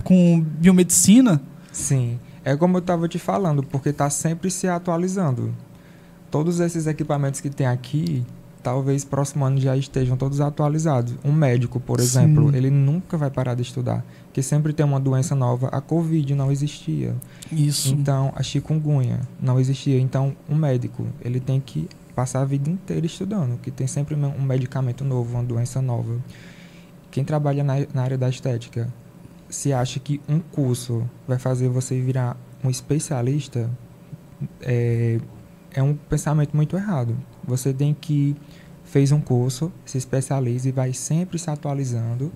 com 0.03 0.39
biomedicina. 0.39 1.41
Sim, 1.73 2.19
é 2.45 2.55
como 2.55 2.77
eu 2.77 2.79
estava 2.79 3.07
te 3.07 3.19
falando, 3.19 3.63
porque 3.63 3.89
está 3.89 4.09
sempre 4.09 4.49
se 4.49 4.67
atualizando. 4.67 5.53
Todos 6.33 6.59
esses 6.59 6.87
equipamentos 6.87 7.39
que 7.41 7.47
tem 7.47 7.67
aqui, 7.67 8.25
talvez 8.63 9.05
próximo 9.05 9.45
ano 9.45 9.61
já 9.61 9.77
estejam 9.77 10.17
todos 10.17 10.41
atualizados. 10.41 11.13
Um 11.23 11.31
médico, 11.31 11.79
por 11.79 11.99
Sim. 11.99 12.05
exemplo, 12.07 12.55
ele 12.55 12.71
nunca 12.71 13.15
vai 13.15 13.29
parar 13.29 13.53
de 13.53 13.61
estudar, 13.61 14.03
porque 14.25 14.41
sempre 14.41 14.73
tem 14.73 14.83
uma 14.83 14.99
doença 14.99 15.35
nova. 15.35 15.67
A 15.67 15.79
Covid 15.79 16.33
não 16.33 16.51
existia, 16.51 17.13
Isso. 17.51 17.93
então 17.93 18.33
a 18.35 18.41
chikungunya 18.41 19.19
não 19.39 19.59
existia. 19.59 19.99
Então, 19.99 20.35
um 20.49 20.55
médico, 20.55 21.05
ele 21.21 21.39
tem 21.39 21.59
que 21.59 21.87
passar 22.15 22.41
a 22.41 22.45
vida 22.45 22.67
inteira 22.67 23.05
estudando, 23.05 23.59
que 23.59 23.69
tem 23.69 23.85
sempre 23.85 24.15
um 24.15 24.41
medicamento 24.41 25.03
novo, 25.03 25.35
uma 25.35 25.43
doença 25.43 25.83
nova. 25.83 26.17
Quem 27.11 27.23
trabalha 27.23 27.63
na, 27.63 27.75
na 27.93 28.01
área 28.01 28.17
da 28.17 28.27
estética 28.27 28.91
se 29.51 29.71
acha 29.71 29.99
que 29.99 30.19
um 30.27 30.39
curso 30.39 31.07
vai 31.27 31.37
fazer 31.37 31.69
você 31.69 32.01
virar 32.01 32.35
um 32.63 32.71
especialista, 32.71 33.69
é, 34.61 35.19
é 35.73 35.81
um 35.81 35.95
pensamento 35.95 36.55
muito 36.55 36.75
errado. 36.75 37.17
Você 37.45 37.73
tem 37.73 37.93
que 37.93 38.35
fez 38.83 39.11
um 39.11 39.19
curso, 39.19 39.71
se 39.85 39.97
especializa 39.97 40.69
e 40.69 40.71
vai 40.71 40.93
sempre 40.93 41.39
se 41.39 41.49
atualizando 41.49 42.31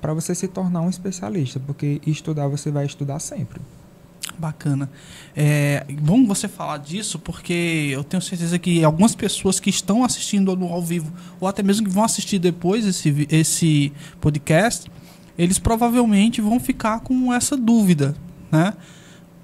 para 0.00 0.14
você 0.14 0.34
se 0.34 0.48
tornar 0.48 0.80
um 0.80 0.88
especialista, 0.88 1.60
porque 1.60 2.00
estudar 2.06 2.48
você 2.48 2.70
vai 2.70 2.86
estudar 2.86 3.18
sempre. 3.18 3.60
Bacana. 4.38 4.88
É 5.36 5.84
bom 6.00 6.24
você 6.24 6.46
falar 6.46 6.78
disso, 6.78 7.18
porque 7.18 7.88
eu 7.90 8.04
tenho 8.04 8.22
certeza 8.22 8.58
que 8.58 8.84
algumas 8.84 9.14
pessoas 9.14 9.58
que 9.58 9.68
estão 9.68 10.04
assistindo 10.04 10.50
ao 10.50 10.82
vivo, 10.82 11.12
ou 11.40 11.48
até 11.48 11.62
mesmo 11.62 11.86
que 11.86 11.92
vão 11.92 12.04
assistir 12.04 12.38
depois 12.38 12.86
esse, 12.86 13.26
esse 13.30 13.92
podcast, 14.20 14.90
eles 15.36 15.58
provavelmente 15.58 16.40
vão 16.40 16.60
ficar 16.60 17.00
com 17.00 17.32
essa 17.32 17.56
dúvida, 17.56 18.14
né? 18.50 18.74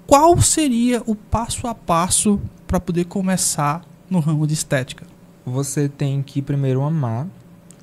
Qual 0.07 0.39
seria 0.41 1.01
o 1.05 1.15
passo 1.15 1.67
a 1.67 1.75
passo 1.75 2.39
para 2.75 2.81
poder 2.81 3.05
começar 3.05 3.85
no 4.09 4.19
ramo 4.19 4.45
de 4.45 4.53
estética? 4.53 5.05
Você 5.45 5.87
tem 5.87 6.21
que 6.21 6.41
primeiro 6.41 6.83
amar 6.83 7.25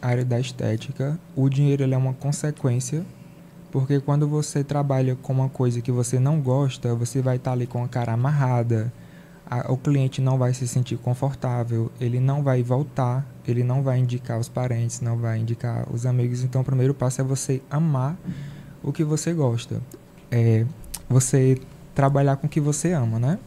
a 0.03 0.09
área 0.09 0.23
da 0.23 0.39
estética. 0.39 1.19
O 1.35 1.49
dinheiro 1.49 1.83
é 1.83 1.97
uma 1.97 2.13
consequência 2.13 3.03
porque 3.71 4.01
quando 4.01 4.29
você 4.29 4.63
trabalha 4.63 5.17
com 5.17 5.33
uma 5.33 5.49
coisa 5.49 5.81
que 5.81 5.91
você 5.91 6.21
não 6.21 6.43
gosta, 6.43 6.95
você 6.95 7.23
vai 7.23 7.37
estar 7.37 7.53
ali 7.53 7.67
com 7.67 7.83
a 7.83 7.89
cara 7.89 8.13
amarrada, 8.13 8.93
a, 9.47 9.73
o 9.73 9.79
cliente 9.79 10.21
não 10.21 10.37
vai 10.37 10.53
se 10.53 10.69
sentir 10.69 10.99
confortável, 10.99 11.91
ele 11.99 12.21
não 12.21 12.43
vai 12.43 12.63
voltar, 12.63 13.27
ele 13.49 13.65
não 13.65 13.83
vai 13.83 13.99
indicar 13.99 14.39
os 14.39 14.51
parentes, 14.51 15.01
não 15.01 15.17
vai 15.17 15.39
indicar 15.39 15.91
os 15.91 16.05
amigos. 16.05 16.45
Então, 16.45 16.61
o 16.61 16.65
primeiro 16.65 16.93
passo 16.93 17.23
é 17.23 17.25
você 17.25 17.63
amar 17.71 18.15
o 18.83 18.93
que 18.93 19.05
você 19.05 19.33
gosta. 19.33 19.81
É 20.31 20.67
você 21.09 21.59
trabalhar 21.95 22.37
com 22.37 22.47
o 22.47 22.51
que 22.51 22.61
você 22.61 22.93
ama, 22.93 23.19
né? 23.19 23.39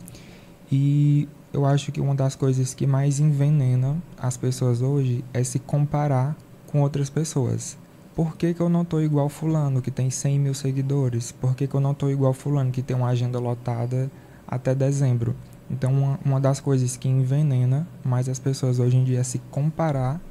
E 0.72 1.28
eu 1.54 1.66
acho 1.66 1.92
que 1.92 2.02
uma 2.02 2.16
das 2.16 2.36
coisas 2.36 2.74
que 2.74 2.86
mais 2.86 3.20
envenena 3.20 3.98
as 4.18 4.36
pessoas 4.36 4.82
hoje 4.82 5.24
é 5.34 5.44
se 5.44 5.60
comparar 5.60 6.36
com 6.68 6.82
outras 6.82 7.10
pessoas. 7.10 7.78
Por 8.16 8.38
que, 8.38 8.54
que 8.54 8.62
eu 8.62 8.70
não 8.70 8.84
estou 8.84 9.02
igual 9.02 9.28
fulano 9.28 9.82
que 9.82 9.92
tem 9.92 10.10
100 10.10 10.40
mil 10.40 10.54
seguidores? 10.54 11.32
Por 11.32 11.56
que, 11.56 11.68
que 11.68 11.76
eu 11.76 11.82
não 11.82 11.92
estou 11.92 12.10
igual 12.10 12.34
fulano 12.34 12.72
que 12.72 12.82
tem 12.82 12.96
uma 12.96 13.10
agenda 13.10 13.40
lotada 13.40 14.10
até 14.48 14.74
dezembro? 14.74 15.36
Então, 15.70 15.92
uma, 15.92 16.20
uma 16.24 16.40
das 16.40 16.60
coisas 16.60 16.96
que 16.96 17.10
envenena 17.10 17.88
mais 18.04 18.30
as 18.30 18.40
pessoas 18.40 18.80
hoje 18.80 18.98
em 18.98 19.04
dia 19.04 19.20
é 19.20 19.24
se 19.24 19.40
comparar 19.52 20.22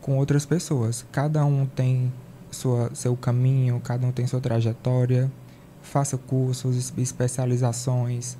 com 0.00 0.18
outras 0.18 0.46
pessoas. 0.46 1.04
Cada 1.10 1.44
um 1.44 1.66
tem 1.66 2.12
sua, 2.50 2.90
seu 2.94 3.16
caminho, 3.16 3.80
cada 3.80 4.06
um 4.06 4.12
tem 4.12 4.26
sua 4.26 4.40
trajetória. 4.40 5.30
Faça 5.82 6.16
cursos, 6.16 6.92
especializações, 6.96 8.36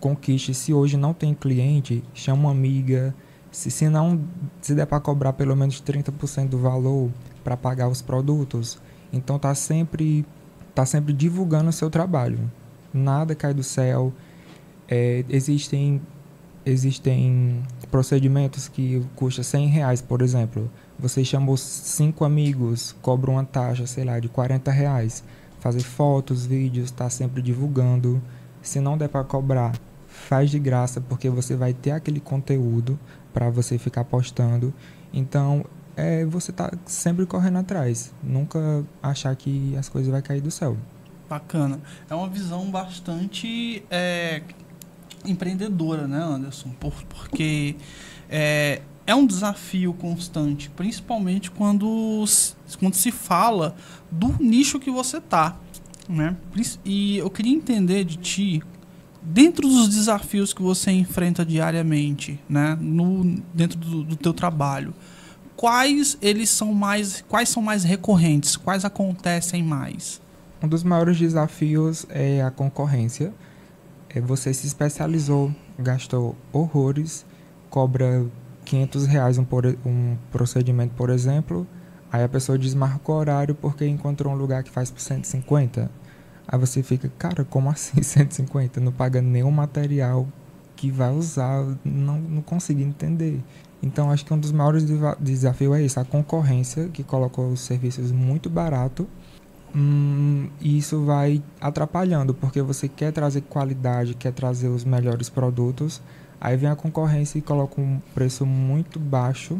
conquiste. 0.00 0.54
Se 0.54 0.72
hoje 0.72 0.96
não 0.96 1.12
tem 1.14 1.34
cliente, 1.34 2.02
chama 2.14 2.42
uma 2.42 2.50
amiga. 2.50 3.14
Se, 3.50 3.70
se 3.70 3.88
não 3.88 4.20
se 4.60 4.74
der 4.74 4.86
para 4.86 5.00
cobrar 5.00 5.32
pelo 5.32 5.54
menos 5.54 5.80
30% 5.80 6.48
do 6.48 6.58
valor, 6.58 7.10
para 7.42 7.56
pagar 7.56 7.88
os 7.88 8.02
produtos. 8.02 8.78
Então 9.12 9.38
tá 9.38 9.54
sempre 9.54 10.26
tá 10.74 10.84
sempre 10.84 11.12
divulgando 11.12 11.70
o 11.70 11.72
seu 11.72 11.88
trabalho. 11.88 12.50
Nada 12.92 13.34
cai 13.34 13.54
do 13.54 13.62
céu. 13.62 14.12
É, 14.88 15.24
existem 15.28 16.00
existem 16.66 17.62
procedimentos 17.90 18.68
que 18.68 19.04
custam 19.14 19.44
100 19.44 19.66
reais, 19.68 20.00
por 20.02 20.22
exemplo. 20.22 20.70
Você 20.98 21.24
chamou 21.24 21.56
cinco 21.56 22.24
amigos, 22.24 22.94
cobra 23.02 23.30
uma 23.30 23.44
taxa, 23.44 23.86
sei 23.86 24.04
lá, 24.04 24.18
de 24.18 24.28
40 24.28 24.70
reais. 24.70 25.22
Fazer 25.60 25.82
fotos, 25.82 26.46
vídeos, 26.46 26.86
está 26.86 27.08
sempre 27.10 27.42
divulgando. 27.42 28.20
Se 28.64 28.80
não 28.80 28.96
der 28.98 29.08
para 29.08 29.22
cobrar, 29.22 29.72
faz 30.08 30.50
de 30.50 30.58
graça, 30.58 31.00
porque 31.00 31.28
você 31.28 31.54
vai 31.54 31.74
ter 31.74 31.90
aquele 31.90 32.18
conteúdo 32.18 32.98
para 33.32 33.50
você 33.50 33.76
ficar 33.76 34.04
postando. 34.04 34.72
Então, 35.12 35.64
é 35.96 36.24
você 36.24 36.50
tá 36.50 36.72
sempre 36.86 37.26
correndo 37.26 37.58
atrás, 37.58 38.12
nunca 38.22 38.84
achar 39.02 39.36
que 39.36 39.76
as 39.76 39.88
coisas 39.88 40.10
vai 40.10 40.22
cair 40.22 40.40
do 40.40 40.50
céu. 40.50 40.76
Bacana. 41.28 41.78
É 42.08 42.14
uma 42.14 42.28
visão 42.28 42.70
bastante 42.70 43.84
é, 43.90 44.42
empreendedora, 45.26 46.08
né, 46.08 46.18
Anderson? 46.18 46.70
Por, 46.80 46.92
porque 47.04 47.76
é, 48.28 48.80
é 49.06 49.14
um 49.14 49.26
desafio 49.26 49.92
constante, 49.92 50.70
principalmente 50.70 51.50
quando, 51.50 52.24
quando 52.78 52.94
se 52.94 53.12
fala 53.12 53.76
do 54.10 54.34
nicho 54.40 54.80
que 54.80 54.90
você 54.90 55.20
tá, 55.20 55.58
né? 56.08 56.36
E 56.84 57.18
eu 57.18 57.30
queria 57.30 57.54
entender 57.54 58.04
de 58.04 58.16
ti, 58.16 58.62
dentro 59.22 59.66
dos 59.66 59.88
desafios 59.88 60.52
que 60.52 60.62
você 60.62 60.90
enfrenta 60.90 61.44
diariamente, 61.44 62.38
né, 62.48 62.76
no, 62.80 63.40
dentro 63.52 63.78
do, 63.78 64.04
do 64.04 64.16
teu 64.16 64.32
trabalho, 64.32 64.92
quais 65.56 66.18
eles 66.20 66.50
são 66.50 66.74
mais, 66.74 67.24
quais 67.28 67.48
são 67.48 67.62
mais 67.62 67.84
recorrentes, 67.84 68.56
quais 68.56 68.84
acontecem 68.84 69.62
mais? 69.62 70.20
Um 70.62 70.68
dos 70.68 70.82
maiores 70.82 71.18
desafios 71.18 72.06
é 72.08 72.42
a 72.42 72.50
concorrência. 72.50 73.32
É 74.08 74.20
você 74.20 74.54
se 74.54 74.66
especializou, 74.66 75.54
gastou 75.78 76.36
horrores, 76.52 77.26
cobra 77.68 78.24
500 78.64 79.06
reais 79.06 79.38
um, 79.38 79.44
por, 79.44 79.66
um 79.84 80.16
procedimento, 80.30 80.94
por 80.94 81.10
exemplo, 81.10 81.66
aí 82.14 82.22
a 82.22 82.28
pessoa 82.28 82.56
desmarca 82.56 83.10
o 83.10 83.14
horário 83.16 83.56
porque 83.56 83.84
encontrou 83.84 84.32
um 84.32 84.36
lugar 84.36 84.62
que 84.62 84.70
faz 84.70 84.88
por 84.88 85.00
150. 85.00 85.90
Aí 86.46 86.58
você 86.60 86.80
fica, 86.80 87.10
cara, 87.18 87.44
como 87.44 87.68
assim 87.68 88.00
150? 88.04 88.78
Não 88.78 88.92
paga 88.92 89.20
nenhum 89.20 89.50
material 89.50 90.24
que 90.76 90.92
vai 90.92 91.10
usar, 91.10 91.66
não, 91.84 92.20
não 92.20 92.40
consigo 92.40 92.80
entender. 92.80 93.42
Então, 93.82 94.12
acho 94.12 94.24
que 94.24 94.32
um 94.32 94.38
dos 94.38 94.52
maiores 94.52 94.84
desafios 95.18 95.74
é 95.74 95.82
isso, 95.82 95.98
a 95.98 96.04
concorrência, 96.04 96.88
que 96.88 97.02
coloca 97.02 97.40
os 97.40 97.58
serviços 97.58 98.12
muito 98.12 98.48
barato. 98.48 99.08
Hum, 99.74 100.50
e 100.60 100.78
isso 100.78 101.04
vai 101.04 101.42
atrapalhando, 101.60 102.32
porque 102.32 102.62
você 102.62 102.88
quer 102.88 103.12
trazer 103.12 103.40
qualidade, 103.40 104.14
quer 104.14 104.32
trazer 104.32 104.68
os 104.68 104.84
melhores 104.84 105.28
produtos. 105.28 106.00
Aí 106.40 106.56
vem 106.56 106.70
a 106.70 106.76
concorrência 106.76 107.38
e 107.38 107.42
coloca 107.42 107.80
um 107.80 108.00
preço 108.14 108.46
muito 108.46 109.00
baixo. 109.00 109.58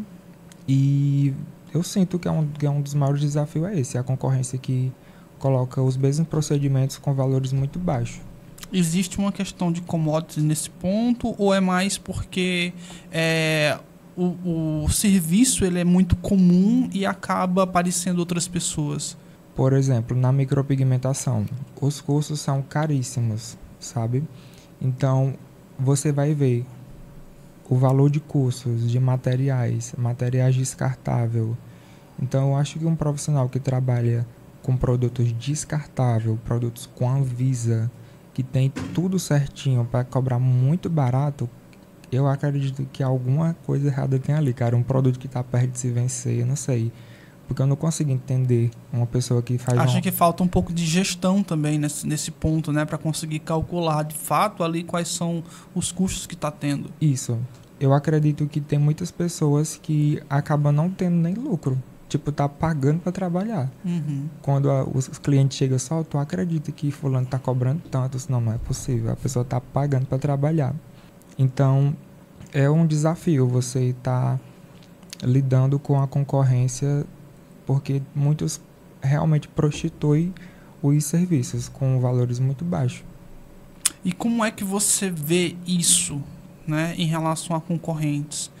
E 0.67 1.33
eu 1.75 1.83
sinto 1.83 2.17
que 2.17 2.27
é 2.27 2.31
um, 2.31 2.47
que 2.47 2.65
é 2.65 2.69
um 2.69 2.81
dos 2.81 2.93
maiores 2.93 3.21
desafios 3.21 3.65
é 3.65 3.79
esse, 3.79 3.97
a 3.97 4.03
concorrência 4.03 4.57
que 4.57 4.91
coloca 5.37 5.81
os 5.81 5.97
mesmos 5.97 6.27
procedimentos 6.27 6.97
com 6.97 7.13
valores 7.13 7.51
muito 7.51 7.77
baixos. 7.77 8.21
Existe 8.71 9.19
uma 9.19 9.31
questão 9.31 9.71
de 9.71 9.81
commodities 9.81 10.43
nesse 10.43 10.69
ponto 10.69 11.35
ou 11.37 11.53
é 11.53 11.59
mais 11.59 11.97
porque 11.97 12.73
é, 13.11 13.77
o, 14.15 14.83
o 14.85 14.89
serviço 14.89 15.65
ele 15.65 15.79
é 15.79 15.83
muito 15.83 16.15
comum 16.15 16.89
e 16.93 17.05
acaba 17.05 17.63
aparecendo 17.63 18.19
outras 18.19 18.47
pessoas. 18.47 19.17
Por 19.53 19.73
exemplo, 19.73 20.17
na 20.17 20.31
micropigmentação, 20.31 21.45
os 21.79 22.01
cursos 22.01 22.39
são 22.39 22.61
caríssimos, 22.61 23.57
sabe? 23.79 24.23
Então, 24.81 25.35
você 25.77 26.11
vai 26.11 26.33
ver 26.33 26.65
o 27.69 27.75
valor 27.75 28.09
de 28.09 28.19
cursos, 28.19 28.89
de 28.89 28.99
materiais, 28.99 29.93
materiais 29.97 30.55
descartável. 30.55 31.57
Então, 32.21 32.49
eu 32.49 32.55
acho 32.55 32.79
que 32.79 32.85
um 32.85 32.95
profissional 32.95 33.49
que 33.49 33.59
trabalha 33.59 34.25
com 34.61 34.75
produtos 34.75 35.31
descartável, 35.33 36.39
produtos 36.43 36.85
com 36.85 37.09
Anvisa, 37.09 37.91
que 38.33 38.43
tem 38.43 38.69
tudo 38.93 39.19
certinho 39.19 39.85
para 39.85 40.03
cobrar 40.03 40.39
muito 40.39 40.89
barato, 40.89 41.49
eu 42.11 42.27
acredito 42.27 42.87
que 42.91 43.03
alguma 43.03 43.55
coisa 43.65 43.87
errada 43.87 44.19
tem 44.19 44.35
ali, 44.35 44.53
cara. 44.53 44.75
Um 44.75 44.83
produto 44.83 45.19
que 45.19 45.27
está 45.27 45.43
perto 45.43 45.71
de 45.71 45.79
se 45.79 45.89
vencer, 45.89 46.39
eu 46.39 46.45
não 46.45 46.55
sei. 46.55 46.91
Porque 47.47 47.61
eu 47.61 47.67
não 47.67 47.75
consigo 47.75 48.11
entender 48.11 48.71
uma 48.91 49.05
pessoa 49.05 49.41
que 49.41 49.57
faz. 49.57 49.77
Acho 49.77 50.01
que 50.01 50.11
falta 50.11 50.43
um 50.43 50.47
pouco 50.47 50.73
de 50.73 50.85
gestão 50.85 51.43
também 51.43 51.77
nesse, 51.77 52.07
nesse 52.07 52.31
ponto, 52.31 52.71
né? 52.71 52.85
Para 52.85 52.97
conseguir 52.97 53.39
calcular 53.39 54.03
de 54.03 54.15
fato 54.15 54.63
ali 54.63 54.83
quais 54.83 55.07
são 55.09 55.43
os 55.73 55.91
custos 55.91 56.25
que 56.25 56.33
está 56.33 56.49
tendo. 56.49 56.89
Isso. 56.99 57.37
Eu 57.79 57.93
acredito 57.93 58.47
que 58.47 58.59
tem 58.59 58.79
muitas 58.79 59.11
pessoas 59.11 59.79
que 59.81 60.21
acabam 60.29 60.73
não 60.73 60.89
tendo 60.89 61.17
nem 61.17 61.33
lucro. 61.33 61.81
Tipo, 62.07 62.31
tá 62.31 62.47
pagando 62.47 62.99
para 62.99 63.11
trabalhar. 63.11 63.69
Uhum. 63.83 64.29
Quando 64.41 64.69
a, 64.69 64.83
os 64.83 65.07
clientes 65.19 65.57
chegam 65.57 65.77
só, 65.77 66.03
tu 66.03 66.17
acredita 66.17 66.71
que 66.71 66.91
fulano 66.91 67.25
tá 67.25 67.37
cobrando 67.37 67.81
tanto? 67.89 68.17
Não, 68.29 68.39
não 68.39 68.53
é 68.53 68.57
possível. 68.57 69.11
A 69.11 69.15
pessoa 69.15 69.43
tá 69.43 69.59
pagando 69.59 70.05
para 70.05 70.17
trabalhar. 70.17 70.73
Então, 71.37 71.95
é 72.53 72.69
um 72.69 72.87
desafio 72.87 73.47
você 73.47 73.89
estar 73.89 74.37
tá 74.37 75.25
lidando 75.25 75.79
com 75.79 75.99
a 76.01 76.07
concorrência, 76.07 77.05
porque 77.65 78.01
muitos 78.13 78.61
realmente 79.01 79.47
prostituem 79.47 80.33
os 80.81 81.03
serviços 81.05 81.67
com 81.67 81.99
valores 81.99 82.39
muito 82.39 82.63
baixos. 82.63 83.03
E 84.03 84.11
como 84.11 84.43
é 84.43 84.51
que 84.51 84.63
você 84.63 85.09
vê 85.09 85.55
isso 85.65 86.21
né, 86.67 86.93
em 86.97 87.05
relação 87.05 87.55
a 87.55 87.61
concorrentes? 87.61 88.51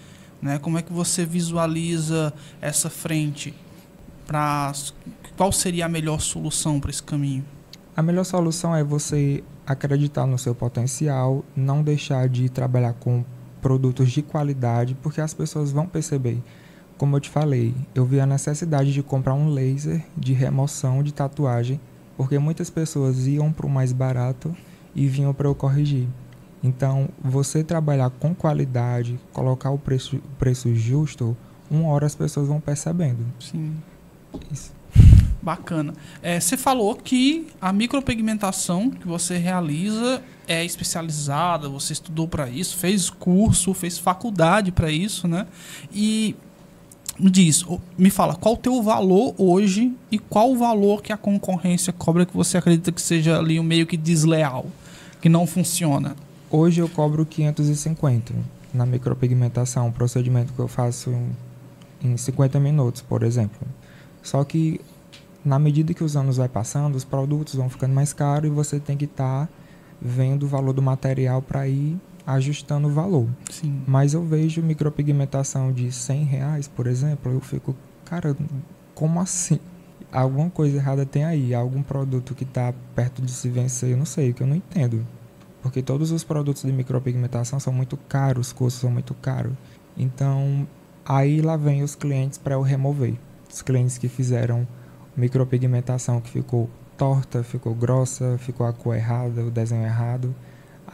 Né? 0.41 0.57
Como 0.57 0.77
é 0.77 0.81
que 0.81 0.91
você 0.91 1.25
visualiza 1.25 2.33
essa 2.61 2.89
frente? 2.89 3.53
Pra, 4.25 4.71
qual 5.37 5.51
seria 5.51 5.85
a 5.85 5.89
melhor 5.89 6.19
solução 6.19 6.79
para 6.79 6.89
esse 6.89 7.03
caminho? 7.03 7.45
A 7.95 8.01
melhor 8.01 8.23
solução 8.23 8.75
é 8.75 8.83
você 8.83 9.43
acreditar 9.65 10.25
no 10.25 10.37
seu 10.37 10.53
potencial, 10.53 11.45
não 11.55 11.81
deixar 11.81 12.27
de 12.27 12.49
trabalhar 12.49 12.93
com 12.93 13.23
produtos 13.61 14.11
de 14.11 14.21
qualidade, 14.21 14.95
porque 15.01 15.21
as 15.21 15.33
pessoas 15.33 15.71
vão 15.71 15.87
perceber. 15.87 16.41
Como 16.97 17.15
eu 17.15 17.19
te 17.19 17.29
falei, 17.29 17.75
eu 17.93 18.05
vi 18.05 18.19
a 18.19 18.25
necessidade 18.25 18.93
de 18.93 19.03
comprar 19.03 19.33
um 19.33 19.49
laser 19.49 20.03
de 20.15 20.31
remoção 20.31 21.03
de 21.03 21.13
tatuagem, 21.13 21.79
porque 22.15 22.39
muitas 22.39 22.69
pessoas 22.69 23.27
iam 23.27 23.51
para 23.51 23.65
o 23.65 23.69
mais 23.69 23.91
barato 23.91 24.55
e 24.95 25.07
vinham 25.07 25.33
para 25.33 25.47
eu 25.47 25.53
corrigir. 25.53 26.07
Então, 26.63 27.09
você 27.21 27.63
trabalhar 27.63 28.09
com 28.09 28.33
qualidade, 28.33 29.19
colocar 29.33 29.71
o 29.71 29.77
preço, 29.77 30.19
preço 30.39 30.73
justo, 30.73 31.35
uma 31.69 31.89
hora 31.89 32.05
as 32.05 32.15
pessoas 32.15 32.47
vão 32.47 32.61
percebendo. 32.61 33.25
Sim. 33.39 33.75
Isso. 34.51 34.73
Bacana. 35.43 35.93
É, 36.23 36.39
você 36.39 36.57
falou 36.57 36.95
que 36.95 37.47
a 37.61 37.71
micropigmentação 37.71 38.89
que 38.89 39.07
você 39.07 39.37
realiza 39.37 40.23
é 40.47 40.63
especializada, 40.63 41.69
você 41.69 41.93
estudou 41.93 42.27
para 42.27 42.49
isso, 42.49 42.77
fez 42.77 43.09
curso, 43.09 43.73
fez 43.73 43.99
faculdade 43.99 44.71
para 44.71 44.89
isso, 44.89 45.27
né? 45.27 45.45
E 45.93 46.35
me 47.19 47.29
diz, 47.29 47.65
me 47.97 48.09
fala, 48.09 48.35
qual 48.35 48.55
o 48.55 48.57
teu 48.57 48.81
valor 48.83 49.33
hoje 49.37 49.93
e 50.11 50.19
qual 50.19 50.51
o 50.51 50.57
valor 50.57 51.01
que 51.01 51.13
a 51.13 51.17
concorrência 51.17 51.93
cobra 51.93 52.25
que 52.25 52.35
você 52.35 52.57
acredita 52.57 52.91
que 52.91 53.01
seja 53.01 53.37
ali 53.37 53.59
um 53.59 53.63
meio 53.63 53.87
que 53.87 53.95
desleal, 53.95 54.65
que 55.21 55.29
não 55.29 55.47
funciona? 55.47 56.15
Hoje 56.49 56.81
eu 56.81 56.89
cobro 56.89 57.25
550 57.25 58.33
na 58.73 58.85
micropigmentação, 58.85 59.87
um 59.87 59.91
procedimento 59.91 60.53
que 60.53 60.59
eu 60.59 60.67
faço 60.67 61.13
em 62.03 62.17
50 62.17 62.59
minutos, 62.59 63.01
por 63.01 63.23
exemplo. 63.23 63.65
Só 64.21 64.43
que 64.43 64.81
na 65.43 65.57
medida 65.57 65.93
que 65.93 66.03
os 66.03 66.17
anos 66.17 66.37
vai 66.37 66.49
passando, 66.49 66.95
os 66.95 67.05
produtos 67.05 67.55
vão 67.55 67.69
ficando 67.69 67.93
mais 67.93 68.11
caros 68.11 68.51
e 68.51 68.53
você 68.53 68.79
tem 68.79 68.97
que 68.97 69.05
estar 69.05 69.47
tá 69.47 69.49
vendo 70.01 70.43
o 70.43 70.47
valor 70.47 70.73
do 70.73 70.81
material 70.81 71.41
para 71.41 71.67
ir 71.67 71.97
ajustando 72.25 72.87
o 72.87 72.91
valor. 72.91 73.27
Sim. 73.49 73.81
Mas 73.87 74.13
eu 74.13 74.23
vejo 74.23 74.61
micropigmentação 74.61 75.71
de 75.71 75.91
100 75.91 76.23
reais, 76.23 76.67
por 76.67 76.87
exemplo, 76.87 77.31
eu 77.31 77.39
fico, 77.39 77.75
cara, 78.03 78.35
como 78.93 79.19
assim? 79.19 79.59
Alguma 80.11 80.49
coisa 80.49 80.77
errada 80.77 81.05
tem 81.05 81.25
aí, 81.25 81.53
algum 81.53 81.83
produto 81.83 82.33
que 82.33 82.43
está 82.43 82.73
perto 82.95 83.21
de 83.21 83.31
se 83.31 83.49
vencer, 83.49 83.91
eu 83.91 83.97
não 83.97 84.05
sei, 84.05 84.33
que 84.33 84.41
eu 84.41 84.47
não 84.47 84.55
entendo. 84.55 85.05
Porque 85.61 85.81
todos 85.81 86.11
os 86.11 86.23
produtos 86.23 86.63
de 86.63 86.71
micropigmentação 86.71 87.59
são 87.59 87.73
muito 87.73 87.97
caros, 87.97 88.47
os 88.47 88.53
custos 88.53 88.81
são 88.81 88.91
muito 88.91 89.13
caros. 89.15 89.53
Então, 89.97 90.67
aí 91.03 91.41
lá 91.41 91.57
vem 91.57 91.83
os 91.83 91.95
clientes 91.95 92.37
para 92.37 92.53
eu 92.53 92.61
remover. 92.61 93.15
Os 93.51 93.61
clientes 93.61 93.97
que 93.97 94.07
fizeram 94.07 94.67
micropigmentação 95.17 96.21
que 96.21 96.29
ficou 96.29 96.69
torta, 96.97 97.43
ficou 97.43 97.73
grossa, 97.73 98.37
ficou 98.37 98.65
a 98.65 98.73
cor 98.73 98.95
errada, 98.95 99.43
o 99.43 99.51
desenho 99.51 99.83
errado. 99.83 100.35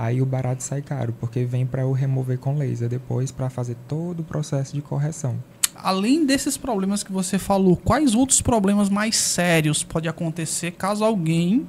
Aí 0.02 0.20
o 0.20 0.26
barato 0.26 0.64
sai 0.64 0.82
caro, 0.82 1.14
porque 1.20 1.46
vem 1.46 1.64
para 1.64 1.84
eu 1.84 1.92
remover 1.92 2.40
com 2.40 2.58
laser 2.58 2.90
depois 2.90 3.32
para 3.32 3.52
fazer 3.52 3.78
todo 3.88 4.22
o 4.22 4.24
processo 4.24 4.74
de 4.74 4.82
correção. 4.82 5.36
Além 5.76 6.26
desses 6.26 6.58
problemas 6.58 7.04
que 7.04 7.12
você 7.12 7.38
falou, 7.38 7.78
quais 7.78 8.16
outros 8.16 8.42
problemas 8.42 8.90
mais 8.90 9.16
sérios 9.16 9.84
pode 9.84 10.10
acontecer 10.10 10.72
caso 10.72 11.06
alguém 11.06 11.68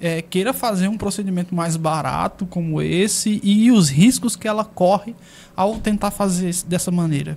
é, 0.00 0.22
queira 0.22 0.54
fazer 0.54 0.88
um 0.88 0.96
procedimento 0.96 1.54
mais 1.54 1.76
barato 1.76 2.46
como 2.46 2.80
esse 2.80 3.42
e 3.44 3.70
os 3.70 3.90
riscos 3.90 4.36
que 4.36 4.48
ela 4.48 4.64
corre 4.64 5.14
ao 5.54 5.76
tentar 5.76 6.10
fazer 6.10 6.54
dessa 6.66 6.90
maneira? 6.90 7.36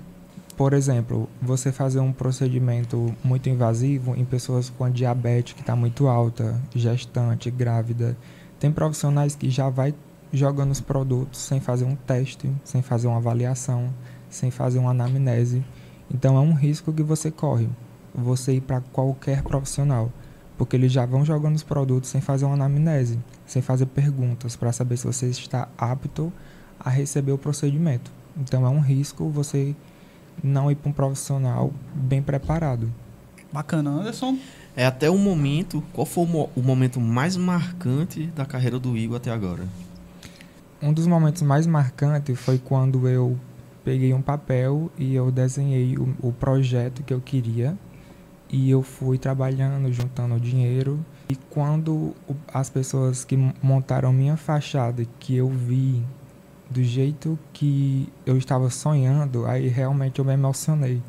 Por 0.56 0.72
exemplo, 0.72 1.30
você 1.42 1.70
fazer 1.70 2.00
um 2.00 2.14
procedimento 2.14 3.14
muito 3.22 3.50
invasivo 3.50 4.16
em 4.16 4.24
pessoas 4.24 4.70
com 4.70 4.90
diabetes 4.90 5.52
que 5.52 5.60
está 5.60 5.76
muito 5.76 6.08
alta, 6.08 6.58
gestante, 6.74 7.52
grávida. 7.52 8.16
Tem 8.58 8.72
profissionais 8.72 9.36
que 9.36 9.50
já 9.50 9.70
vai 9.70 9.94
jogando 10.32 10.72
os 10.72 10.82
produtos 10.82 11.40
sem 11.40 11.60
fazer 11.60 11.86
um 11.86 11.96
teste, 11.96 12.52
sem 12.64 12.82
fazer 12.82 13.08
uma 13.08 13.18
avaliação, 13.18 13.94
sem 14.30 14.52
fazer 14.52 14.80
uma 14.80 14.92
anamnese. 14.92 15.64
Então 16.14 16.38
é 16.38 16.40
um 16.40 16.54
risco 16.54 16.94
que 16.94 17.04
você 17.04 17.32
corre, 17.32 17.70
você 18.14 18.54
ir 18.54 18.62
para 18.62 18.82
qualquer 18.82 19.44
profissional 19.44 20.12
porque 20.60 20.76
eles 20.76 20.92
já 20.92 21.06
vão 21.06 21.24
jogando 21.24 21.56
os 21.56 21.64
produtos 21.64 22.10
sem 22.10 22.20
fazer 22.20 22.44
uma 22.44 22.54
anamnese, 22.54 23.18
sem 23.46 23.62
fazer 23.62 23.86
perguntas 23.86 24.58
para 24.58 24.74
saber 24.74 24.98
se 24.98 25.08
você 25.08 25.28
está 25.28 25.70
apto 25.78 26.34
a 26.78 26.90
receber 26.90 27.32
o 27.32 27.38
procedimento. 27.38 28.12
Então 28.38 28.66
é 28.66 28.70
um 28.70 28.82
risco 28.82 29.30
você 29.30 29.74
não 30.44 30.70
ir 30.70 30.76
para 30.76 30.90
um 30.90 30.92
profissional 30.92 31.72
bem 31.96 32.22
preparado. 32.22 32.92
Bacana, 33.54 33.90
Anderson. 33.90 34.38
É 34.76 34.86
até 34.86 35.10
o 35.10 35.18
momento, 35.18 35.82
qual 35.94 36.06
foi 36.06 36.26
o 36.54 36.62
momento 36.62 37.00
mais 37.00 37.38
marcante 37.38 38.26
da 38.28 38.46
carreira 38.46 38.78
do 38.78 38.98
Igor 38.98 39.16
até 39.16 39.32
agora? 39.32 39.66
Um 40.82 40.94
dos 40.94 41.06
momentos 41.08 41.42
mais 41.42 41.68
marcantes 41.68 42.40
foi 42.40 42.58
quando 42.58 43.08
eu 43.08 43.38
peguei 43.84 44.14
um 44.14 44.22
papel 44.22 44.90
e 44.98 45.14
eu 45.14 45.30
desenhei 45.30 45.98
o, 45.98 46.16
o 46.22 46.32
projeto 46.32 47.04
que 47.04 47.14
eu 47.14 47.20
queria 47.20 47.78
e 48.50 48.70
eu 48.70 48.82
fui 48.82 49.18
trabalhando, 49.18 49.92
juntando 49.92 50.40
dinheiro. 50.40 51.04
E 51.30 51.36
quando 51.36 52.16
as 52.54 52.70
pessoas 52.70 53.26
que 53.26 53.36
montaram 53.62 54.14
minha 54.14 54.38
fachada, 54.38 55.06
que 55.20 55.36
eu 55.36 55.50
vi 55.50 56.02
do 56.70 56.82
jeito 56.82 57.38
que 57.52 58.08
eu 58.26 58.38
estava 58.38 58.70
sonhando, 58.70 59.46
aí 59.46 59.68
realmente 59.68 60.20
eu 60.20 60.26
me 60.26 60.34
emocionei. 60.34 61.02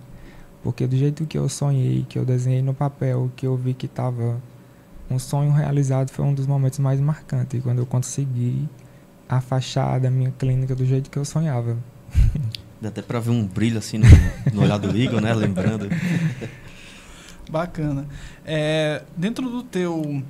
Porque 0.64 0.85
do 0.85 0.97
jeito 0.97 1.27
que 1.27 1.39
eu 1.39 1.49
sonhei, 1.49 2.05
que 2.09 2.18
eu 2.18 2.25
desenhei 2.25 2.61
no 2.61 2.75
papel, 2.75 3.31
que 3.37 3.47
eu 3.47 3.57
vi 3.57 3.73
que 3.73 3.87
estava 3.87 4.41
um 5.09 5.18
sonho 5.18 5.53
realizado, 5.53 6.11
foi 6.11 6.25
um 6.25 6.35
dos 6.35 6.47
momentos 6.47 6.81
mais 6.81 7.01
marcantes. 7.01 7.62
Quando 7.62 7.79
eu 7.79 7.87
consegui 7.87 8.68
a 9.31 9.41
fachada, 9.41 10.09
a 10.09 10.11
minha 10.11 10.33
clínica 10.33 10.74
do 10.74 10.85
jeito 10.85 11.09
que 11.09 11.16
eu 11.16 11.24
sonhava. 11.24 11.78
Dá 12.83 12.89
até 12.89 13.01
para 13.01 13.20
ver 13.20 13.31
um 13.31 13.47
brilho 13.47 13.78
assim 13.78 13.99
no, 13.99 14.07
no 14.53 14.62
olhar 14.62 14.76
do 14.76 14.97
Igor, 14.97 15.20
né? 15.20 15.33
Lembrando. 15.33 15.89
Bacana. 17.49 18.09
É, 18.45 19.05
dentro 19.16 19.49
do 19.49 19.62
teu 19.62 20.20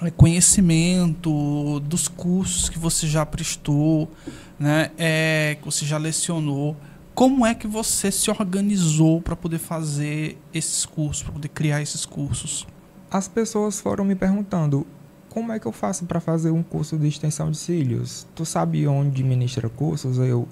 é, 0.00 0.10
conhecimento, 0.10 1.80
dos 1.80 2.08
cursos 2.08 2.70
que 2.70 2.78
você 2.78 3.06
já 3.06 3.26
prestou, 3.26 4.10
né, 4.58 4.90
é, 4.96 5.58
que 5.60 5.64
você 5.64 5.84
já 5.84 5.98
lecionou, 5.98 6.76
como 7.14 7.44
é 7.44 7.54
que 7.54 7.66
você 7.66 8.10
se 8.10 8.30
organizou 8.30 9.20
para 9.20 9.36
poder 9.36 9.58
fazer 9.58 10.38
esses 10.52 10.86
cursos, 10.86 11.22
para 11.22 11.32
poder 11.32 11.48
criar 11.48 11.82
esses 11.82 12.06
cursos? 12.06 12.66
As 13.10 13.28
pessoas 13.28 13.80
foram 13.80 14.04
me 14.04 14.14
perguntando 14.14 14.86
como 15.34 15.50
é 15.50 15.58
que 15.58 15.66
eu 15.66 15.72
faço 15.72 16.06
para 16.06 16.20
fazer 16.20 16.52
um 16.52 16.62
curso 16.62 16.96
de 16.96 17.08
extensão 17.08 17.50
de 17.50 17.56
cílios. 17.58 18.24
Tu 18.36 18.46
sabe 18.46 18.86
onde 18.86 19.24
ministra 19.24 19.68
cursos? 19.68 20.16
Eu, 20.18 20.46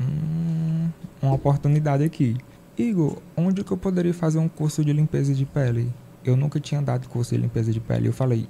hum, 0.00 0.88
uma 1.20 1.34
oportunidade 1.34 2.04
aqui. 2.04 2.36
Igor, 2.78 3.18
onde 3.36 3.64
que 3.64 3.72
eu 3.72 3.76
poderia 3.76 4.14
fazer 4.14 4.38
um 4.38 4.48
curso 4.48 4.84
de 4.84 4.92
limpeza 4.92 5.34
de 5.34 5.44
pele? 5.44 5.92
Eu 6.24 6.36
nunca 6.36 6.60
tinha 6.60 6.80
dado 6.80 7.08
curso 7.08 7.34
de 7.34 7.40
limpeza 7.40 7.72
de 7.72 7.80
pele. 7.80 8.06
Eu 8.06 8.12
falei, 8.12 8.46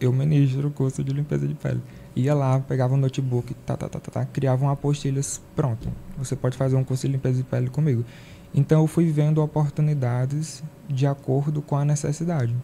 eu 0.00 0.10
ministro 0.14 0.68
o 0.68 0.70
curso 0.70 1.04
de 1.04 1.12
limpeza 1.12 1.46
de 1.46 1.54
pele. 1.54 1.82
Ia 2.14 2.32
lá, 2.34 2.58
pegava 2.60 2.94
um 2.94 2.96
notebook, 2.96 3.52
tá, 3.66 3.76
tá, 3.76 3.90
tá, 3.90 4.00
tá, 4.00 4.10
tá, 4.10 4.24
criava 4.24 4.64
uma 4.64 4.72
apostila, 4.72 5.20
pronto. 5.54 5.92
Você 6.16 6.34
pode 6.34 6.56
fazer 6.56 6.74
um 6.74 6.84
curso 6.84 7.06
de 7.06 7.12
limpeza 7.12 7.36
de 7.36 7.44
pele 7.44 7.68
comigo. 7.68 8.02
Então 8.54 8.80
eu 8.80 8.86
fui 8.86 9.12
vendo 9.12 9.42
oportunidades 9.42 10.64
de 10.88 11.06
acordo 11.06 11.60
com 11.60 11.76
a 11.76 11.84
necessidade. 11.84 12.56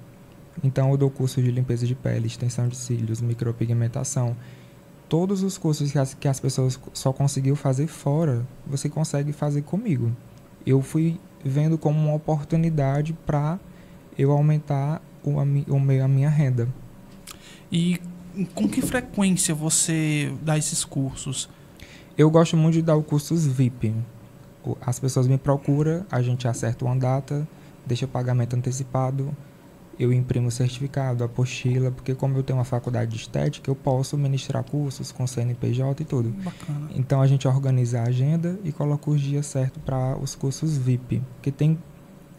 Então 0.62 0.90
eu 0.90 0.96
dou 0.96 1.10
curso 1.10 1.42
de 1.42 1.50
limpeza 1.50 1.86
de 1.86 1.94
pele, 1.94 2.26
extensão 2.26 2.68
de 2.68 2.76
cílios, 2.76 3.20
micropigmentação. 3.20 4.36
Todos 5.08 5.42
os 5.42 5.58
cursos 5.58 5.92
que 5.92 5.98
as, 5.98 6.14
que 6.14 6.28
as 6.28 6.40
pessoas 6.40 6.80
só 6.92 7.12
conseguiu 7.12 7.54
fazer 7.54 7.86
fora, 7.86 8.46
você 8.66 8.88
consegue 8.88 9.32
fazer 9.32 9.62
comigo 9.62 10.10
eu 10.66 10.80
fui 10.82 11.20
vendo 11.44 11.76
como 11.76 11.98
uma 11.98 12.14
oportunidade 12.14 13.12
para 13.12 13.58
eu 14.16 14.30
aumentar 14.30 15.02
o, 15.24 15.38
a, 15.38 15.42
a 15.42 16.08
minha 16.08 16.28
renda. 16.28 16.68
E 17.70 18.00
com 18.54 18.68
que 18.68 18.80
frequência 18.80 19.54
você 19.54 20.32
dá 20.42 20.56
esses 20.56 20.84
cursos? 20.84 21.48
Eu 22.16 22.30
gosto 22.30 22.56
muito 22.56 22.74
de 22.74 22.82
dar 22.82 22.96
os 22.96 23.06
cursos 23.06 23.46
VIP. 23.46 23.94
As 24.80 24.98
pessoas 24.98 25.26
me 25.26 25.38
procuram, 25.38 26.06
a 26.10 26.22
gente 26.22 26.46
acerta 26.46 26.84
uma 26.84 26.96
data, 26.96 27.48
deixa 27.84 28.04
o 28.04 28.08
pagamento 28.08 28.54
antecipado, 28.54 29.34
eu 29.98 30.12
imprimo 30.12 30.48
o 30.48 30.50
certificado, 30.50 31.22
a 31.22 31.26
apostila, 31.26 31.90
porque 31.90 32.14
como 32.14 32.36
eu 32.36 32.42
tenho 32.42 32.58
uma 32.58 32.64
faculdade 32.64 33.10
de 33.12 33.16
estética, 33.18 33.70
eu 33.70 33.74
posso 33.74 34.16
ministrar 34.16 34.64
cursos 34.64 35.12
com 35.12 35.26
CNPJ 35.26 36.02
e 36.02 36.04
tudo. 36.04 36.30
Bacana. 36.30 36.90
Então 36.94 37.20
a 37.20 37.26
gente 37.26 37.46
organiza 37.46 38.00
a 38.00 38.04
agenda 38.04 38.58
e 38.64 38.72
coloca 38.72 39.10
os 39.10 39.20
dias 39.20 39.46
certos 39.46 39.82
para 39.82 40.16
os 40.18 40.34
cursos 40.34 40.76
VIP, 40.76 41.22
porque 41.36 41.50
tem 41.50 41.78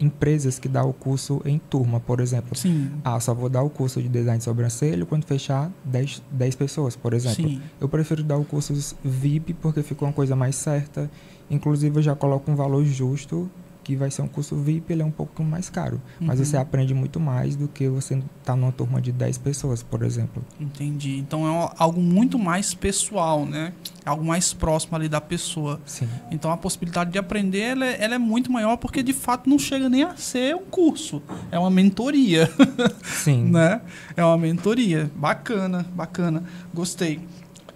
empresas 0.00 0.58
que 0.58 0.68
dão 0.68 0.90
o 0.90 0.92
curso 0.92 1.40
em 1.44 1.58
turma, 1.58 2.00
por 2.00 2.20
exemplo. 2.20 2.56
Sim. 2.56 2.90
Ah, 3.04 3.18
só 3.20 3.32
vou 3.32 3.48
dar 3.48 3.62
o 3.62 3.70
curso 3.70 4.02
de 4.02 4.08
design 4.08 4.38
de 4.38 4.44
sobrancelha 4.44 5.06
quando 5.06 5.24
fechar 5.24 5.70
10, 5.84 6.22
10 6.30 6.54
pessoas, 6.56 6.96
por 6.96 7.14
exemplo. 7.14 7.48
Sim. 7.48 7.62
Eu 7.80 7.88
prefiro 7.88 8.22
dar 8.22 8.36
o 8.36 8.44
curso 8.44 8.74
VIP 9.02 9.54
porque 9.54 9.82
ficou 9.82 10.08
uma 10.08 10.14
coisa 10.14 10.34
mais 10.34 10.56
certa. 10.56 11.10
Inclusive 11.50 11.98
eu 11.98 12.02
já 12.02 12.14
coloco 12.14 12.50
um 12.50 12.56
valor 12.56 12.84
justo 12.84 13.50
que 13.84 13.94
vai 13.94 14.10
ser 14.10 14.22
um 14.22 14.26
curso 14.26 14.56
VIP, 14.56 14.92
ele 14.92 15.02
é 15.02 15.04
um 15.04 15.10
pouco 15.10 15.44
mais 15.44 15.68
caro. 15.70 16.00
Mas 16.18 16.38
Uhum. 16.38 16.44
você 16.46 16.56
aprende 16.56 16.94
muito 16.94 17.20
mais 17.20 17.54
do 17.54 17.68
que 17.68 17.86
você 17.88 18.20
estar 18.40 18.56
numa 18.56 18.72
turma 18.72 19.00
de 19.00 19.12
10 19.12 19.38
pessoas, 19.38 19.82
por 19.82 20.02
exemplo. 20.02 20.42
Entendi. 20.58 21.18
Então 21.18 21.46
é 21.46 21.70
algo 21.78 22.00
muito 22.00 22.38
mais 22.38 22.72
pessoal, 22.74 23.44
né? 23.46 23.72
Algo 24.04 24.24
mais 24.24 24.52
próximo 24.52 24.96
ali 24.96 25.08
da 25.08 25.20
pessoa. 25.20 25.80
Sim. 25.84 26.08
Então 26.30 26.50
a 26.50 26.56
possibilidade 26.56 27.10
de 27.12 27.18
aprender 27.18 27.60
ela 27.60 27.84
é, 27.86 28.02
ela 28.02 28.14
é 28.14 28.18
muito 28.18 28.50
maior 28.50 28.76
porque 28.78 29.02
de 29.02 29.12
fato 29.12 29.48
não 29.48 29.58
chega 29.58 29.88
nem 29.88 30.02
a 30.02 30.16
ser 30.16 30.54
um 30.56 30.64
curso, 30.64 31.22
é 31.52 31.58
uma 31.58 31.70
mentoria, 31.70 32.50
Sim. 33.04 33.44
né? 33.52 33.80
É 34.16 34.24
uma 34.24 34.38
mentoria. 34.38 35.10
Bacana, 35.14 35.84
bacana. 35.94 36.42
Gostei. 36.72 37.20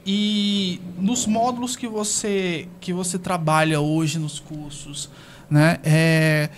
E 0.07 0.81
nos 0.99 1.27
módulos 1.27 1.77
que 1.77 1.87
você 1.87 2.67
que 2.81 2.93
você 2.95 3.19
trabalha 3.19 3.79
hoje 3.81 4.19
nos 4.19 4.41
cursos, 4.41 5.11
né? 5.51 5.79
É, 5.83 6.51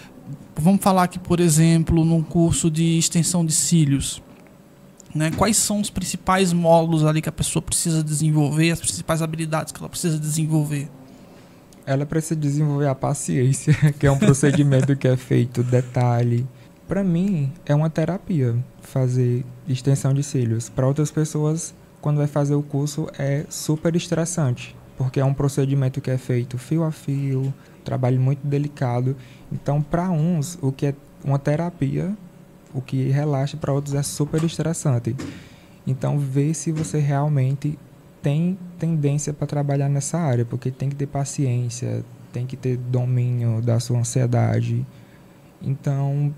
vamos 0.57 0.83
falar 0.83 1.05
aqui, 1.05 1.19
por 1.19 1.41
exemplo, 1.41 2.05
num 2.05 2.23
curso 2.23 2.71
de 2.71 2.99
extensão 2.99 3.45
de 3.45 3.53
cílios. 3.53 4.23
Né? 5.15 5.31
Quais 5.37 5.57
são 5.57 5.81
os 5.81 5.91
principais 5.91 6.53
módulos 6.53 7.05
ali 7.05 7.21
que 7.21 7.29
a 7.29 7.33
pessoa 7.33 7.63
precisa 7.63 8.03
desenvolver, 8.03 8.71
as 8.71 8.81
principais 8.81 9.23
habilidades 9.23 9.73
que 9.73 9.81
ela 9.81 9.89
precisa 9.89 10.19
desenvolver? 10.19 10.89
Ela 11.85 12.07
precisa 12.07 12.39
desenvolver 12.39 12.87
a 12.87 12.95
paciência, 12.95 13.75
que 13.99 14.07
é 14.07 14.11
um 14.11 14.19
procedimento 14.19 14.95
que 14.97 15.09
é 15.09 15.17
feito 15.17 15.63
detalhe. 15.63 16.47
Para 16.87 17.03
mim, 17.03 17.53
é 17.67 17.75
uma 17.75 17.91
terapia 17.91 18.57
fazer 18.83 19.45
extensão 19.69 20.13
de 20.15 20.23
cílios. 20.23 20.69
Para 20.69 20.87
outras 20.87 21.11
pessoas, 21.11 21.75
quando 22.01 22.19
vai 22.19 22.27
fazer 22.27 22.55
o 22.55 22.63
curso, 22.63 23.09
é 23.19 23.45
super 23.49 23.95
estressante, 23.97 24.77
porque 24.97 25.21
é 25.21 25.25
um 25.25 25.35
procedimento 25.35 26.01
que 26.01 26.11
é 26.11 26.19
feito 26.19 26.59
fio 26.59 26.85
a 26.85 26.93
fio, 26.93 27.53
trabalho 27.81 28.21
muito 28.21 28.47
delicado. 28.47 29.17
Então, 29.53 29.83
para 29.83 30.11
uns, 30.11 30.59
o 30.61 30.71
que 30.73 30.87
é 30.87 30.95
uma 31.25 31.39
terapia, 31.39 32.17
o 32.73 32.81
que 32.81 33.09
relaxa, 33.09 33.57
para 33.57 33.73
outros 33.73 33.95
é 33.95 34.03
super 34.03 34.43
estressante. 34.45 35.17
Então, 35.87 36.19
vê 36.19 36.55
se 36.55 36.73
você 36.73 36.99
realmente 36.99 37.79
tem 38.23 38.59
tendência 38.79 39.33
para 39.33 39.47
trabalhar 39.47 39.89
nessa 39.89 40.19
área, 40.19 40.45
porque 40.45 40.71
tem 40.71 40.89
que 40.89 40.97
ter 40.97 41.07
paciência, 41.07 42.05
tem 42.33 42.47
que 42.47 42.57
ter 42.57 42.77
domínio 42.77 43.61
da 43.61 43.81
sua 43.81 43.99
ansiedade. 43.99 44.87
Então, 45.63 46.35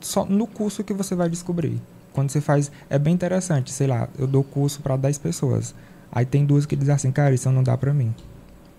só 0.00 0.24
no 0.24 0.46
curso 0.46 0.82
que 0.82 0.92
você 0.92 1.14
vai 1.14 1.28
descobrir. 1.28 1.80
Quando 2.12 2.30
você 2.30 2.40
faz, 2.40 2.72
é 2.88 2.98
bem 2.98 3.12
interessante, 3.12 3.70
sei 3.70 3.86
lá, 3.86 4.08
eu 4.18 4.26
dou 4.26 4.42
curso 4.42 4.80
para 4.80 4.96
10 4.96 5.18
pessoas. 5.18 5.74
Aí 6.10 6.24
tem 6.24 6.46
duas 6.46 6.64
que 6.64 6.74
dizem 6.74 6.94
assim, 6.94 7.12
cara, 7.12 7.34
isso 7.34 7.50
não 7.50 7.62
dá 7.62 7.76
para 7.76 7.92
mim. 7.92 8.14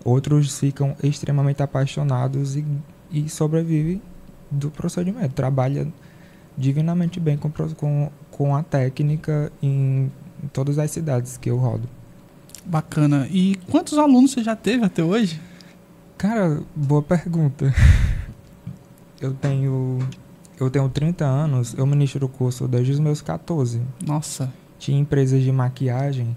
Outros 0.08 0.58
ficam 0.58 0.96
extremamente 1.02 1.62
apaixonados 1.62 2.56
e, 2.56 2.64
e 3.10 3.28
sobrevivem 3.28 4.00
do 4.50 4.70
procedimento. 4.70 5.34
Trabalha 5.34 5.86
divinamente 6.56 7.20
bem 7.20 7.36
com, 7.36 7.50
com, 7.50 8.10
com 8.30 8.56
a 8.56 8.62
técnica 8.62 9.52
em, 9.62 10.10
em 10.42 10.48
todas 10.50 10.78
as 10.78 10.90
cidades 10.90 11.36
que 11.36 11.50
eu 11.50 11.58
rodo. 11.58 11.86
Bacana. 12.64 13.28
E 13.30 13.56
quantos 13.70 13.98
alunos 13.98 14.30
você 14.30 14.42
já 14.42 14.56
teve 14.56 14.82
até 14.82 15.04
hoje? 15.04 15.38
Cara, 16.16 16.62
boa 16.74 17.02
pergunta. 17.02 17.70
Eu 19.20 19.34
tenho 19.34 19.98
eu 20.60 20.70
tenho 20.70 20.88
30 20.88 21.24
anos, 21.24 21.74
eu 21.76 21.84
ministro 21.84 22.24
o 22.26 22.28
curso 22.28 22.68
desde 22.68 22.92
os 22.92 23.00
meus 23.00 23.20
14. 23.20 23.82
Nossa, 24.06 24.52
Tinha 24.78 24.96
empresas 24.96 25.42
de 25.42 25.50
maquiagem 25.50 26.36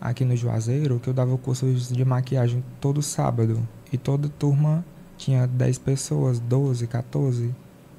aqui 0.00 0.24
no 0.24 0.36
Juazeiro 0.36 1.00
que 1.00 1.08
eu 1.08 1.14
dava 1.14 1.36
cursos 1.38 1.88
de 1.88 2.04
maquiagem 2.04 2.62
todo 2.80 3.02
sábado 3.02 3.66
e 3.92 3.96
toda 3.98 4.28
turma 4.28 4.84
tinha 5.16 5.46
10 5.46 5.78
pessoas, 5.78 6.38
12, 6.38 6.86
14. 6.86 7.54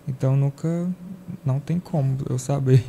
Então 0.08 0.36
nunca 0.38 0.88
não 1.46 1.60
tem 1.60 1.80
como 1.80 2.18
eu 2.30 2.40
saber 2.40 2.80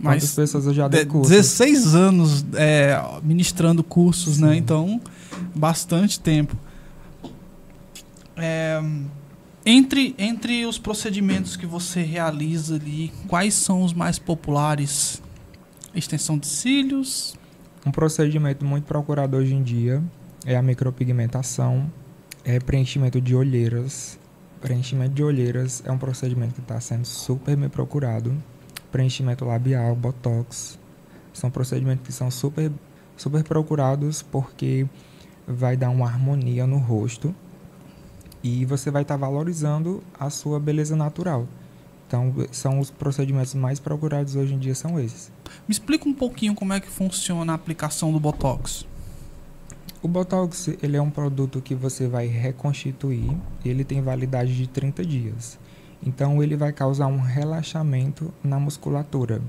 quantas 0.00 0.24
mas 0.24 0.34
pessoas 0.34 0.66
eu 0.66 0.74
já 0.74 0.88
dei 0.88 1.04
de- 1.04 1.10
curso. 1.10 1.30
16 1.30 1.94
anos 1.94 2.44
é, 2.54 3.00
ministrando 3.22 3.82
cursos, 3.82 4.38
né? 4.38 4.52
Sim. 4.52 4.56
Então, 4.58 5.00
bastante 5.54 6.20
tempo. 6.20 6.56
É, 8.36 8.80
entre, 9.64 10.14
entre 10.18 10.66
os 10.66 10.78
procedimentos 10.78 11.56
que 11.56 11.66
você 11.66 12.02
realiza 12.02 12.74
ali, 12.76 13.12
quais 13.28 13.54
são 13.54 13.82
os 13.82 13.92
mais 13.92 14.18
populares? 14.18 15.22
Extensão 15.94 16.38
de 16.38 16.46
cílios, 16.46 17.34
Um 17.84 17.90
procedimento 17.90 18.64
muito 18.64 18.84
procurado 18.84 19.36
hoje 19.36 19.54
em 19.54 19.62
dia 19.62 20.00
é 20.46 20.56
a 20.56 20.62
micropigmentação, 20.62 21.92
é 22.44 22.60
preenchimento 22.60 23.20
de 23.20 23.34
olheiras. 23.34 24.20
Preenchimento 24.60 25.12
de 25.12 25.24
olheiras 25.24 25.82
é 25.84 25.90
um 25.90 25.98
procedimento 25.98 26.54
que 26.54 26.60
está 26.60 26.78
sendo 26.78 27.04
super 27.04 27.56
bem 27.56 27.68
procurado. 27.68 28.32
Preenchimento 28.92 29.44
labial, 29.44 29.96
botox, 29.96 30.78
são 31.32 31.50
procedimentos 31.50 32.06
que 32.06 32.12
são 32.12 32.30
super, 32.30 32.70
super 33.16 33.42
procurados 33.42 34.22
porque 34.22 34.86
vai 35.44 35.76
dar 35.76 35.90
uma 35.90 36.06
harmonia 36.06 36.68
no 36.68 36.78
rosto 36.78 37.34
e 38.44 38.64
você 38.64 38.92
vai 38.92 39.02
estar 39.02 39.16
valorizando 39.16 40.04
a 40.20 40.30
sua 40.30 40.60
beleza 40.60 40.94
natural. 40.94 41.48
Então, 42.12 42.30
são 42.50 42.78
os 42.78 42.90
procedimentos 42.90 43.54
mais 43.54 43.80
procurados 43.80 44.36
hoje 44.36 44.52
em 44.52 44.58
dia 44.58 44.74
são 44.74 45.00
esses. 45.00 45.32
Me 45.66 45.72
explica 45.72 46.06
um 46.06 46.12
pouquinho 46.12 46.54
como 46.54 46.74
é 46.74 46.78
que 46.78 46.86
funciona 46.86 47.52
a 47.52 47.54
aplicação 47.54 48.12
do 48.12 48.20
Botox. 48.20 48.86
O 50.02 50.08
Botox 50.08 50.68
ele 50.82 50.94
é 50.94 51.00
um 51.00 51.08
produto 51.08 51.62
que 51.62 51.74
você 51.74 52.06
vai 52.06 52.26
reconstituir 52.26 53.34
ele 53.64 53.82
tem 53.82 54.02
validade 54.02 54.54
de 54.54 54.66
30 54.66 55.06
dias. 55.06 55.58
Então 56.04 56.42
ele 56.42 56.54
vai 56.54 56.70
causar 56.70 57.06
um 57.06 57.18
relaxamento 57.18 58.30
na 58.44 58.60
musculatura. 58.60 59.40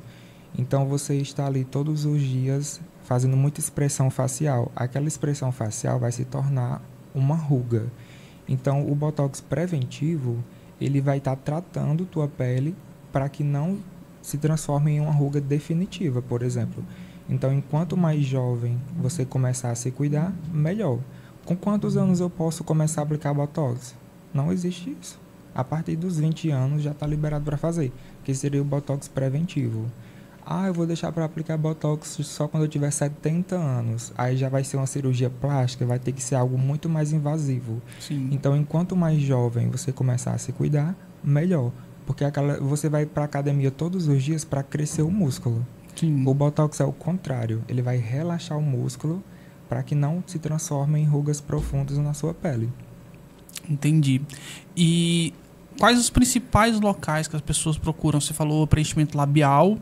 Então 0.58 0.88
você 0.88 1.16
está 1.18 1.48
ali 1.48 1.66
todos 1.66 2.06
os 2.06 2.22
dias 2.22 2.80
fazendo 3.04 3.36
muita 3.36 3.60
expressão 3.60 4.10
facial. 4.10 4.72
Aquela 4.74 5.10
expressão 5.10 5.52
facial 5.52 6.00
vai 6.00 6.14
se 6.14 6.24
tornar 6.24 6.82
uma 7.14 7.36
ruga. 7.36 7.92
Então 8.48 8.90
o 8.90 8.96
Botox 8.96 9.42
preventivo 9.42 10.42
ele 10.86 11.02
vai 11.02 11.18
estar 11.18 11.36
tratando 11.36 12.06
tua 12.06 12.28
pele 12.28 12.76
para 13.12 13.30
que 13.30 13.44
não 13.44 13.80
se 14.22 14.38
transforme 14.38 14.92
em 14.92 15.00
uma 15.00 15.12
ruga 15.12 15.40
definitiva, 15.40 16.22
por 16.22 16.42
exemplo. 16.42 16.84
Então, 17.30 17.54
enquanto 17.54 17.96
mais 17.96 18.24
jovem 18.24 18.80
você 18.98 19.26
começar 19.26 19.72
a 19.72 19.76
se 19.76 19.92
cuidar, 19.92 20.34
melhor. 20.52 21.00
Com 21.46 21.56
quantos 21.56 21.98
anos 21.98 22.20
eu 22.20 22.30
posso 22.30 22.64
começar 22.64 23.02
a 23.02 23.04
aplicar 23.04 23.34
Botox? 23.34 23.96
Não 24.34 24.52
existe 24.52 24.96
isso. 25.02 25.20
A 25.54 25.64
partir 25.64 25.96
dos 25.96 26.18
20 26.18 26.50
anos 26.50 26.82
já 26.82 26.92
está 26.92 27.06
liberado 27.06 27.46
para 27.46 27.58
fazer, 27.58 27.92
que 28.24 28.34
seria 28.34 28.62
o 28.62 28.66
Botox 28.66 29.08
preventivo. 29.08 29.86
Ah, 30.46 30.68
eu 30.68 30.74
vou 30.74 30.86
deixar 30.86 31.12
para 31.12 31.24
aplicar 31.24 31.58
Botox 31.58 32.18
só 32.24 32.48
quando 32.48 32.64
eu 32.64 32.70
tiver 32.70 32.92
70 32.92 33.56
anos. 33.56 34.12
Aí 34.18 34.36
já 34.36 34.50
vai 34.50 34.64
ser 34.64 34.78
uma 34.78 34.86
cirurgia 34.86 35.30
plástica, 35.30 35.86
vai 35.86 36.00
ter 36.00 36.12
que 36.12 36.22
ser 36.22 36.36
algo 36.36 36.58
muito 36.58 36.90
mais 36.90 37.14
invasivo. 37.14 37.82
Sim. 38.00 38.30
Então, 38.32 38.56
enquanto 38.56 38.96
mais 38.96 39.22
jovem 39.22 39.70
você 39.70 39.92
começar 39.92 40.34
a 40.34 40.38
se 40.38 40.52
cuidar, 40.52 40.96
melhor. 41.24 41.72
Porque 42.06 42.26
aquela, 42.26 42.60
você 42.60 42.90
vai 42.90 43.06
para 43.06 43.24
academia 43.24 43.72
todos 43.72 44.08
os 44.08 44.22
dias 44.22 44.44
para 44.44 44.62
crescer 44.62 45.02
o 45.02 45.12
músculo. 45.12 45.66
Sim. 45.96 46.26
O 46.26 46.34
Botox 46.34 46.80
é 46.80 46.86
o 46.86 46.92
contrário, 46.92 47.64
ele 47.68 47.82
vai 47.82 47.98
relaxar 47.98 48.58
o 48.58 48.62
músculo 48.62 49.24
para 49.70 49.82
que 49.84 49.96
não 49.96 50.24
se 50.26 50.40
transforme 50.40 51.00
em 51.00 51.06
rugas 51.06 51.40
profundas 51.40 51.98
na 51.98 52.14
sua 52.14 52.34
pele. 52.34 52.70
Entendi. 53.70 54.22
E 54.76 55.34
quais 55.80 55.98
os 55.98 56.10
principais 56.10 56.80
locais 56.80 57.28
que 57.28 57.36
as 57.36 57.42
pessoas 57.42 57.78
procuram? 57.78 58.20
Você 58.20 58.34
falou 58.34 58.68
preenchimento 58.68 59.18
labial, 59.18 59.78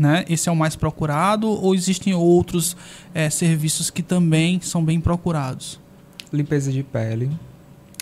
né? 0.00 0.24
Esse 0.30 0.48
é 0.48 0.52
o 0.52 0.56
mais 0.56 0.74
procurado 0.74 1.46
ou 1.46 1.74
existem 1.74 2.14
outros 2.14 2.74
eh, 3.14 3.28
serviços 3.28 3.90
que 3.90 4.02
também 4.02 4.58
são 4.62 4.82
bem 4.82 4.98
procurados? 4.98 5.78
Limpeza 6.32 6.72
de 6.72 6.82
pele 6.82 7.30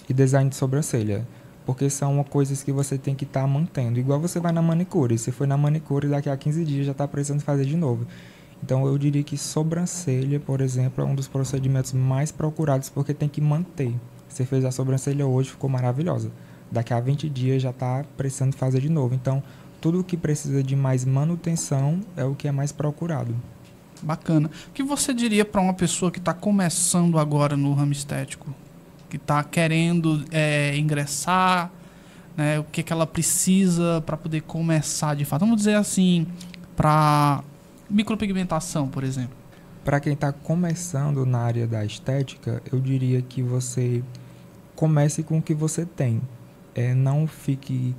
e 0.09 0.15
design 0.15 0.49
de 0.49 0.55
sobrancelha. 0.55 1.27
Porque 1.67 1.91
são 1.91 2.23
coisas 2.23 2.63
que 2.63 2.71
você 2.71 2.97
tem 2.97 3.17
que 3.17 3.25
estar 3.25 3.45
mantendo. 3.49 3.99
Igual 3.99 4.21
você 4.21 4.39
vai 4.39 4.53
na 4.53 4.63
manicure. 4.63 5.19
Se 5.19 5.33
foi 5.33 5.49
na 5.49 5.57
manicure, 5.57 6.07
daqui 6.07 6.31
a 6.31 6.37
15 6.37 6.65
dias 6.65 6.87
já 6.87 6.93
está 6.93 7.07
precisando 7.09 7.41
fazer 7.41 7.65
de 7.65 7.77
novo. 7.77 8.07
Então 8.63 8.87
eu 8.87 8.97
diria 8.97 9.25
que 9.25 9.37
sobrancelha, 9.37 10.39
por 10.39 10.61
exemplo, 10.61 11.03
é 11.03 11.07
um 11.07 11.17
dos 11.17 11.27
procedimentos 11.27 11.93
mais 11.93 12.31
procurados 12.31 12.89
porque 12.89 13.13
tem 13.13 13.29
que 13.29 13.41
manter. 13.41 13.93
Você 14.29 14.45
fez 14.45 14.65
a 14.65 14.71
sobrancelha 14.71 15.27
hoje, 15.27 15.51
ficou 15.51 15.69
maravilhosa. 15.69 16.31
Daqui 16.71 16.95
a 16.95 17.01
20 17.01 17.29
dias 17.29 17.61
já 17.61 17.71
está 17.71 18.05
precisando 18.17 18.55
fazer 18.55 18.81
de 18.81 18.89
novo. 18.89 19.15
Então, 19.15 19.43
tudo 19.81 20.03
que 20.03 20.17
precisa 20.17 20.63
de 20.63 20.75
mais 20.75 21.05
manutenção 21.05 22.01
é 22.17 22.25
o 22.25 22.35
que 22.35 22.49
é 22.49 22.53
mais 22.53 22.73
procurado. 22.73 23.35
Bacana. 24.03 24.51
O 24.69 24.73
que 24.73 24.83
você 24.83 25.13
diria 25.13 25.45
para 25.45 25.61
uma 25.61 25.75
pessoa 25.75 26.11
que 26.11 26.19
está 26.19 26.33
começando 26.33 27.19
agora 27.19 27.57
no 27.57 27.73
ramo 27.75 27.93
estético? 27.93 28.55
Que 29.11 29.17
está 29.17 29.43
querendo 29.43 30.25
eh, 30.31 30.77
ingressar? 30.77 31.71
Né? 32.37 32.59
O 32.61 32.65
que, 32.65 32.83
que 32.83 32.93
ela 32.93 33.07
precisa 33.07 34.03
para 34.07 34.17
poder 34.17 34.43
começar 34.43 35.15
de 35.17 35.25
fato? 35.25 35.41
Vamos 35.41 35.57
dizer 35.57 35.75
assim, 35.75 36.27
para 36.77 37.43
micropigmentação, 37.91 38.89
por 38.89 39.03
exemplo. 39.03 39.37
Para 39.85 39.99
quem 39.99 40.13
está 40.13 40.33
começando 40.33 41.25
na 41.25 41.39
área 41.39 41.67
da 41.67 41.85
estética, 41.85 42.63
eu 42.71 42.79
diria 42.79 43.23
que 43.23 43.43
você 43.43 44.03
comece 44.77 45.23
com 45.23 45.39
o 45.39 45.43
que 45.43 45.55
você 45.55 45.85
tem. 45.85 46.21
é, 46.75 46.95
não 46.95 47.27
fique 47.27 47.97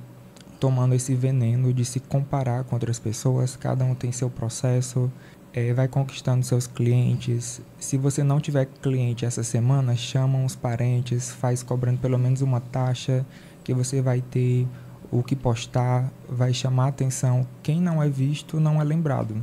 tomando 0.60 0.94
esse 0.94 1.14
veneno 1.14 1.72
de 1.72 1.84
se 1.84 1.98
comparar 1.98 2.62
com 2.64 2.76
outras 2.76 2.98
pessoas. 2.98 3.56
Cada 3.56 3.82
um 3.84 3.94
tem 3.94 4.12
seu 4.12 4.28
processo, 4.28 5.10
é, 5.54 5.72
vai 5.72 5.88
conquistando 5.88 6.44
seus 6.44 6.66
clientes. 6.66 7.62
Se 7.78 7.96
você 7.96 8.22
não 8.22 8.38
tiver 8.38 8.66
cliente 8.66 9.24
essa 9.24 9.42
semana, 9.42 9.96
chama 9.96 10.38
uns 10.38 10.54
parentes, 10.54 11.32
faz 11.32 11.62
cobrando 11.62 11.98
pelo 11.98 12.18
menos 12.18 12.42
uma 12.42 12.60
taxa 12.60 13.24
que 13.64 13.72
você 13.72 14.02
vai 14.02 14.20
ter 14.20 14.68
o 15.10 15.22
que 15.22 15.34
postar, 15.34 16.12
vai 16.28 16.52
chamar 16.52 16.88
atenção. 16.88 17.46
Quem 17.62 17.80
não 17.80 18.02
é 18.02 18.08
visto 18.08 18.60
não 18.60 18.80
é 18.80 18.84
lembrado. 18.84 19.42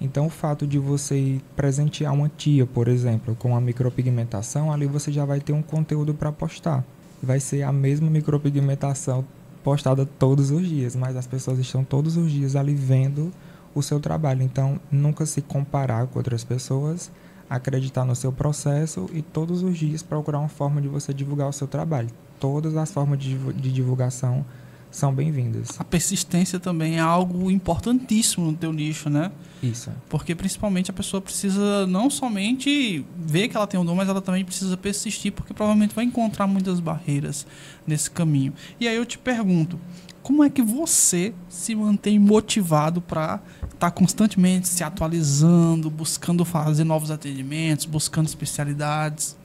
Então, 0.00 0.26
o 0.26 0.30
fato 0.30 0.66
de 0.66 0.78
você 0.78 1.40
presentear 1.56 2.12
uma 2.12 2.28
tia, 2.28 2.66
por 2.66 2.88
exemplo, 2.88 3.34
com 3.36 3.56
a 3.56 3.60
micropigmentação, 3.60 4.72
ali 4.72 4.86
você 4.86 5.10
já 5.12 5.24
vai 5.24 5.40
ter 5.40 5.52
um 5.52 5.62
conteúdo 5.62 6.12
para 6.12 6.32
postar. 6.32 6.84
Vai 7.22 7.38
ser 7.38 7.62
a 7.62 7.72
mesma 7.72 8.10
micropigmentação 8.10 9.24
postada 9.62 10.04
todos 10.04 10.50
os 10.50 10.66
dias, 10.66 10.96
mas 10.96 11.16
as 11.16 11.26
pessoas 11.26 11.58
estão 11.58 11.84
todos 11.84 12.16
os 12.16 12.30
dias 12.30 12.56
ali 12.56 12.74
vendo 12.74 13.32
o 13.74 13.82
seu 13.82 14.00
trabalho. 14.00 14.42
Então, 14.42 14.80
nunca 14.90 15.24
se 15.26 15.40
comparar 15.40 16.06
com 16.06 16.18
outras 16.18 16.44
pessoas, 16.44 17.10
acreditar 17.48 18.04
no 18.04 18.14
seu 18.14 18.32
processo 18.32 19.08
e 19.12 19.22
todos 19.22 19.62
os 19.62 19.76
dias 19.76 20.02
procurar 20.02 20.38
uma 20.38 20.48
forma 20.48 20.80
de 20.80 20.88
você 20.88 21.12
divulgar 21.12 21.48
o 21.48 21.52
seu 21.52 21.66
trabalho. 21.66 22.08
Todas 22.40 22.76
as 22.76 22.90
formas 22.90 23.18
de, 23.18 23.36
divulgação 23.54 24.44
são 24.90 25.14
bem-vindas. 25.14 25.80
A 25.80 25.84
persistência 25.84 26.58
também 26.58 26.96
é 26.96 27.00
algo 27.00 27.50
importantíssimo 27.50 28.50
no 28.50 28.56
teu 28.56 28.72
nicho, 28.72 29.08
né? 29.08 29.30
Isso. 29.62 29.90
Porque 30.08 30.34
principalmente 30.34 30.90
a 30.90 30.94
pessoa 30.94 31.20
precisa 31.20 31.86
não 31.86 32.10
somente 32.10 33.04
ver 33.16 33.48
que 33.48 33.56
ela 33.56 33.66
tem 33.66 33.78
um 33.78 33.84
dom, 33.84 33.94
mas 33.94 34.08
ela 34.08 34.20
também 34.20 34.44
precisa 34.44 34.76
persistir, 34.76 35.32
porque 35.32 35.54
provavelmente 35.54 35.94
vai 35.94 36.04
encontrar 36.04 36.46
muitas 36.48 36.80
barreiras 36.80 37.46
nesse 37.86 38.10
caminho. 38.10 38.52
E 38.80 38.88
aí 38.88 38.96
eu 38.96 39.06
te 39.06 39.18
pergunto, 39.18 39.78
como 40.20 40.42
é 40.42 40.50
que 40.50 40.62
você 40.62 41.32
se 41.48 41.74
mantém 41.76 42.18
motivado 42.18 43.00
para 43.00 43.40
estar 43.62 43.76
tá 43.78 43.90
constantemente 43.90 44.66
se 44.66 44.82
atualizando, 44.82 45.88
buscando 45.88 46.44
fazer 46.44 46.82
novos 46.82 47.10
atendimentos, 47.12 47.86
buscando 47.86 48.26
especialidades? 48.26 49.36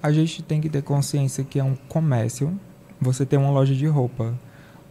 A 0.00 0.12
gente 0.12 0.42
tem 0.42 0.60
que 0.60 0.68
ter 0.68 0.82
consciência 0.82 1.42
que 1.42 1.58
é 1.58 1.64
um 1.64 1.74
comércio. 1.88 2.58
Você 3.00 3.26
tem 3.26 3.38
uma 3.38 3.50
loja 3.50 3.74
de 3.74 3.86
roupa 3.86 4.38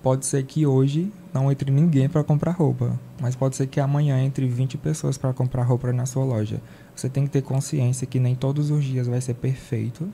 Pode 0.05 0.27
ser 0.27 0.45
que 0.45 0.67
hoje 0.67 1.11
não 1.35 1.51
entre 1.51 1.69
ninguém 1.69 2.07
para 2.07 2.23
comprar 2.23 2.51
roupa, 2.51 2.97
mas 3.19 3.35
pode 3.35 3.57
ser 3.57 3.67
que 3.67 3.81
amanhã 3.81 4.23
entre 4.23 4.47
20 4.47 4.77
pessoas 4.77 5.17
para 5.17 5.33
comprar 5.33 5.63
roupa 5.63 5.91
na 5.91 6.05
sua 6.05 6.23
loja. 6.23 6.61
Você 6.95 7.09
tem 7.09 7.25
que 7.25 7.29
ter 7.29 7.41
consciência 7.41 8.07
que 8.07 8.21
nem 8.21 8.33
todos 8.33 8.71
os 8.71 8.85
dias 8.85 9.05
vai 9.05 9.19
ser 9.19 9.33
perfeito. 9.33 10.09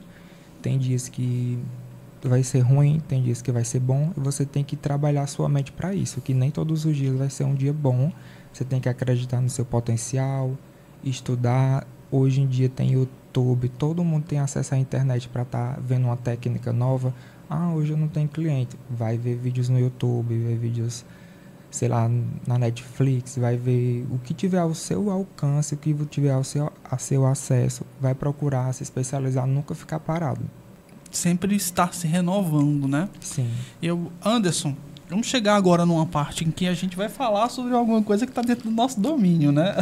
Tem 0.60 0.76
dias 0.76 1.08
que 1.08 1.60
vai 2.24 2.42
ser 2.42 2.58
ruim, 2.60 3.00
tem 3.06 3.22
dias 3.22 3.40
que 3.40 3.52
vai 3.52 3.64
ser 3.64 3.78
bom, 3.78 4.12
e 4.16 4.20
você 4.20 4.44
tem 4.44 4.64
que 4.64 4.74
trabalhar 4.74 5.26
sua 5.28 5.48
mente 5.48 5.70
para 5.70 5.94
isso, 5.94 6.20
que 6.20 6.34
nem 6.34 6.50
todos 6.50 6.84
os 6.84 6.96
dias 6.96 7.16
vai 7.16 7.30
ser 7.30 7.44
um 7.44 7.54
dia 7.54 7.72
bom. 7.72 8.10
Você 8.52 8.64
tem 8.64 8.80
que 8.80 8.88
acreditar 8.88 9.40
no 9.40 9.48
seu 9.48 9.64
potencial, 9.64 10.56
estudar. 11.04 11.86
Hoje 12.10 12.40
em 12.40 12.46
dia 12.48 12.68
tem 12.68 12.92
YouTube, 12.92 13.68
todo 13.68 14.04
mundo 14.04 14.24
tem 14.24 14.40
acesso 14.40 14.74
à 14.74 14.78
internet 14.78 15.28
para 15.28 15.42
estar 15.42 15.76
tá 15.76 15.80
vendo 15.80 16.06
uma 16.06 16.16
técnica 16.16 16.72
nova 16.72 17.14
ah, 17.52 17.70
hoje 17.74 17.92
eu 17.92 17.98
não 17.98 18.08
tenho 18.08 18.28
cliente. 18.28 18.76
Vai 18.88 19.18
ver 19.18 19.36
vídeos 19.36 19.68
no 19.68 19.78
YouTube, 19.78 20.34
ver 20.34 20.56
vídeos, 20.56 21.04
sei 21.70 21.86
lá, 21.86 22.10
na 22.46 22.58
Netflix, 22.58 23.36
vai 23.36 23.58
ver 23.58 24.06
o 24.10 24.18
que 24.18 24.32
tiver 24.32 24.58
ao 24.58 24.74
seu 24.74 25.10
alcance, 25.10 25.74
o 25.74 25.76
que 25.76 25.94
tiver 26.06 26.32
ao 26.32 26.42
seu, 26.42 26.72
a 26.82 26.96
seu 26.96 27.26
acesso, 27.26 27.84
vai 28.00 28.14
procurar 28.14 28.72
se 28.72 28.82
especializar, 28.82 29.46
nunca 29.46 29.74
ficar 29.74 30.00
parado. 30.00 30.40
Sempre 31.10 31.54
estar 31.54 31.92
se 31.92 32.06
renovando, 32.06 32.88
né? 32.88 33.06
Sim. 33.20 33.50
Eu, 33.82 34.10
Anderson, 34.24 34.74
vamos 35.10 35.26
chegar 35.26 35.56
agora 35.56 35.84
numa 35.84 36.06
parte 36.06 36.44
em 36.46 36.50
que 36.50 36.66
a 36.66 36.72
gente 36.72 36.96
vai 36.96 37.10
falar 37.10 37.50
sobre 37.50 37.74
alguma 37.74 38.02
coisa 38.02 38.24
que 38.24 38.32
está 38.32 38.40
dentro 38.40 38.70
do 38.70 38.74
nosso 38.74 38.98
domínio, 38.98 39.52
né? 39.52 39.74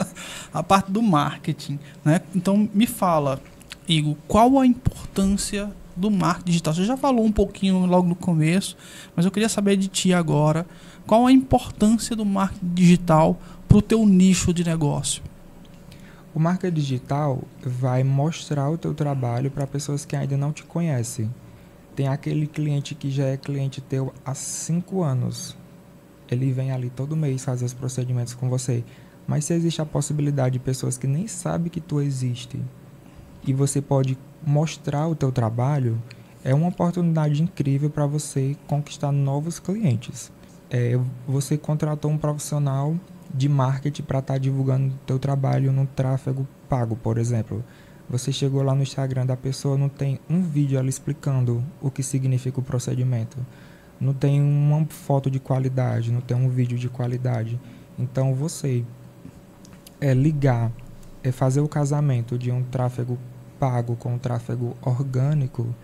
a 0.50 0.62
parte 0.62 0.90
do 0.90 1.02
marketing, 1.02 1.78
né? 2.02 2.22
Então 2.34 2.66
me 2.72 2.86
fala, 2.86 3.38
Igor, 3.86 4.16
qual 4.26 4.58
a 4.58 4.66
importância 4.66 5.70
do 5.98 6.10
marketing 6.10 6.50
digital. 6.50 6.74
Você 6.74 6.84
já 6.84 6.96
falou 6.96 7.24
um 7.24 7.32
pouquinho 7.32 7.84
logo 7.86 8.08
no 8.08 8.14
começo, 8.14 8.76
mas 9.14 9.24
eu 9.24 9.30
queria 9.30 9.48
saber 9.48 9.76
de 9.76 9.88
ti 9.88 10.12
agora, 10.12 10.66
qual 11.06 11.26
a 11.26 11.32
importância 11.32 12.14
do 12.14 12.24
marketing 12.24 12.74
digital 12.74 13.38
para 13.66 13.78
o 13.78 13.82
teu 13.82 14.06
nicho 14.06 14.52
de 14.52 14.64
negócio? 14.64 15.22
O 16.34 16.40
marketing 16.40 16.74
digital 16.74 17.42
vai 17.62 18.04
mostrar 18.04 18.70
o 18.70 18.78
teu 18.78 18.94
trabalho 18.94 19.50
para 19.50 19.66
pessoas 19.66 20.04
que 20.04 20.14
ainda 20.14 20.36
não 20.36 20.52
te 20.52 20.62
conhecem. 20.62 21.32
Tem 21.96 22.06
aquele 22.06 22.46
cliente 22.46 22.94
que 22.94 23.10
já 23.10 23.24
é 23.24 23.36
cliente 23.36 23.80
teu 23.80 24.14
há 24.24 24.34
cinco 24.34 25.02
anos. 25.02 25.56
Ele 26.30 26.52
vem 26.52 26.70
ali 26.70 26.90
todo 26.90 27.16
mês 27.16 27.44
fazer 27.44 27.64
os 27.64 27.74
procedimentos 27.74 28.34
com 28.34 28.48
você. 28.48 28.84
Mas 29.26 29.46
se 29.46 29.54
existe 29.54 29.82
a 29.82 29.86
possibilidade 29.86 30.54
de 30.54 30.58
pessoas 30.58 30.96
que 30.96 31.06
nem 31.06 31.26
sabem 31.26 31.70
que 31.70 31.80
tu 31.80 32.00
existe 32.00 32.58
e 33.46 33.52
você 33.52 33.80
pode 33.80 34.18
mostrar 34.46 35.08
o 35.08 35.14
teu 35.14 35.30
trabalho, 35.32 36.00
é 36.44 36.54
uma 36.54 36.68
oportunidade 36.68 37.42
incrível 37.42 37.90
para 37.90 38.06
você 38.06 38.56
conquistar 38.66 39.12
novos 39.12 39.58
clientes. 39.58 40.32
É, 40.70 40.98
você 41.26 41.56
contratou 41.56 42.10
um 42.10 42.18
profissional 42.18 42.94
de 43.32 43.48
marketing 43.48 44.02
para 44.02 44.20
estar 44.20 44.34
tá 44.34 44.38
divulgando 44.38 44.94
o 44.94 44.98
teu 45.06 45.18
trabalho 45.18 45.72
no 45.72 45.86
tráfego 45.86 46.46
pago, 46.68 46.96
por 46.96 47.18
exemplo. 47.18 47.64
Você 48.08 48.32
chegou 48.32 48.62
lá 48.62 48.74
no 48.74 48.82
Instagram 48.82 49.26
da 49.26 49.36
pessoa, 49.36 49.76
não 49.76 49.88
tem 49.88 50.18
um 50.30 50.42
vídeo 50.42 50.78
ela 50.78 50.88
explicando 50.88 51.62
o 51.80 51.90
que 51.90 52.02
significa 52.02 52.58
o 52.58 52.62
procedimento. 52.62 53.36
Não 54.00 54.14
tem 54.14 54.40
uma 54.40 54.86
foto 54.86 55.30
de 55.30 55.38
qualidade, 55.38 56.12
não 56.12 56.20
tem 56.20 56.36
um 56.36 56.48
vídeo 56.48 56.78
de 56.78 56.88
qualidade. 56.88 57.60
Então 57.98 58.34
você 58.34 58.84
é 60.00 60.14
ligar, 60.14 60.70
é 61.22 61.32
fazer 61.32 61.60
o 61.60 61.68
casamento 61.68 62.38
de 62.38 62.50
um 62.50 62.62
tráfego 62.62 63.18
pago 63.58 63.96
com 63.96 64.18
tráfego 64.18 64.76
orgânico, 64.82 65.74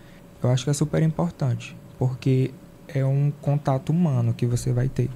eu 0.41 0.49
acho 0.49 0.63
que 0.63 0.69
é 0.69 0.73
super 0.73 1.01
importante, 1.01 1.75
porque 1.97 2.51
é 2.87 3.05
um 3.05 3.31
contato 3.41 3.89
humano 3.89 4.33
que 4.33 4.45
você 4.45 4.71
vai 4.71 4.87
ter. 4.87 5.09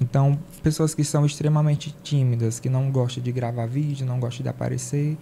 Então, 0.00 0.38
pessoas 0.62 0.94
que 0.94 1.02
são 1.02 1.26
extremamente 1.26 1.94
tímidas, 2.02 2.60
que 2.60 2.68
não 2.68 2.90
gostam 2.90 3.22
de 3.22 3.32
gravar 3.32 3.66
vídeo, 3.66 4.06
não 4.06 4.20
gostam 4.20 4.44
de 4.44 4.48
aparecer, 4.48 5.18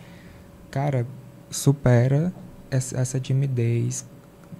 cara, 0.70 1.06
supera 1.50 2.32
essa, 2.70 2.98
essa 2.98 3.18
timidez, 3.18 4.06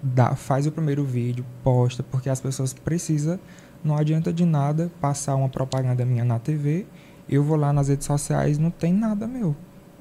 dá, 0.02 0.34
faz 0.34 0.66
o 0.66 0.72
primeiro 0.72 1.04
vídeo, 1.04 1.44
posta, 1.62 2.02
porque 2.02 2.30
as 2.30 2.40
pessoas 2.40 2.72
precisam, 2.72 3.38
não 3.84 3.96
adianta 3.96 4.32
de 4.32 4.44
nada 4.44 4.90
passar 5.00 5.36
uma 5.36 5.48
propaganda 5.48 6.04
minha 6.04 6.24
na 6.24 6.38
TV, 6.38 6.86
eu 7.28 7.42
vou 7.42 7.56
lá 7.56 7.72
nas 7.72 7.88
redes 7.88 8.06
sociais, 8.06 8.58
não 8.58 8.70
tem 8.70 8.94
nada 8.94 9.26
meu. 9.26 9.54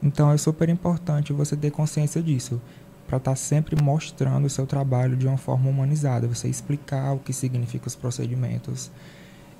Então 0.05 0.31
é 0.31 0.37
super 0.37 0.69
importante 0.69 1.33
você 1.33 1.57
ter 1.57 1.71
consciência 1.71 2.21
disso, 2.21 2.61
para 3.07 3.17
estar 3.17 3.31
tá 3.31 3.35
sempre 3.35 3.75
mostrando 3.81 4.45
o 4.45 4.49
seu 4.49 4.67
trabalho 4.67 5.17
de 5.17 5.27
uma 5.27 5.37
forma 5.37 5.67
humanizada, 5.67 6.27
você 6.27 6.47
explicar 6.47 7.13
o 7.13 7.19
que 7.19 7.33
significa 7.33 7.87
os 7.87 7.95
procedimentos. 7.95 8.91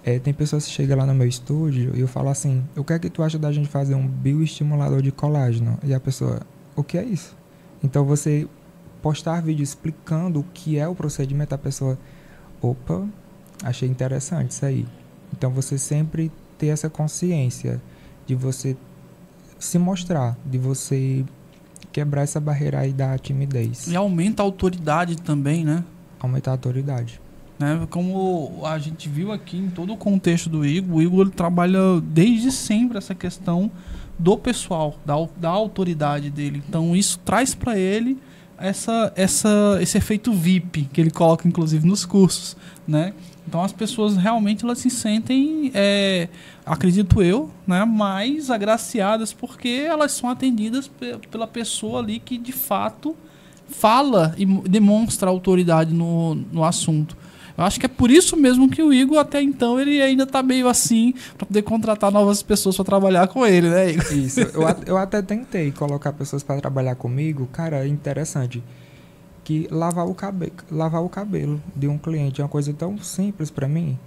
É, 0.04 0.20
tem 0.20 0.32
pessoas 0.32 0.66
que 0.66 0.72
chegam 0.72 0.98
lá 0.98 1.06
no 1.08 1.16
meu 1.16 1.28
estúdio 1.28 1.96
e 1.96 2.00
eu 2.00 2.08
falo 2.08 2.30
assim: 2.30 2.64
o 2.78 2.84
que 2.84 2.94
é 2.94 3.00
que 3.00 3.10
tu 3.10 3.24
acha 3.24 3.40
da 3.40 3.52
gente 3.52 3.68
fazer 3.68 3.96
um 3.96 4.08
bioestimulador 4.08 5.02
de 5.02 5.12
colágeno? 5.12 5.80
E 5.84 5.96
a 5.96 6.00
pessoa, 6.00 6.42
o 6.76 6.84
que 6.84 6.96
é 6.96 7.04
isso? 7.04 7.36
Então 7.84 8.06
você 8.06 8.48
postar 9.02 9.42
vídeo 9.42 9.64
explicando 9.64 10.42
o 10.42 10.46
que 10.54 10.78
é 10.78 10.88
o 10.88 10.94
procedimento, 10.94 11.56
a 11.56 11.58
pessoa, 11.58 11.98
opa, 12.62 13.08
achei 13.64 13.90
interessante 13.90 14.52
isso 14.52 14.66
aí. 14.66 14.86
Então 15.36 15.50
você 15.50 15.76
sempre 15.76 16.32
ter 16.56 16.68
essa 16.68 16.88
consciência 16.88 17.82
de 18.28 18.36
você 18.36 18.78
se 19.60 19.78
mostrar, 19.78 20.38
de 20.46 20.58
você 20.58 21.24
quebrar 21.92 22.24
essa 22.24 22.40
barreira 22.40 22.80
aí 22.80 22.92
da 22.92 23.18
timidez. 23.18 23.88
E 23.88 23.96
aumenta 23.96 24.44
a 24.44 24.46
autoridade 24.46 25.16
também, 25.16 25.64
né? 25.64 25.84
Aumentar 26.20 26.52
a 26.52 26.54
autoridade. 26.56 27.22
Né? 27.58 27.88
Como 27.90 28.64
a 28.66 28.78
gente 28.78 29.08
viu 29.08 29.32
aqui 29.32 29.58
em 29.58 29.70
todo 29.70 29.94
o 29.94 29.98
contexto 29.98 30.50
do 30.50 30.66
Igor, 30.66 30.98
o 30.98 31.02
Igor 31.02 31.30
trabalha 31.30 32.02
desde 32.02 32.52
sempre 32.52 32.98
essa 32.98 33.16
questão 33.16 33.72
do 34.20 34.38
pessoal, 34.38 34.96
da, 35.06 35.16
da 35.38 35.50
autoridade 35.50 36.30
dele. 36.30 36.62
Então 36.68 36.96
isso 36.96 37.20
traz 37.20 37.56
para 37.56 37.78
ele 37.78 38.18
essa, 38.58 39.12
essa, 39.16 39.78
esse 39.82 39.98
efeito 39.98 40.34
VIP 40.34 40.90
que 40.92 41.00
ele 41.00 41.12
coloca 41.12 41.48
inclusive 41.48 41.88
nos 41.88 42.06
cursos, 42.06 42.56
né? 42.88 43.14
Então 43.48 43.64
as 43.64 43.72
pessoas 43.72 44.18
realmente 44.18 44.64
elas 44.64 44.80
se 44.80 44.90
sentem, 44.90 45.72
é, 45.74 46.28
acredito 46.66 47.22
eu, 47.22 47.52
né, 47.66 47.86
mais 47.86 48.50
agraciadas 48.50 49.32
porque 49.32 49.86
elas 49.88 50.12
são 50.12 50.30
atendidas 50.30 50.90
pela 51.30 51.46
pessoa 51.46 52.00
ali 52.00 52.20
que 52.20 52.38
de 52.38 52.52
fato 52.52 53.16
fala 53.68 54.34
e 54.38 54.46
demonstra 54.46 55.30
autoridade 55.30 55.94
no, 55.94 56.36
no 56.36 56.64
assunto. 56.64 57.16
Eu 57.58 57.64
acho 57.64 57.80
que 57.80 57.86
é 57.86 57.90
por 57.90 58.12
isso 58.12 58.36
mesmo 58.36 58.70
que 58.70 58.84
o 58.84 58.92
Igor 58.92 59.18
até 59.18 59.42
então 59.42 59.80
ele 59.80 60.02
ainda 60.02 60.24
está 60.24 60.44
meio 60.44 60.68
assim 60.68 61.14
para 61.38 61.46
poder 61.46 61.62
contratar 61.62 62.12
novas 62.12 62.44
pessoas 62.44 62.76
para 62.76 62.84
trabalhar 62.84 63.28
com 63.28 63.46
ele, 63.46 63.70
né, 63.70 63.92
Igor? 63.92 64.14
Isso. 64.14 64.42
Eu, 64.42 64.64
eu 64.86 64.98
até 64.98 65.22
tentei 65.22 65.72
colocar 65.72 66.12
pessoas 66.12 66.44
para 66.44 66.60
trabalhar 66.60 66.96
comigo. 66.96 67.48
Cara, 67.54 67.86
é 67.86 67.88
interessante 67.88 68.62
que 69.46 69.68
lavar 69.72 70.08
o 70.08 70.16
cabelo, 70.16 70.52
lavar 70.72 71.04
o 71.04 71.08
cabelo 71.08 71.62
de 71.76 71.88
um 71.88 72.00
cliente 72.00 72.42
é 72.42 72.44
uma 72.44 72.50
coisa 72.50 72.74
tão 72.74 72.98
simples 72.98 73.52
para 73.52 73.68
mim. 73.68 73.98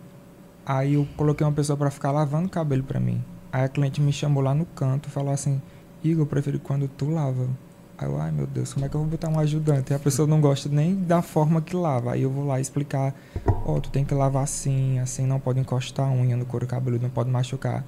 Aí 0.66 0.95
eu 0.95 1.07
coloquei 1.16 1.47
uma 1.47 1.53
pessoa 1.53 1.76
para 1.76 1.91
ficar 1.91 2.11
lavando 2.11 2.49
o 2.49 2.51
cabelo 2.51 2.82
para 2.82 2.99
mim. 2.99 3.24
Aí 3.53 3.64
a 3.64 3.68
cliente 3.68 4.01
me 4.01 4.12
chamou 4.12 4.43
lá 4.43 4.53
no 4.53 4.66
canto 4.66 5.09
falou 5.09 5.32
assim: 5.32 5.62
"Igor, 6.03 6.22
eu 6.22 6.26
prefiro 6.26 6.59
quando 6.59 6.89
tu 6.89 7.09
lava". 7.09 7.49
Aí 7.97 8.07
eu, 8.07 8.20
ai 8.20 8.32
meu 8.32 8.47
Deus, 8.49 8.74
como 8.74 8.84
é 8.84 8.89
que 8.89 8.97
eu 8.97 9.01
vou 9.01 9.09
botar 9.09 9.28
um 9.28 9.39
ajudante? 9.39 9.93
E 9.93 9.95
a 9.97 9.99
pessoa 9.99 10.26
não 10.26 10.41
gosta 10.41 10.68
nem 10.68 10.95
da 10.97 11.22
forma 11.22 11.62
que 11.62 11.74
lava. 11.74 12.12
Aí 12.12 12.22
eu 12.22 12.30
vou 12.30 12.45
lá 12.45 12.61
explicar, 12.61 13.14
ó, 13.47 13.76
oh, 13.76 13.80
tu 13.80 13.91
tem 13.91 14.05
que 14.05 14.14
lavar 14.14 14.43
assim, 14.43 14.99
assim, 14.99 15.24
não 15.24 15.39
pode 15.39 15.61
encostar 15.61 16.09
a 16.09 16.12
unha 16.12 16.36
no 16.36 16.45
couro 16.47 16.66
cabeludo, 16.66 17.05
não 17.05 17.11
pode 17.11 17.30
machucar. 17.30 17.84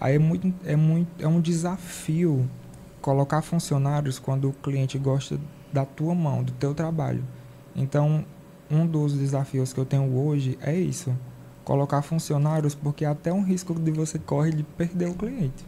Aí 0.00 0.16
é 0.16 0.18
muito, 0.18 0.52
é 0.64 0.76
muito, 0.76 1.08
é 1.22 1.28
um 1.28 1.40
desafio 1.40 2.48
colocar 3.02 3.42
funcionários 3.42 4.18
quando 4.18 4.48
o 4.48 4.52
cliente 4.52 4.98
gosta 4.98 5.38
da 5.72 5.84
tua 5.84 6.14
mão, 6.14 6.42
do 6.42 6.52
teu 6.52 6.74
trabalho. 6.74 7.24
Então, 7.74 8.24
um 8.70 8.86
dos 8.86 9.12
desafios 9.14 9.72
que 9.72 9.78
eu 9.78 9.84
tenho 9.84 10.16
hoje 10.16 10.58
é 10.60 10.74
isso, 10.74 11.16
colocar 11.64 12.02
funcionários, 12.02 12.74
porque 12.74 13.04
até 13.04 13.32
um 13.32 13.42
risco 13.42 13.74
de 13.74 13.90
você 13.90 14.18
corre 14.18 14.52
de 14.52 14.62
perder 14.62 15.08
o 15.08 15.14
cliente. 15.14 15.64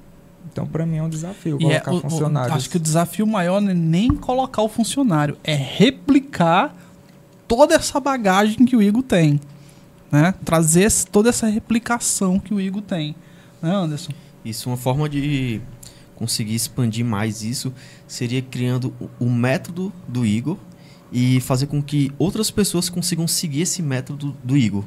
Então, 0.50 0.66
para 0.66 0.86
mim 0.86 0.96
é 0.96 1.02
um 1.02 1.08
desafio 1.08 1.58
e 1.60 1.66
é 1.66 1.80
colocar 1.80 2.06
é, 2.06 2.10
funcionários. 2.10 2.56
acho 2.56 2.70
que 2.70 2.76
o 2.76 2.80
desafio 2.80 3.26
maior 3.26 3.60
não 3.60 3.70
é 3.70 3.74
nem 3.74 4.14
colocar 4.14 4.62
o 4.62 4.68
funcionário, 4.68 5.36
é 5.44 5.54
replicar 5.54 6.74
toda 7.46 7.74
essa 7.74 8.00
bagagem 8.00 8.64
que 8.64 8.76
o 8.76 8.82
Igor 8.82 9.02
tem. 9.02 9.40
Né? 10.10 10.32
Trazer 10.44 10.90
toda 11.10 11.28
essa 11.28 11.46
replicação 11.46 12.38
que 12.38 12.54
o 12.54 12.60
Igor 12.60 12.80
tem. 12.82 13.14
Né, 13.60 13.74
Anderson? 13.74 14.12
Isso, 14.44 14.70
uma 14.70 14.76
forma 14.76 15.08
de 15.08 15.60
conseguir 16.18 16.56
expandir 16.56 17.04
mais 17.04 17.44
isso 17.44 17.72
seria 18.08 18.42
criando 18.42 18.92
o 19.20 19.30
método 19.30 19.92
do 20.08 20.26
Igor 20.26 20.58
e 21.12 21.40
fazer 21.40 21.68
com 21.68 21.80
que 21.80 22.10
outras 22.18 22.50
pessoas 22.50 22.88
consigam 22.88 23.28
seguir 23.28 23.62
esse 23.62 23.80
método 23.80 24.36
do 24.42 24.56
Igor. 24.56 24.84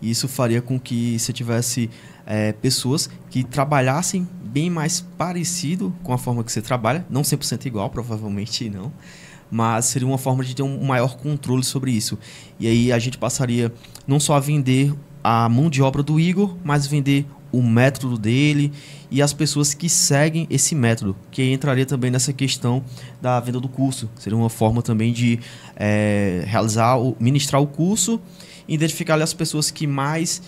Isso 0.00 0.28
faria 0.28 0.62
com 0.62 0.78
que 0.78 1.18
você 1.18 1.32
tivesse 1.32 1.90
é, 2.24 2.52
pessoas 2.52 3.10
que 3.28 3.42
trabalhassem 3.42 4.26
bem 4.44 4.70
mais 4.70 5.00
parecido 5.00 5.92
com 6.04 6.12
a 6.12 6.18
forma 6.18 6.44
que 6.44 6.52
você 6.52 6.62
trabalha, 6.62 7.04
não 7.10 7.22
100% 7.22 7.66
igual, 7.66 7.90
provavelmente 7.90 8.70
não, 8.70 8.92
mas 9.50 9.86
seria 9.86 10.06
uma 10.06 10.18
forma 10.18 10.44
de 10.44 10.54
ter 10.54 10.62
um 10.62 10.84
maior 10.84 11.16
controle 11.16 11.64
sobre 11.64 11.90
isso. 11.90 12.16
E 12.60 12.68
aí 12.68 12.92
a 12.92 12.98
gente 13.00 13.18
passaria 13.18 13.72
não 14.06 14.20
só 14.20 14.34
a 14.34 14.40
vender 14.40 14.94
a 15.24 15.48
mão 15.48 15.68
de 15.68 15.82
obra 15.82 16.04
do 16.04 16.20
Igor, 16.20 16.56
mas 16.64 16.86
vender 16.86 17.26
o 17.52 17.62
método 17.62 18.16
dele 18.18 18.72
e 19.10 19.20
as 19.20 19.32
pessoas 19.32 19.74
que 19.74 19.88
seguem 19.88 20.46
esse 20.50 20.74
método, 20.74 21.14
que 21.30 21.52
entraria 21.52 21.84
também 21.84 22.10
nessa 22.10 22.32
questão 22.32 22.82
da 23.20 23.38
venda 23.38 23.60
do 23.60 23.68
curso. 23.68 24.08
Seria 24.16 24.36
uma 24.36 24.48
forma 24.48 24.82
também 24.82 25.12
de 25.12 25.38
é, 25.76 26.44
realizar, 26.46 26.96
o, 26.96 27.14
ministrar 27.20 27.60
o 27.60 27.66
curso, 27.66 28.20
identificar 28.66 29.20
as 29.20 29.34
pessoas 29.34 29.70
que 29.70 29.86
mais 29.86 30.42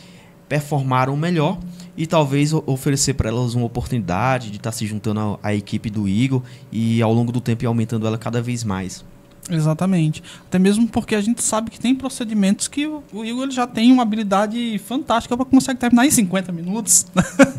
performaram 0.48 1.16
melhor 1.16 1.58
e 1.96 2.06
talvez 2.06 2.52
oferecer 2.52 3.14
para 3.14 3.28
elas 3.28 3.54
uma 3.54 3.66
oportunidade 3.66 4.50
de 4.50 4.56
estar 4.56 4.70
tá 4.70 4.76
se 4.76 4.86
juntando 4.86 5.38
à, 5.42 5.54
equipe 5.54 5.90
do 5.90 6.08
Igor 6.08 6.42
e 6.72 7.00
ao 7.02 7.12
longo 7.12 7.30
do 7.30 7.40
tempo 7.40 7.66
aumentando 7.66 8.06
ela 8.06 8.18
cada 8.18 8.42
vez 8.42 8.64
mais. 8.64 9.04
Exatamente. 9.50 10.22
Até 10.46 10.58
mesmo 10.58 10.88
porque 10.88 11.14
a 11.14 11.20
gente 11.20 11.42
sabe 11.42 11.70
que 11.70 11.78
tem 11.78 11.94
procedimentos 11.94 12.68
que 12.68 12.86
o, 12.86 13.24
Igor 13.24 13.50
já 13.50 13.66
tem 13.66 13.92
uma 13.92 14.02
habilidade 14.02 14.78
fantástica 14.78 15.36
para 15.36 15.44
conseguir 15.44 15.78
terminar 15.78 16.06
em 16.06 16.10
50 16.10 16.52
minutos, 16.52 17.06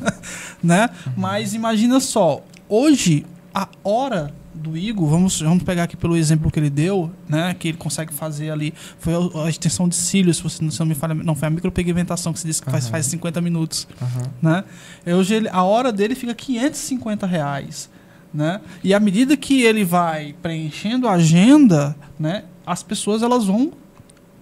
né? 0.64 0.90
Uhum. 1.06 1.14
Mas 1.18 1.54
imagina 1.54 2.00
só, 2.00 2.44
hoje 2.68 3.26
a 3.54 3.70
hora 3.84 4.34
do 4.54 4.78
Igor, 4.78 5.08
vamos, 5.08 5.42
vamos 5.42 5.64
pegar 5.64 5.84
aqui 5.84 5.98
pelo 5.98 6.16
exemplo 6.16 6.50
que 6.50 6.60
ele 6.60 6.70
deu, 6.70 7.12
né, 7.28 7.54
que 7.54 7.68
ele 7.68 7.78
consegue 7.78 8.14
fazer 8.14 8.50
ali, 8.50 8.74
foi 9.00 9.14
a, 9.14 9.46
a 9.46 9.50
extensão 9.50 9.88
de 9.88 9.96
cílios, 9.96 10.38
se 10.38 10.44
você 10.44 10.64
não, 10.64 10.86
me 10.86 10.96
falha, 10.96 11.14
não, 11.14 11.36
foi 11.36 11.48
a 11.48 11.52
micropigmentação 11.52 12.32
que 12.32 12.40
se 12.40 12.48
disse 12.48 12.62
que 12.62 12.68
uhum. 12.68 12.74
faz, 12.74 12.88
faz 12.88 13.06
50 13.08 13.42
minutos, 13.42 13.88
uhum. 14.02 14.32
né? 14.42 14.64
Hoje 15.06 15.36
ele, 15.36 15.50
a 15.50 15.62
hora 15.64 15.92
dele 15.92 16.16
fica 16.16 16.34
550 16.34 17.28
reais, 17.28 17.90
né? 18.36 18.60
E 18.84 18.94
à 18.94 19.00
medida 19.00 19.38
que 19.38 19.62
ele 19.62 19.86
vai 19.86 20.36
preenchendo 20.42 21.08
a 21.08 21.14
agenda, 21.14 21.96
né, 22.20 22.44
as 22.66 22.84
pessoas 22.84 23.24
elas 23.24 23.46
vão 23.46 23.72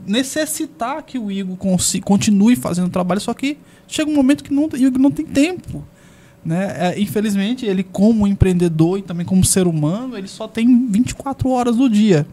necessitar 0.05 1.03
que 1.03 1.19
o 1.19 1.31
Igor 1.31 1.55
continue 2.03 2.55
fazendo 2.55 2.87
o 2.87 2.89
trabalho, 2.89 3.21
só 3.21 3.33
que 3.33 3.57
chega 3.87 4.09
um 4.09 4.15
momento 4.15 4.43
que 4.43 4.51
não, 4.51 4.63
o 4.63 4.75
Igor 4.75 4.99
não 4.99 5.11
tem 5.11 5.25
tempo. 5.25 5.85
Né? 6.43 6.75
É, 6.77 6.99
infelizmente, 6.99 7.65
ele 7.65 7.83
como 7.83 8.27
empreendedor 8.27 8.97
e 8.97 9.01
também 9.03 9.25
como 9.25 9.45
ser 9.45 9.67
humano, 9.67 10.17
ele 10.17 10.27
só 10.27 10.47
tem 10.47 10.87
24 10.89 11.47
horas 11.49 11.77
do 11.77 11.87
dia. 11.87 12.25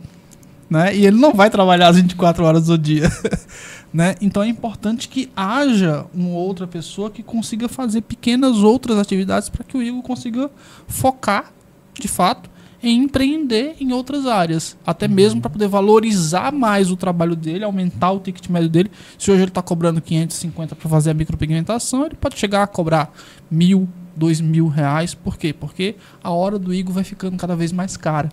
Né? 0.68 0.96
E 0.96 1.06
ele 1.06 1.18
não 1.18 1.34
vai 1.34 1.50
trabalhar 1.50 1.88
as 1.88 1.96
24 1.96 2.42
horas 2.42 2.66
do 2.66 2.78
dia. 2.78 3.10
né? 3.92 4.14
Então 4.20 4.42
é 4.42 4.48
importante 4.48 5.08
que 5.08 5.30
haja 5.34 6.06
uma 6.14 6.30
outra 6.30 6.66
pessoa 6.66 7.10
que 7.10 7.22
consiga 7.22 7.68
fazer 7.68 8.02
pequenas 8.02 8.58
outras 8.58 8.98
atividades 8.98 9.48
para 9.48 9.64
que 9.64 9.76
o 9.76 9.82
Igor 9.82 10.02
consiga 10.02 10.50
focar, 10.86 11.52
de 11.94 12.06
fato, 12.06 12.48
em 12.82 13.02
empreender 13.02 13.76
em 13.80 13.92
outras 13.92 14.26
áreas. 14.26 14.76
Até 14.86 15.06
uhum. 15.06 15.12
mesmo 15.12 15.40
para 15.40 15.50
poder 15.50 15.68
valorizar 15.68 16.52
mais 16.52 16.90
o 16.90 16.96
trabalho 16.96 17.36
dele, 17.36 17.64
aumentar 17.64 18.12
o 18.12 18.20
ticket 18.20 18.48
médio 18.48 18.68
dele. 18.68 18.90
Se 19.18 19.30
hoje 19.30 19.42
ele 19.42 19.50
está 19.50 19.60
cobrando 19.60 20.00
550 20.00 20.76
para 20.76 20.88
fazer 20.88 21.10
a 21.10 21.14
micropigmentação, 21.14 22.06
ele 22.06 22.14
pode 22.14 22.38
chegar 22.38 22.62
a 22.62 22.66
cobrar 22.66 23.12
mil, 23.50 23.88
dois 24.16 24.40
mil 24.40 24.68
reais. 24.68 25.14
Por 25.14 25.36
quê? 25.36 25.52
Porque 25.52 25.96
a 26.22 26.30
hora 26.30 26.58
do 26.58 26.72
Igor 26.72 26.94
vai 26.94 27.04
ficando 27.04 27.36
cada 27.36 27.56
vez 27.56 27.72
mais 27.72 27.96
cara. 27.96 28.30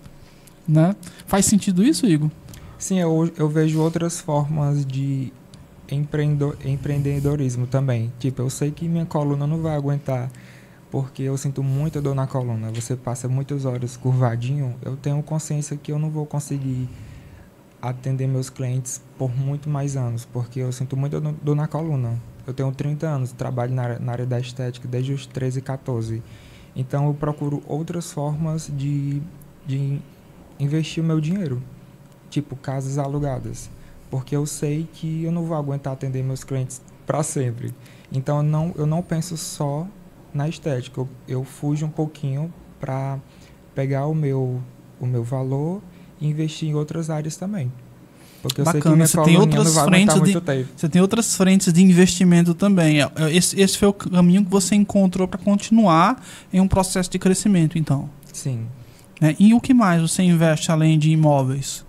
Né? 0.67 0.95
Faz 1.25 1.45
sentido 1.45 1.83
isso, 1.83 2.05
Igor? 2.05 2.29
Sim, 2.77 2.99
eu, 2.99 3.31
eu 3.37 3.49
vejo 3.49 3.81
outras 3.81 4.19
formas 4.19 4.85
de 4.85 5.33
empreendedorismo 5.89 7.67
também. 7.67 8.11
Tipo, 8.19 8.41
eu 8.41 8.49
sei 8.49 8.71
que 8.71 8.88
minha 8.88 9.05
coluna 9.05 9.47
não 9.47 9.61
vai 9.61 9.75
aguentar 9.75 10.29
porque 10.89 11.23
eu 11.23 11.38
sinto 11.38 11.63
muita 11.63 12.01
dor 12.01 12.15
na 12.15 12.27
coluna. 12.27 12.71
Você 12.71 12.95
passa 12.95 13.27
muitas 13.27 13.65
horas 13.65 13.97
curvadinho, 13.97 14.75
eu 14.83 14.95
tenho 14.95 15.21
consciência 15.21 15.75
que 15.77 15.91
eu 15.91 15.99
não 15.99 16.09
vou 16.09 16.25
conseguir 16.25 16.89
atender 17.81 18.27
meus 18.27 18.49
clientes 18.49 19.01
por 19.17 19.35
muito 19.35 19.69
mais 19.69 19.95
anos, 19.95 20.25
porque 20.25 20.59
eu 20.59 20.71
sinto 20.71 20.97
muita 20.97 21.19
dor 21.19 21.55
na 21.55 21.67
coluna. 21.67 22.19
Eu 22.45 22.53
tenho 22.53 22.71
30 22.71 23.07
anos, 23.07 23.31
trabalho 23.31 23.73
na 23.73 23.83
área, 23.83 23.99
na 23.99 24.11
área 24.13 24.25
da 24.25 24.39
estética 24.39 24.88
desde 24.88 25.13
os 25.13 25.25
13 25.25 25.59
e 25.59 25.61
14. 25.61 26.23
Então 26.75 27.07
eu 27.07 27.13
procuro 27.13 27.61
outras 27.67 28.11
formas 28.11 28.71
de, 28.73 29.21
de 29.65 29.99
investir 30.59 31.03
o 31.03 31.05
meu 31.05 31.19
dinheiro, 31.19 31.61
tipo 32.29 32.55
casas 32.55 32.97
alugadas, 32.97 33.69
porque 34.09 34.35
eu 34.35 34.45
sei 34.45 34.87
que 34.93 35.23
eu 35.23 35.31
não 35.31 35.43
vou 35.43 35.57
aguentar 35.57 35.93
atender 35.93 36.23
meus 36.23 36.43
clientes 36.43 36.81
para 37.05 37.23
sempre. 37.23 37.73
Então 38.11 38.37
eu 38.37 38.43
não, 38.43 38.73
eu 38.77 38.85
não 38.85 39.01
penso 39.01 39.35
só 39.37 39.87
na 40.33 40.47
estética. 40.47 41.01
Eu, 41.01 41.09
eu 41.27 41.43
fujo 41.43 41.85
um 41.85 41.89
pouquinho 41.89 42.53
para 42.79 43.19
pegar 43.75 44.07
o 44.07 44.15
meu, 44.15 44.61
o 44.99 45.05
meu 45.05 45.23
valor 45.23 45.81
e 46.19 46.27
investir 46.27 46.69
em 46.69 46.75
outras 46.75 47.09
áreas 47.09 47.35
também. 47.37 47.71
Porque 48.41 48.61
Bacana, 48.61 49.05
você 49.05 49.21
tem 49.23 49.37
outras 49.37 49.77
frentes 49.77 50.21
de, 50.21 50.33
você 50.75 50.87
tem 50.87 51.01
outras 51.01 51.35
frentes 51.35 51.73
de 51.73 51.83
investimento 51.83 52.53
também. 52.53 53.01
É, 53.01 53.11
é, 53.15 53.35
esse, 53.35 53.59
esse 53.59 53.77
foi 53.77 53.87
o 53.87 53.93
caminho 53.93 54.45
que 54.45 54.51
você 54.51 54.75
encontrou 54.75 55.27
para 55.27 55.39
continuar 55.39 56.23
em 56.53 56.61
um 56.61 56.67
processo 56.67 57.09
de 57.09 57.17
crescimento, 57.17 57.77
então. 57.77 58.09
Sim. 58.31 58.67
É, 59.19 59.35
e 59.39 59.53
o 59.53 59.59
que 59.59 59.73
mais 59.73 60.01
você 60.01 60.21
investe 60.21 60.71
além 60.71 60.99
de 60.99 61.09
imóveis? 61.09 61.83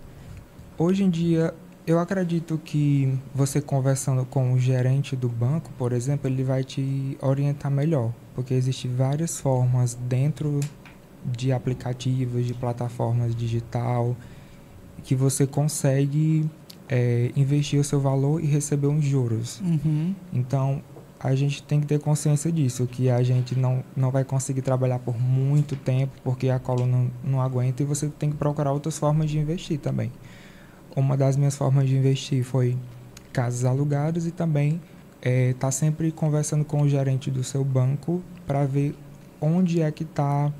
Hoje 0.79 1.05
em 1.05 1.11
dia, 1.11 1.55
eu 1.89 1.99
acredito 1.99 2.61
que 2.63 3.19
você 3.35 3.61
conversando 3.61 4.25
com 4.27 4.53
o 4.53 4.59
gerente 4.59 5.17
do 5.17 5.29
banco, 5.29 5.71
por 5.79 5.93
exemplo, 5.93 6.29
ele 6.29 6.45
vai 6.45 6.63
te 6.63 7.17
orientar 7.21 7.71
melhor 7.71 8.13
porque 8.39 8.55
existem 8.55 8.95
várias 8.95 9.41
formas 9.41 9.95
dentro 9.95 10.61
de 11.25 11.51
aplicativos, 11.51 12.47
de 12.47 12.55
plataformas 12.55 13.35
digital, 13.35 14.17
que 15.03 15.17
você 15.17 15.45
consegue 15.45 16.49
é, 16.89 17.33
investir 17.35 17.81
o 17.81 17.83
seu 17.83 17.99
valor 17.99 18.41
e 18.41 18.47
receber 18.47 18.87
uns 18.87 19.05
juros. 19.05 19.61
Uhum. 19.61 20.15
Então, 20.33 20.81
a 21.19 21.35
gente 21.35 21.65
tem 21.65 21.81
que 21.81 21.87
ter 21.89 21.99
consciência 21.99 22.53
disso, 22.53 22.87
que 22.87 23.11
a 23.11 23.25
gente 23.25 23.59
não, 23.59 23.83
não 23.97 24.13
vai 24.13 24.23
conseguir 24.23 24.63
trabalhar 24.63 25.01
por 25.01 25.21
muito 25.21 25.75
tempo, 25.75 26.13
porque 26.23 26.49
a 26.49 26.61
coluna 26.61 26.97
não, 26.97 27.11
não 27.25 27.43
aguenta, 27.43 27.83
e 27.83 27.87
você 27.87 28.07
tem 28.07 28.31
que 28.31 28.37
procurar 28.37 28.71
outras 28.71 28.97
formas 28.97 29.29
de 29.29 29.37
investir 29.37 29.81
também. 29.81 30.13
Uma 30.95 31.17
das 31.17 31.37
minhas 31.37 31.57
formas 31.57 31.89
de 31.89 31.97
investir 31.97 32.45
foi 32.45 32.77
casas 33.33 33.65
alugadas 33.65 34.27
e 34.27 34.31
também 34.31 34.81
é, 35.23 35.53
tá 35.55 35.71
sempre 35.71 36.11
conversando 36.11 36.65
com 36.65 36.83
o 36.83 36.89
gerente 36.89 37.31
do 37.31 37.45
seu 37.45 37.65
banco 37.65 38.23
para 38.47 38.65
ver 38.65 38.95
onde 39.41 39.81
é 39.81 39.91
que 39.91 40.03
está 40.03 40.53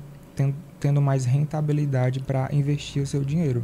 tendo 0.79 1.01
mais 1.01 1.25
rentabilidade 1.25 2.21
para 2.21 2.49
investir 2.53 3.03
o 3.03 3.07
seu 3.07 3.23
dinheiro. 3.23 3.63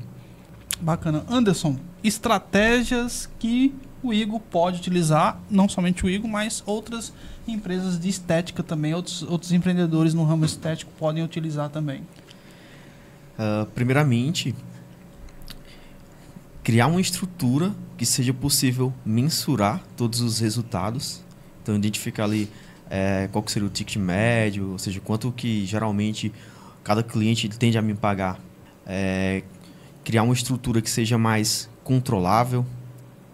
Bacana. 0.81 1.23
Anderson, 1.29 1.77
estratégias 2.03 3.29
que 3.39 3.73
o 4.03 4.13
Igor 4.13 4.39
pode 4.39 4.79
utilizar, 4.79 5.39
não 5.49 5.69
somente 5.69 6.05
o 6.05 6.09
Igor, 6.09 6.29
mas 6.29 6.61
outras 6.65 7.13
empresas 7.47 7.99
de 7.99 8.09
estética 8.09 8.61
também, 8.61 8.93
outros, 8.93 9.23
outros 9.23 9.51
empreendedores 9.51 10.13
no 10.13 10.23
ramo 10.23 10.45
estético 10.45 10.91
podem 10.97 11.23
utilizar 11.23 11.69
também. 11.69 12.01
Uh, 13.39 13.65
primeiramente, 13.73 14.53
criar 16.65 16.87
uma 16.87 16.99
estrutura 16.99 17.71
que 17.95 18.07
seja 18.07 18.33
possível 18.33 18.91
mensurar 19.05 19.83
todos 19.95 20.19
os 20.19 20.39
resultados. 20.39 21.23
Então, 21.61 21.75
identificar 21.75 22.23
ali 22.23 22.49
é, 22.89 23.29
qual 23.31 23.47
seria 23.47 23.67
o 23.67 23.71
ticket 23.71 23.97
médio, 23.97 24.71
ou 24.71 24.79
seja, 24.79 24.99
quanto 24.99 25.31
que 25.31 25.63
geralmente 25.63 26.33
cada 26.83 27.03
cliente 27.03 27.47
tende 27.49 27.77
a 27.77 27.83
me 27.83 27.93
pagar. 27.93 28.39
É, 28.83 29.43
criar 30.03 30.23
uma 30.23 30.33
estrutura 30.33 30.81
que 30.81 30.89
seja 30.89 31.19
mais 31.19 31.69
controlável. 31.83 32.65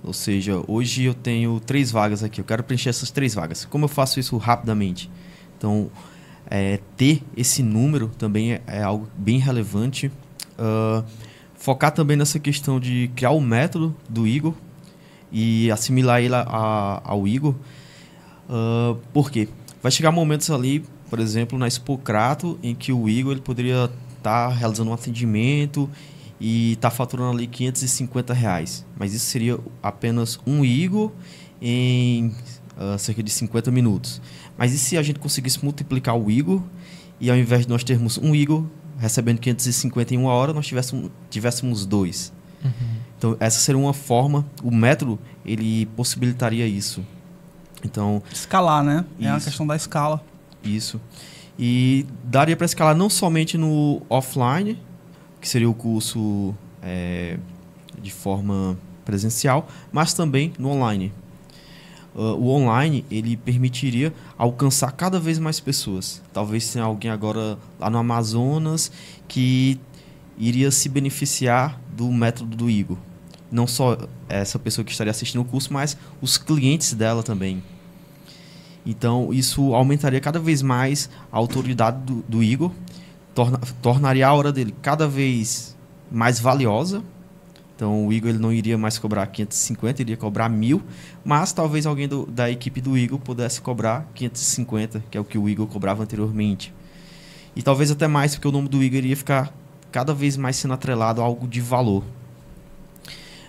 Ou 0.04 0.12
seja, 0.12 0.62
hoje 0.68 1.06
eu 1.06 1.14
tenho 1.14 1.58
três 1.62 1.90
vagas 1.90 2.24
aqui, 2.24 2.42
eu 2.42 2.46
quero 2.46 2.66
preencher 2.66 2.90
essas 2.90 3.12
três 3.12 3.34
vagas. 3.34 3.64
Como 3.64 3.86
eu 3.86 3.90
faço 3.90 4.20
isso 4.20 4.36
rapidamente? 4.36 5.10
Então, 5.58 5.90
é, 6.48 6.82
ter 6.98 7.24
esse 7.38 7.64
número 7.64 8.10
também 8.18 8.52
é, 8.52 8.62
é 8.68 8.84
algo 8.84 9.08
bem 9.16 9.40
relevante. 9.40 10.12
Uh, 10.60 11.06
focar 11.62 11.92
também 11.92 12.18
nessa 12.18 12.40
questão 12.40 12.80
de 12.80 13.12
criar 13.16 13.30
o 13.30 13.40
método 13.40 13.96
do 14.10 14.28
Igor 14.28 14.56
e 15.32 15.70
assimilar 15.70 16.20
ele 16.20 16.34
a, 16.34 16.42
a, 16.42 17.02
ao 17.04 17.28
Igor. 17.28 17.54
Uh, 18.50 18.96
por 19.14 19.30
quê? 19.30 19.48
Vai 19.82 19.92
chegar 19.92 20.12
momentos 20.12 20.50
ali, 20.50 20.84
por 21.08 21.20
exemplo, 21.20 21.60
na 21.60 21.68
Expocrato, 21.68 22.58
em 22.64 22.74
que 22.74 22.92
o 22.92 23.08
Igor 23.08 23.34
ele 23.34 23.42
poderia 23.42 23.92
estar 24.18 24.50
tá 24.50 24.50
realizando 24.50 24.90
um 24.90 24.94
atendimento 24.94 25.88
e 26.40 26.74
está 26.74 26.90
faturando 26.90 27.38
ali 27.38 27.46
550 27.46 28.34
reais. 28.34 28.84
Mas 28.98 29.14
isso 29.14 29.28
seria 29.28 29.60
apenas 29.84 30.40
um 30.48 30.66
Igor 30.66 31.12
em 31.62 32.34
uh, 32.76 32.98
cerca 32.98 33.22
de 33.22 33.30
50 33.30 33.70
minutos. 33.70 34.20
Mas 34.58 34.74
e 34.74 34.80
se 34.80 34.98
a 34.98 35.04
gente 35.04 35.20
conseguisse 35.20 35.64
multiplicar 35.64 36.18
o 36.18 36.32
Igor 36.32 36.60
e 37.20 37.30
ao 37.30 37.38
invés 37.38 37.68
de 37.68 37.70
nós 37.70 37.84
termos 37.84 38.18
um 38.18 38.34
Igor 38.34 38.66
recebendo 39.02 39.40
550 39.40 40.14
em 40.14 40.18
uma 40.18 40.32
hora, 40.32 40.54
nós 40.54 40.68
tivéssemos, 40.68 41.10
tivéssemos 41.30 41.86
dois? 41.88 42.32
Uhum. 42.64 42.72
Então 43.18 43.38
essa 43.40 43.60
seria 43.60 43.80
uma 43.80 43.94
forma, 43.94 44.46
o 44.64 44.70
método 44.70 45.20
ele 45.44 45.88
possibilitaria 45.88 46.68
isso. 46.68 47.04
Então 47.84 48.22
escalar, 48.32 48.84
né? 48.84 49.04
É 49.20 49.28
a 49.28 49.40
questão 49.40 49.66
da 49.66 49.76
escala. 49.76 50.24
Isso. 50.64 51.02
E 51.58 52.06
daria 52.24 52.56
para 52.56 52.66
escalar 52.66 52.96
não 52.96 53.10
somente 53.10 53.58
no 53.58 54.04
offline, 54.08 54.80
que 55.40 55.50
seria 55.50 55.70
o 55.70 55.74
curso 55.74 56.54
é, 56.84 57.40
de 58.00 58.12
forma 58.12 58.78
presencial, 59.04 59.68
mas 59.92 60.14
também 60.14 60.54
no 60.60 60.70
online. 60.70 61.12
Uh, 62.14 62.36
o 62.36 62.50
online 62.50 63.06
ele 63.10 63.38
permitiria 63.38 64.14
alcançar 64.38 64.92
cada 64.92 65.20
vez 65.20 65.40
mais 65.40 65.60
pessoas. 65.60 66.22
Talvez 66.34 66.72
tenha 66.72 66.84
alguém 66.84 67.10
agora 67.10 67.58
lá 67.80 67.90
no 67.90 67.98
Amazonas 67.98 68.92
que 69.28 69.80
iria 70.38 70.72
se 70.72 70.90
beneficiar 70.90 71.80
do 71.96 72.12
método 72.12 72.58
do 72.58 72.70
Igor. 72.70 72.98
Não 73.52 73.68
só 73.68 73.98
essa 74.28 74.60
pessoa 74.60 74.84
que 74.84 74.92
estaria 74.92 75.12
assistindo 75.12 75.42
o 75.42 75.46
curso, 75.46 75.72
mas 75.72 75.98
os 76.22 76.38
clientes 76.38 76.94
dela 76.94 77.24
também. 77.24 77.64
Então, 78.86 79.34
isso 79.34 79.74
aumentaria 79.74 80.20
cada 80.20 80.40
vez 80.40 80.62
mais 80.62 81.10
a 81.32 81.38
autoridade 81.38 82.00
do, 82.04 82.24
do 82.28 82.44
Igor 82.44 82.72
torna, 83.34 83.60
tornaria 83.82 84.28
a 84.28 84.34
hora 84.34 84.52
dele 84.52 84.74
cada 84.82 85.08
vez 85.08 85.76
mais 86.12 86.40
valiosa. 86.40 87.04
Então 87.82 88.06
o 88.06 88.14
Igor 88.14 88.30
ele 88.30 88.38
não 88.38 88.54
iria 88.54 88.78
mais 88.78 89.00
cobrar 89.00 89.26
550, 89.26 90.04
iria 90.04 90.16
cobrar 90.16 90.48
mil, 90.48 90.84
mas 91.26 91.52
talvez 91.52 91.88
alguém 91.88 92.08
do, 92.08 92.28
da 92.28 92.48
equipe 92.48 92.80
do 92.80 92.96
Igor 92.96 93.18
pudesse 93.18 93.60
cobrar 93.60 94.08
550, 94.14 95.04
que 95.10 95.18
é 95.18 95.20
o 95.20 95.24
que 95.24 95.36
o 95.36 95.50
Igor 95.50 95.66
cobrava 95.66 96.04
anteriormente. 96.04 96.72
E 97.56 97.64
talvez 97.64 97.90
até 97.90 98.08
mais, 98.08 98.36
porque 98.36 98.48
o 98.48 98.52
nome 98.52 98.70
do 98.70 98.84
Igor 98.84 99.00
iria 99.00 99.18
ficar 99.18 99.52
cada 99.92 100.14
vez 100.14 100.38
mais 100.38 100.58
sendo 100.58 100.76
atrelado 100.76 101.22
a 101.22 101.24
algo 101.24 101.48
de 101.48 101.60
valor. 101.60 102.04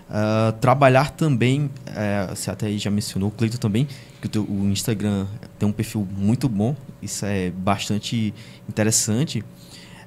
Uh, 0.08 0.52
trabalhar 0.62 1.10
também, 1.10 1.66
uh, 1.66 2.34
você 2.34 2.50
até 2.50 2.72
já 2.78 2.90
mencionou, 2.90 3.28
o 3.28 3.32
Cleito 3.32 3.60
também, 3.60 3.86
que 4.18 4.28
o, 4.28 4.30
teu, 4.30 4.44
o 4.44 4.64
Instagram 4.70 5.26
tem 5.58 5.68
um 5.68 5.72
perfil 5.72 6.08
muito 6.10 6.48
bom, 6.48 6.74
isso 7.02 7.26
é 7.26 7.50
bastante 7.50 8.32
interessante. 8.66 9.44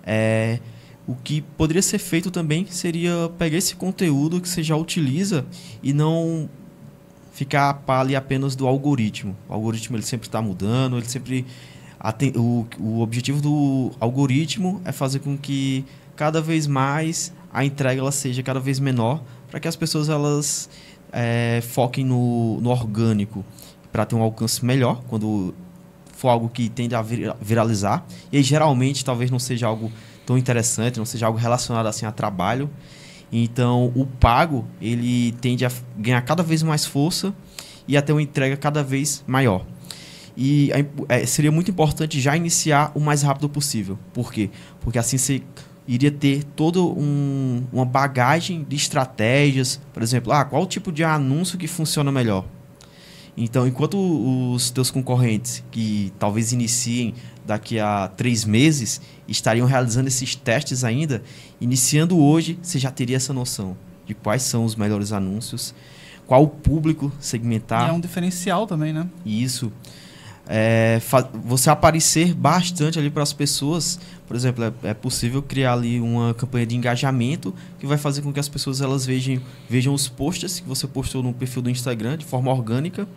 É, 0.03 0.57
o 1.07 1.15
que 1.15 1.41
poderia 1.41 1.81
ser 1.81 1.99
feito 1.99 2.31
também 2.31 2.65
seria 2.67 3.31
pegar 3.37 3.57
esse 3.57 3.75
conteúdo 3.75 4.41
que 4.41 4.49
você 4.49 4.63
já 4.63 4.75
utiliza 4.75 5.45
e 5.83 5.93
não 5.93 6.49
ficar 7.33 7.83
ali 7.87 8.15
apenas 8.15 8.55
do 8.55 8.67
algoritmo. 8.67 9.35
O 9.47 9.53
algoritmo 9.53 9.95
ele 9.95 10.03
sempre 10.03 10.27
está 10.27 10.41
mudando, 10.41 10.97
ele 10.97 11.07
sempre 11.07 11.45
o, 12.35 12.65
o 12.79 13.01
objetivo 13.01 13.41
do 13.41 13.91
algoritmo 13.99 14.81
é 14.85 14.91
fazer 14.91 15.19
com 15.19 15.37
que 15.37 15.85
cada 16.15 16.41
vez 16.41 16.67
mais 16.67 17.33
a 17.51 17.65
entrega 17.65 17.99
ela 18.01 18.11
seja 18.11 18.41
cada 18.43 18.59
vez 18.59 18.79
menor 18.79 19.23
para 19.49 19.59
que 19.59 19.67
as 19.67 19.75
pessoas 19.75 20.09
elas 20.09 20.69
é, 21.11 21.61
foquem 21.61 22.05
no, 22.05 22.59
no 22.61 22.69
orgânico 22.69 23.45
para 23.91 24.05
ter 24.05 24.15
um 24.15 24.21
alcance 24.21 24.63
melhor 24.63 25.01
quando 25.07 25.53
for 26.15 26.29
algo 26.29 26.49
que 26.49 26.69
tende 26.69 26.95
a 26.95 27.01
viralizar. 27.01 28.05
E 28.31 28.37
aí, 28.37 28.43
geralmente, 28.43 29.03
talvez 29.03 29.29
não 29.29 29.39
seja 29.39 29.67
algo 29.67 29.91
tão 30.25 30.37
interessante, 30.37 30.97
não 30.97 31.05
seja 31.05 31.27
algo 31.27 31.37
relacionado 31.37 31.85
assim 31.85 32.05
a 32.05 32.11
trabalho. 32.11 32.69
Então, 33.31 33.91
o 33.95 34.05
pago, 34.05 34.65
ele 34.81 35.33
tende 35.41 35.65
a 35.65 35.71
ganhar 35.97 36.21
cada 36.21 36.43
vez 36.43 36.63
mais 36.63 36.85
força 36.85 37.33
e 37.87 37.97
a 37.97 38.01
ter 38.01 38.11
uma 38.11 38.21
entrega 38.21 38.55
cada 38.55 38.83
vez 38.83 39.23
maior. 39.27 39.65
E 40.37 40.69
é, 41.07 41.25
seria 41.25 41.51
muito 41.51 41.71
importante 41.71 42.19
já 42.19 42.35
iniciar 42.35 42.91
o 42.93 42.99
mais 42.99 43.21
rápido 43.21 43.47
possível. 43.47 43.97
Por 44.13 44.31
quê? 44.31 44.49
Porque 44.81 44.99
assim 44.99 45.17
você 45.17 45.41
iria 45.87 46.11
ter 46.11 46.43
toda 46.43 46.81
um, 46.81 47.63
uma 47.71 47.85
bagagem 47.85 48.65
de 48.67 48.75
estratégias. 48.75 49.79
Por 49.93 50.03
exemplo, 50.03 50.33
ah, 50.33 50.43
qual 50.43 50.65
tipo 50.65 50.91
de 50.91 51.03
anúncio 51.03 51.57
que 51.57 51.67
funciona 51.67 52.11
melhor? 52.11 52.45
Então, 53.37 53.67
enquanto 53.67 53.97
os 54.53 54.69
teus 54.71 54.89
concorrentes, 54.89 55.63
que 55.69 56.11
talvez 56.17 56.53
iniciem 56.53 57.13
daqui 57.45 57.79
a 57.79 58.07
três 58.07 58.43
meses, 58.43 59.01
estariam 59.27 59.67
realizando 59.67 60.07
esses 60.07 60.35
testes 60.35 60.83
ainda, 60.83 61.21
iniciando 61.59 62.17
hoje, 62.17 62.57
você 62.61 62.79
já 62.79 62.91
teria 62.91 63.17
essa 63.17 63.33
noção 63.33 63.77
de 64.05 64.13
quais 64.13 64.43
são 64.43 64.65
os 64.65 64.75
melhores 64.75 65.11
anúncios, 65.11 65.73
qual 66.27 66.43
o 66.43 66.47
público 66.47 67.11
segmentar. 67.19 67.87
E 67.87 67.89
é 67.89 67.93
um 67.93 67.99
diferencial 67.99 68.65
também, 68.67 68.93
né? 68.93 69.07
Isso. 69.25 69.71
É, 70.47 71.01
você 71.43 71.71
aparecer 71.71 72.33
bastante 72.35 72.99
ali 72.99 73.09
para 73.09 73.23
as 73.23 73.33
pessoas, 73.33 73.99
por 74.27 74.35
exemplo, 74.35 74.63
é, 74.63 74.71
é, 74.83 74.93
possível 74.93 75.41
criar 75.41 75.73
ali 75.73 75.99
uma 75.99 76.35
campanha 76.35 76.67
de 76.67 76.75
engajamento 76.75 77.53
que 77.79 77.87
vai 77.87 77.97
fazer 77.97 78.21
com 78.21 78.31
que 78.31 78.39
as 78.39 78.47
pessoas 78.47 78.79
elas 78.79 79.05
vejam, 79.07 79.41
vejam 79.67 79.91
os 79.91 80.07
posts 80.07 80.59
que 80.59 80.67
você 80.67 80.87
postou 80.87 81.23
no 81.23 81.33
perfil 81.33 81.63
do 81.63 81.69
Instagram 81.69 82.15
de 82.15 82.25
forma 82.25 82.51
orgânica 82.51 83.07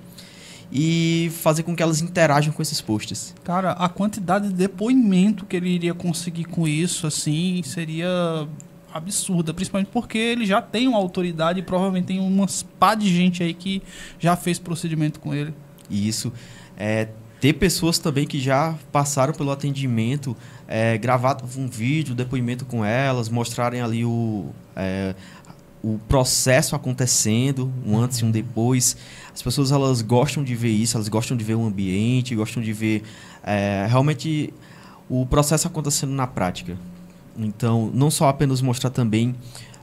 e 0.71 1.31
fazer 1.43 1.63
com 1.63 1.75
que 1.75 1.83
elas 1.83 2.01
interajam 2.01 2.53
com 2.53 2.61
esses 2.61 2.81
posts. 2.81 3.35
Cara, 3.43 3.73
a 3.73 3.89
quantidade 3.89 4.49
de 4.49 4.55
depoimento 4.55 5.47
que 5.47 5.57
ele 5.57 5.71
iria 5.71 5.95
conseguir 5.95 6.45
com 6.45 6.69
isso, 6.69 7.07
assim, 7.07 7.63
seria 7.65 8.47
absurda, 8.93 9.53
principalmente 9.53 9.89
porque 9.93 10.19
ele 10.19 10.47
já 10.47 10.61
tem 10.61 10.89
uma 10.89 10.99
autoridade 10.99 11.61
e 11.61 11.63
provavelmente 11.63 12.07
tem 12.07 12.21
umas 12.21 12.63
pá 12.63 12.95
de 12.95 13.09
gente 13.09 13.43
aí 13.43 13.55
que 13.55 13.83
já 14.19 14.37
fez 14.37 14.59
procedimento 14.59 15.21
com 15.21 15.35
ele. 15.35 15.55
Isso. 15.91 16.33
É, 16.77 17.09
ter 17.41 17.55
pessoas 17.55 17.99
também 17.99 18.27
que 18.27 18.41
já 18.41 18.75
passaram 18.91 19.33
pelo 19.33 19.51
atendimento, 19.51 20.37
é, 20.67 20.99
gravar 20.99 21.39
um 21.57 21.69
vídeo, 21.69 22.15
depoimento 22.15 22.65
com 22.65 22.85
elas, 22.85 23.29
mostrarem 23.29 23.81
ali 23.81 24.05
o, 24.05 24.51
é, 24.75 25.15
o 25.83 25.99
processo 26.09 26.75
acontecendo, 26.75 27.73
um 27.87 27.99
antes 27.99 28.19
e 28.19 28.25
um 28.25 28.31
depois. 28.31 28.97
As 29.33 29.43
pessoas 29.43 29.73
elas 29.73 30.03
gostam 30.03 30.43
de 30.43 30.55
ver 30.55 30.71
isso, 30.71 30.97
elas 30.97 31.09
gostam 31.09 31.37
de 31.37 31.45
ver 31.45 31.55
o 31.55 31.65
ambiente, 31.65 32.35
gostam 32.35 32.63
de 32.63 32.73
ver 32.73 33.03
é, 33.43 33.87
realmente 33.89 34.53
o 35.09 35.25
processo 35.25 35.67
acontecendo 35.67 36.13
na 36.13 36.27
prática. 36.27 36.77
Então, 37.37 37.91
não 37.95 38.11
só 38.11 38.29
apenas 38.29 38.61
mostrar 38.61 38.91
também 38.91 39.31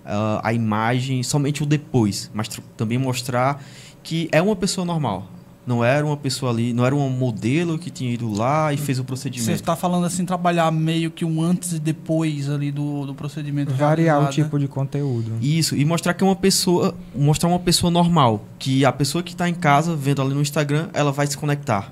uh, 0.05 0.39
a 0.43 0.53
imagem, 0.53 1.23
somente 1.23 1.63
o 1.63 1.65
depois, 1.65 2.29
mas 2.33 2.49
também 2.75 2.97
mostrar 2.97 3.63
que 4.03 4.27
é 4.31 4.41
uma 4.41 4.55
pessoa 4.55 4.85
normal. 4.85 5.27
Não 5.65 5.83
era 5.83 6.05
uma 6.05 6.15
pessoa 6.15 6.51
ali, 6.51 6.73
não 6.73 6.85
era 6.85 6.95
um 6.95 7.09
modelo 7.09 7.79
que 7.79 7.89
tinha 7.89 8.13
ido 8.13 8.31
lá 8.31 8.71
e 8.71 8.77
fez 8.77 8.99
o 8.99 9.03
procedimento. 9.03 9.45
Você 9.45 9.53
está 9.53 9.75
falando 9.75 10.05
assim, 10.05 10.23
trabalhar 10.23 10.71
meio 10.71 11.09
que 11.09 11.25
um 11.25 11.41
antes 11.41 11.73
e 11.73 11.79
depois 11.79 12.49
ali 12.49 12.71
do, 12.71 13.07
do 13.07 13.15
procedimento. 13.15 13.73
Variar 13.73 14.23
o 14.23 14.29
tipo 14.29 14.59
de 14.59 14.67
conteúdo. 14.67 15.31
Isso, 15.41 15.75
e 15.75 15.83
mostrar 15.83 16.13
que 16.13 16.23
é 16.23 16.27
uma 16.27 16.35
pessoa, 16.35 16.93
mostrar 17.15 17.49
uma 17.49 17.57
pessoa 17.57 17.89
normal. 17.89 18.45
Que 18.59 18.85
a 18.85 18.91
pessoa 18.91 19.23
que 19.23 19.31
está 19.31 19.49
em 19.49 19.55
casa, 19.55 19.95
vendo 19.95 20.21
ali 20.21 20.35
no 20.35 20.41
Instagram, 20.41 20.87
ela 20.93 21.11
vai 21.11 21.25
se 21.25 21.35
conectar. 21.35 21.91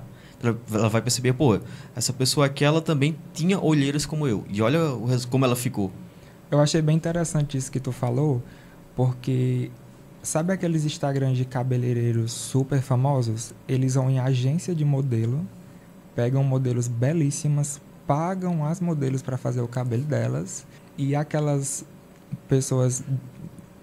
Ela 0.70 0.88
vai 0.88 1.02
perceber, 1.02 1.32
pô, 1.32 1.58
essa 1.96 2.12
pessoa 2.12 2.46
aqui, 2.46 2.64
ela 2.64 2.80
também 2.80 3.16
tinha 3.32 3.58
olheiras 3.58 4.06
como 4.06 4.28
eu. 4.28 4.44
E 4.48 4.62
olha 4.62 4.78
como 5.28 5.44
ela 5.44 5.56
ficou. 5.56 5.90
Eu 6.48 6.60
achei 6.60 6.80
bem 6.80 6.94
interessante 6.94 7.56
isso 7.56 7.72
que 7.72 7.80
tu 7.80 7.90
falou, 7.90 8.40
porque 8.94 9.70
Sabe 10.24 10.54
aqueles 10.54 10.86
Instagrams 10.86 11.36
de 11.36 11.44
cabeleireiros 11.44 12.32
super 12.32 12.80
famosos? 12.80 13.52
Eles 13.68 13.94
vão 13.94 14.10
em 14.10 14.18
agência 14.18 14.74
de 14.74 14.82
modelo, 14.82 15.46
pegam 16.16 16.42
modelos 16.42 16.88
belíssimas, 16.88 17.78
pagam 18.06 18.64
as 18.64 18.80
modelos 18.80 19.20
para 19.20 19.36
fazer 19.36 19.60
o 19.60 19.68
cabelo 19.68 20.02
delas 20.04 20.66
e 20.96 21.14
aquelas 21.14 21.84
pessoas 22.48 23.04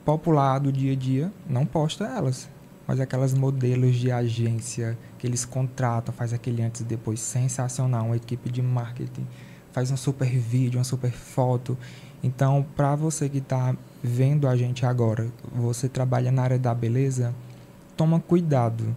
popular 0.04 0.58
do 0.58 0.72
dia 0.72 0.94
a 0.94 0.96
dia 0.96 1.32
não 1.48 1.64
posta 1.64 2.06
elas. 2.06 2.50
Mas 2.88 3.00
aquelas 3.00 3.36
modelos 3.36 3.96
de 3.98 4.12
agência 4.12 4.98
que 5.20 5.28
eles 5.28 5.46
contratam, 5.46 6.12
faz 6.12 6.34
aquele 6.34 6.64
antes 6.64 6.82
e 6.82 6.86
depois 6.86 7.20
sensacional, 7.20 8.08
uma 8.08 8.16
equipe 8.16 8.50
de 8.50 8.64
marketing, 8.64 9.28
faz 9.72 9.92
um 9.92 9.98
super 9.98 10.28
vídeo, 10.28 10.80
uma 10.80 10.84
super 10.84 11.12
foto. 11.12 11.78
Então, 12.24 12.66
para 12.76 12.96
você 12.96 13.28
que 13.28 13.40
está 13.40 13.76
vendo 14.04 14.48
a 14.48 14.56
gente 14.56 14.86
agora, 14.86 15.28
você 15.54 15.90
trabalha 15.90 16.32
na 16.32 16.44
área 16.44 16.60
da 16.60 16.74
beleza, 16.74 17.34
toma 17.98 18.20
cuidado, 18.20 18.96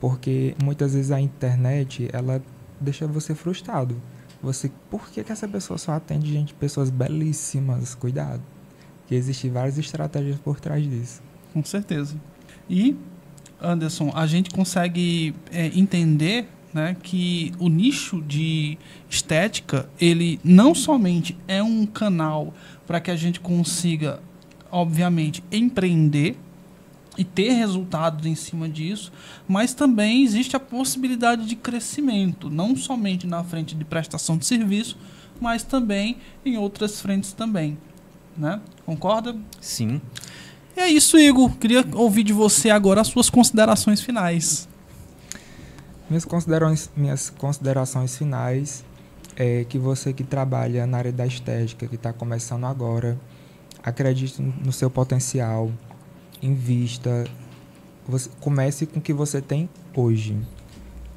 porque 0.00 0.54
muitas 0.62 0.94
vezes 0.94 1.10
a 1.10 1.20
internet 1.20 2.08
ela 2.12 2.42
deixa 2.80 3.06
você 3.06 3.34
frustrado. 3.34 3.96
Você, 4.42 4.70
por 4.90 5.08
que, 5.08 5.24
que 5.24 5.32
essa 5.32 5.48
pessoa 5.48 5.78
só 5.78 5.92
atende 5.92 6.32
gente, 6.32 6.54
pessoas 6.54 6.90
belíssimas? 6.90 7.94
Cuidado, 7.94 8.42
que 9.06 9.14
existem 9.14 9.50
várias 9.50 9.78
estratégias 9.78 10.38
por 10.38 10.60
trás 10.60 10.82
disso. 10.84 11.20
Com 11.52 11.64
certeza. 11.64 12.16
E 12.70 12.96
Anderson, 13.60 14.12
a 14.14 14.26
gente 14.26 14.50
consegue 14.50 15.34
é, 15.50 15.66
entender 15.66 16.48
né, 16.78 16.96
que 17.02 17.52
o 17.58 17.68
nicho 17.68 18.22
de 18.22 18.78
estética 19.10 19.90
ele 20.00 20.38
não 20.44 20.76
somente 20.76 21.36
é 21.48 21.60
um 21.60 21.84
canal 21.84 22.54
para 22.86 23.00
que 23.00 23.10
a 23.10 23.16
gente 23.16 23.40
consiga, 23.40 24.20
obviamente, 24.70 25.42
empreender 25.50 26.36
e 27.16 27.24
ter 27.24 27.50
resultados 27.50 28.24
em 28.26 28.36
cima 28.36 28.68
disso, 28.68 29.10
mas 29.48 29.74
também 29.74 30.22
existe 30.22 30.54
a 30.54 30.60
possibilidade 30.60 31.46
de 31.46 31.56
crescimento, 31.56 32.48
não 32.48 32.76
somente 32.76 33.26
na 33.26 33.42
frente 33.42 33.74
de 33.74 33.84
prestação 33.84 34.38
de 34.38 34.46
serviço, 34.46 34.96
mas 35.40 35.64
também 35.64 36.18
em 36.44 36.56
outras 36.56 37.00
frentes 37.00 37.32
também, 37.32 37.76
né? 38.36 38.60
Concorda? 38.86 39.36
Sim. 39.60 40.00
E 40.76 40.80
é 40.80 40.88
isso, 40.88 41.18
Igor. 41.18 41.56
Queria 41.56 41.84
ouvir 41.94 42.22
de 42.22 42.32
você 42.32 42.70
agora 42.70 43.00
as 43.00 43.08
suas 43.08 43.28
considerações 43.28 44.00
finais. 44.00 44.68
Minhas 46.08 46.24
considerações, 46.24 46.90
minhas 46.96 47.28
considerações 47.28 48.16
finais 48.16 48.82
é 49.36 49.64
que 49.64 49.78
você 49.78 50.12
que 50.12 50.24
trabalha 50.24 50.86
na 50.86 50.96
área 50.96 51.12
da 51.12 51.26
estética, 51.26 51.86
que 51.86 51.96
está 51.96 52.14
começando 52.14 52.64
agora, 52.64 53.18
acredite 53.82 54.40
no 54.40 54.72
seu 54.72 54.90
potencial, 54.90 55.70
invista, 56.42 57.24
você, 58.06 58.30
comece 58.40 58.86
com 58.86 58.98
o 58.98 59.02
que 59.02 59.12
você 59.12 59.42
tem 59.42 59.68
hoje. 59.94 60.34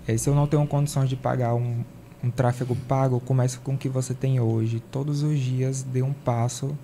É, 0.05 0.17
se 0.17 0.29
eu 0.29 0.35
não 0.35 0.45
tenho 0.45 0.67
condições 0.67 1.07
de 1.07 1.15
pagar 1.15 1.55
um, 1.55 1.85
um 2.21 2.29
tráfego 2.29 2.75
pago, 2.75 3.21
comece 3.21 3.59
com 3.59 3.75
o 3.75 3.77
que 3.77 3.87
você 3.87 4.13
tem 4.13 4.41
hoje. 4.41 4.81
Todos 4.91 5.23
os 5.23 5.39
dias 5.39 5.83
dê 5.83 6.01
um 6.01 6.11
passo 6.11 6.77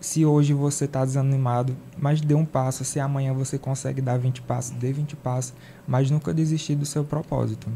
se 0.00 0.24
hoje 0.24 0.52
você 0.52 0.84
está 0.84 1.04
desanimado, 1.04 1.76
mas 1.96 2.20
dê 2.20 2.34
um 2.34 2.44
passo. 2.44 2.84
Se 2.84 3.00
amanhã 3.00 3.32
você 3.32 3.58
consegue 3.58 4.00
dar 4.00 4.18
20 4.18 4.42
passos, 4.42 4.70
dê 4.72 4.92
20 4.92 5.16
passos, 5.16 5.54
mas 5.86 6.10
nunca 6.10 6.32
desistir 6.34 6.74
do 6.74 6.86
seu 6.86 7.04
propósito. 7.04 7.68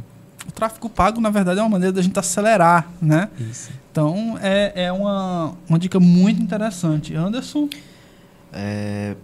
O 0.47 0.53
tráfego 0.53 0.89
pago, 0.89 1.21
na 1.21 1.31
verdade, 1.31 1.61
é 1.61 1.63
uma 1.63 1.69
maneira 1.69 1.93
da 1.93 2.03
gente 2.03 2.19
acelerar, 2.19 2.91
né? 3.01 3.31
Isso. 3.39 3.71
Então, 3.91 4.37
é, 4.43 4.87
é 4.87 4.93
uma, 4.93 5.55
uma 5.69 5.79
dica 5.79 6.01
muito 6.01 6.43
interessante. 6.43 7.15
Anderson? 7.15 7.69
É, 8.53 9.15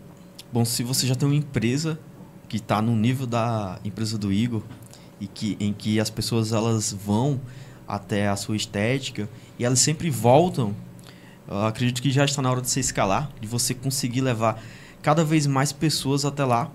bom, 0.53 0.65
se 0.65 0.83
você 0.83 1.07
já 1.07 1.15
tem 1.15 1.29
uma 1.29 1.35
empresa 1.35 1.99
que 2.49 2.57
está 2.57 2.81
no 2.81 2.95
nível 2.95 3.27
da 3.27 3.79
empresa 3.85 4.17
do 4.17 4.33
Igor 4.33 4.63
e 5.21 5.27
que, 5.27 5.57
em 5.59 5.73
que 5.73 5.99
as 5.99 6.09
pessoas 6.09 6.53
elas 6.53 6.93
vão 6.93 7.41
até 7.87 8.29
a 8.29 8.37
sua 8.37 8.57
estética 8.57 9.29
e 9.59 9.65
elas 9.65 9.81
sempre 9.81 10.11
voltam 10.11 10.75
acredito 11.49 12.03
que 12.03 12.11
já 12.11 12.25
está 12.25 12.43
na 12.43 12.51
hora 12.51 12.61
de 12.61 12.69
você 12.69 12.81
escalar, 12.81 13.31
de 13.41 13.49
você 13.49 13.75
conseguir 13.75 14.21
levar 14.21 14.63
cada 15.03 15.25
vez 15.25 15.47
mais 15.47 15.73
pessoas 15.73 16.25
até 16.25 16.45
lá. 16.45 16.71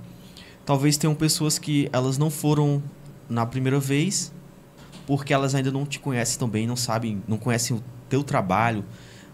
Talvez 0.66 0.98
tenham 0.98 1.14
pessoas 1.14 1.60
que 1.60 1.90
elas 1.92 2.18
não 2.18 2.30
foram 2.30 2.82
na 3.30 3.46
primeira 3.46 3.80
vez, 3.80 4.34
porque 5.06 5.34
elas 5.34 5.54
ainda 5.54 5.72
não 5.72 5.86
te 5.86 6.00
conhecem 6.00 6.40
tão 6.40 6.48
bem, 6.48 6.66
não 6.66 6.76
sabem, 6.76 7.22
não 7.28 7.38
conhecem 7.38 7.78
o 7.78 7.84
teu 8.10 8.24
trabalho 8.24 8.84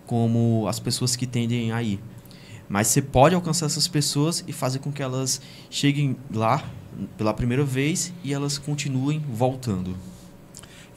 como 0.05 0.65
as 0.67 0.79
pessoas 0.79 1.15
que 1.15 1.27
tendem 1.27 1.71
a 1.71 1.81
ir. 1.83 1.99
Mas 2.67 2.87
você 2.87 3.01
pode 3.01 3.33
alcançar 3.33 3.65
essas 3.65 3.87
pessoas 3.87 4.43
e 4.47 4.53
fazer 4.53 4.79
com 4.79 4.91
que 4.91 5.01
elas 5.01 5.41
cheguem 5.69 6.17
lá 6.33 6.63
pela 7.17 7.33
primeira 7.33 7.63
vez 7.63 8.13
e 8.23 8.33
elas 8.33 8.57
continuem 8.57 9.23
voltando. 9.31 9.95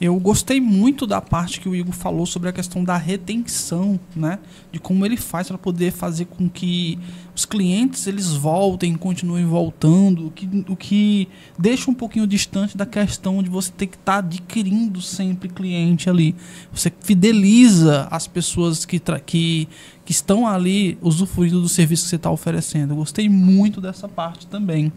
Eu 0.01 0.19
gostei 0.19 0.59
muito 0.59 1.07
da 1.07 1.21
parte 1.21 1.59
que 1.59 1.69
o 1.69 1.75
Igor 1.75 1.93
falou 1.93 2.25
sobre 2.25 2.49
a 2.49 2.53
questão 2.53 2.83
da 2.83 2.97
retenção, 2.97 3.99
né? 4.15 4.39
De 4.71 4.79
como 4.79 5.05
ele 5.05 5.15
faz 5.15 5.47
para 5.47 5.57
poder 5.57 5.91
fazer 5.91 6.25
com 6.25 6.49
que 6.49 6.99
os 7.35 7.45
clientes 7.45 8.05
eles 8.05 8.31
voltem, 8.31 8.95
continuem 8.95 9.45
voltando, 9.45 10.27
o 10.27 10.31
que, 10.31 10.65
o 10.67 10.75
que 10.75 11.27
deixa 11.57 11.89
um 11.89 11.93
pouquinho 11.93 12.27
distante 12.27 12.77
da 12.77 12.85
questão 12.85 13.41
de 13.41 13.49
você 13.49 13.71
ter 13.71 13.87
que 13.87 13.95
estar 13.95 14.13
tá 14.13 14.19
adquirindo 14.19 15.01
sempre 15.01 15.47
cliente 15.47 16.09
ali. 16.09 16.35
Você 16.71 16.91
fideliza 16.99 18.07
as 18.11 18.27
pessoas 18.27 18.85
que, 18.85 18.99
que, 19.25 19.67
que 20.05 20.11
estão 20.11 20.45
ali 20.45 20.97
usufruindo 21.01 21.61
do 21.61 21.69
serviço 21.69 22.03
que 22.03 22.09
você 22.09 22.17
está 22.17 22.29
oferecendo. 22.29 22.91
Eu 22.91 22.97
gostei 22.97 23.29
muito 23.29 23.79
dessa 23.79 24.07
parte 24.07 24.47
também, 24.47 24.91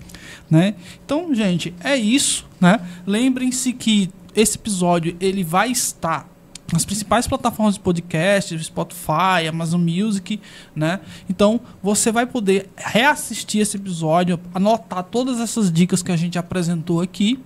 né? 0.50 0.74
Então, 1.04 1.34
gente, 1.34 1.72
é 1.82 1.96
isso, 1.96 2.46
né? 2.60 2.80
Lembrem-se 3.06 3.72
que 3.72 4.10
esse 4.36 4.56
episódio 4.56 5.16
ele 5.18 5.42
vai 5.42 5.70
estar 5.70 6.28
nas 6.72 6.84
principais 6.84 7.26
plataformas 7.26 7.74
de 7.74 7.80
podcast, 7.80 8.58
Spotify, 8.64 9.46
Amazon 9.48 9.80
Music, 9.80 10.40
né? 10.74 11.00
Então 11.28 11.60
você 11.82 12.10
vai 12.10 12.26
poder 12.26 12.68
reassistir 12.76 13.60
esse 13.60 13.76
episódio, 13.76 14.38
anotar 14.54 15.04
todas 15.04 15.40
essas 15.40 15.72
dicas 15.72 16.02
que 16.02 16.12
a 16.12 16.16
gente 16.16 16.38
apresentou 16.38 17.00
aqui, 17.00 17.38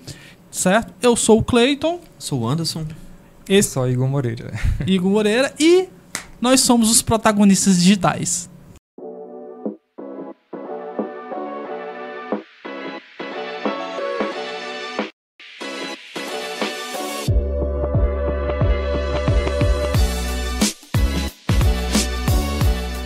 certo? 0.50 0.92
Eu 1.02 1.14
sou 1.16 1.38
o 1.38 1.44
Clayton. 1.44 2.00
Sou 2.18 2.40
o 2.40 2.48
Anderson. 2.48 2.86
Esse... 3.48 3.70
Sou 3.70 3.88
Igor 3.88 4.08
Moreira. 4.08 4.52
Igor 4.86 5.10
Moreira 5.10 5.52
e 5.58 5.88
nós 6.40 6.60
somos 6.60 6.90
os 6.90 7.02
protagonistas 7.02 7.78
digitais. 7.78 8.48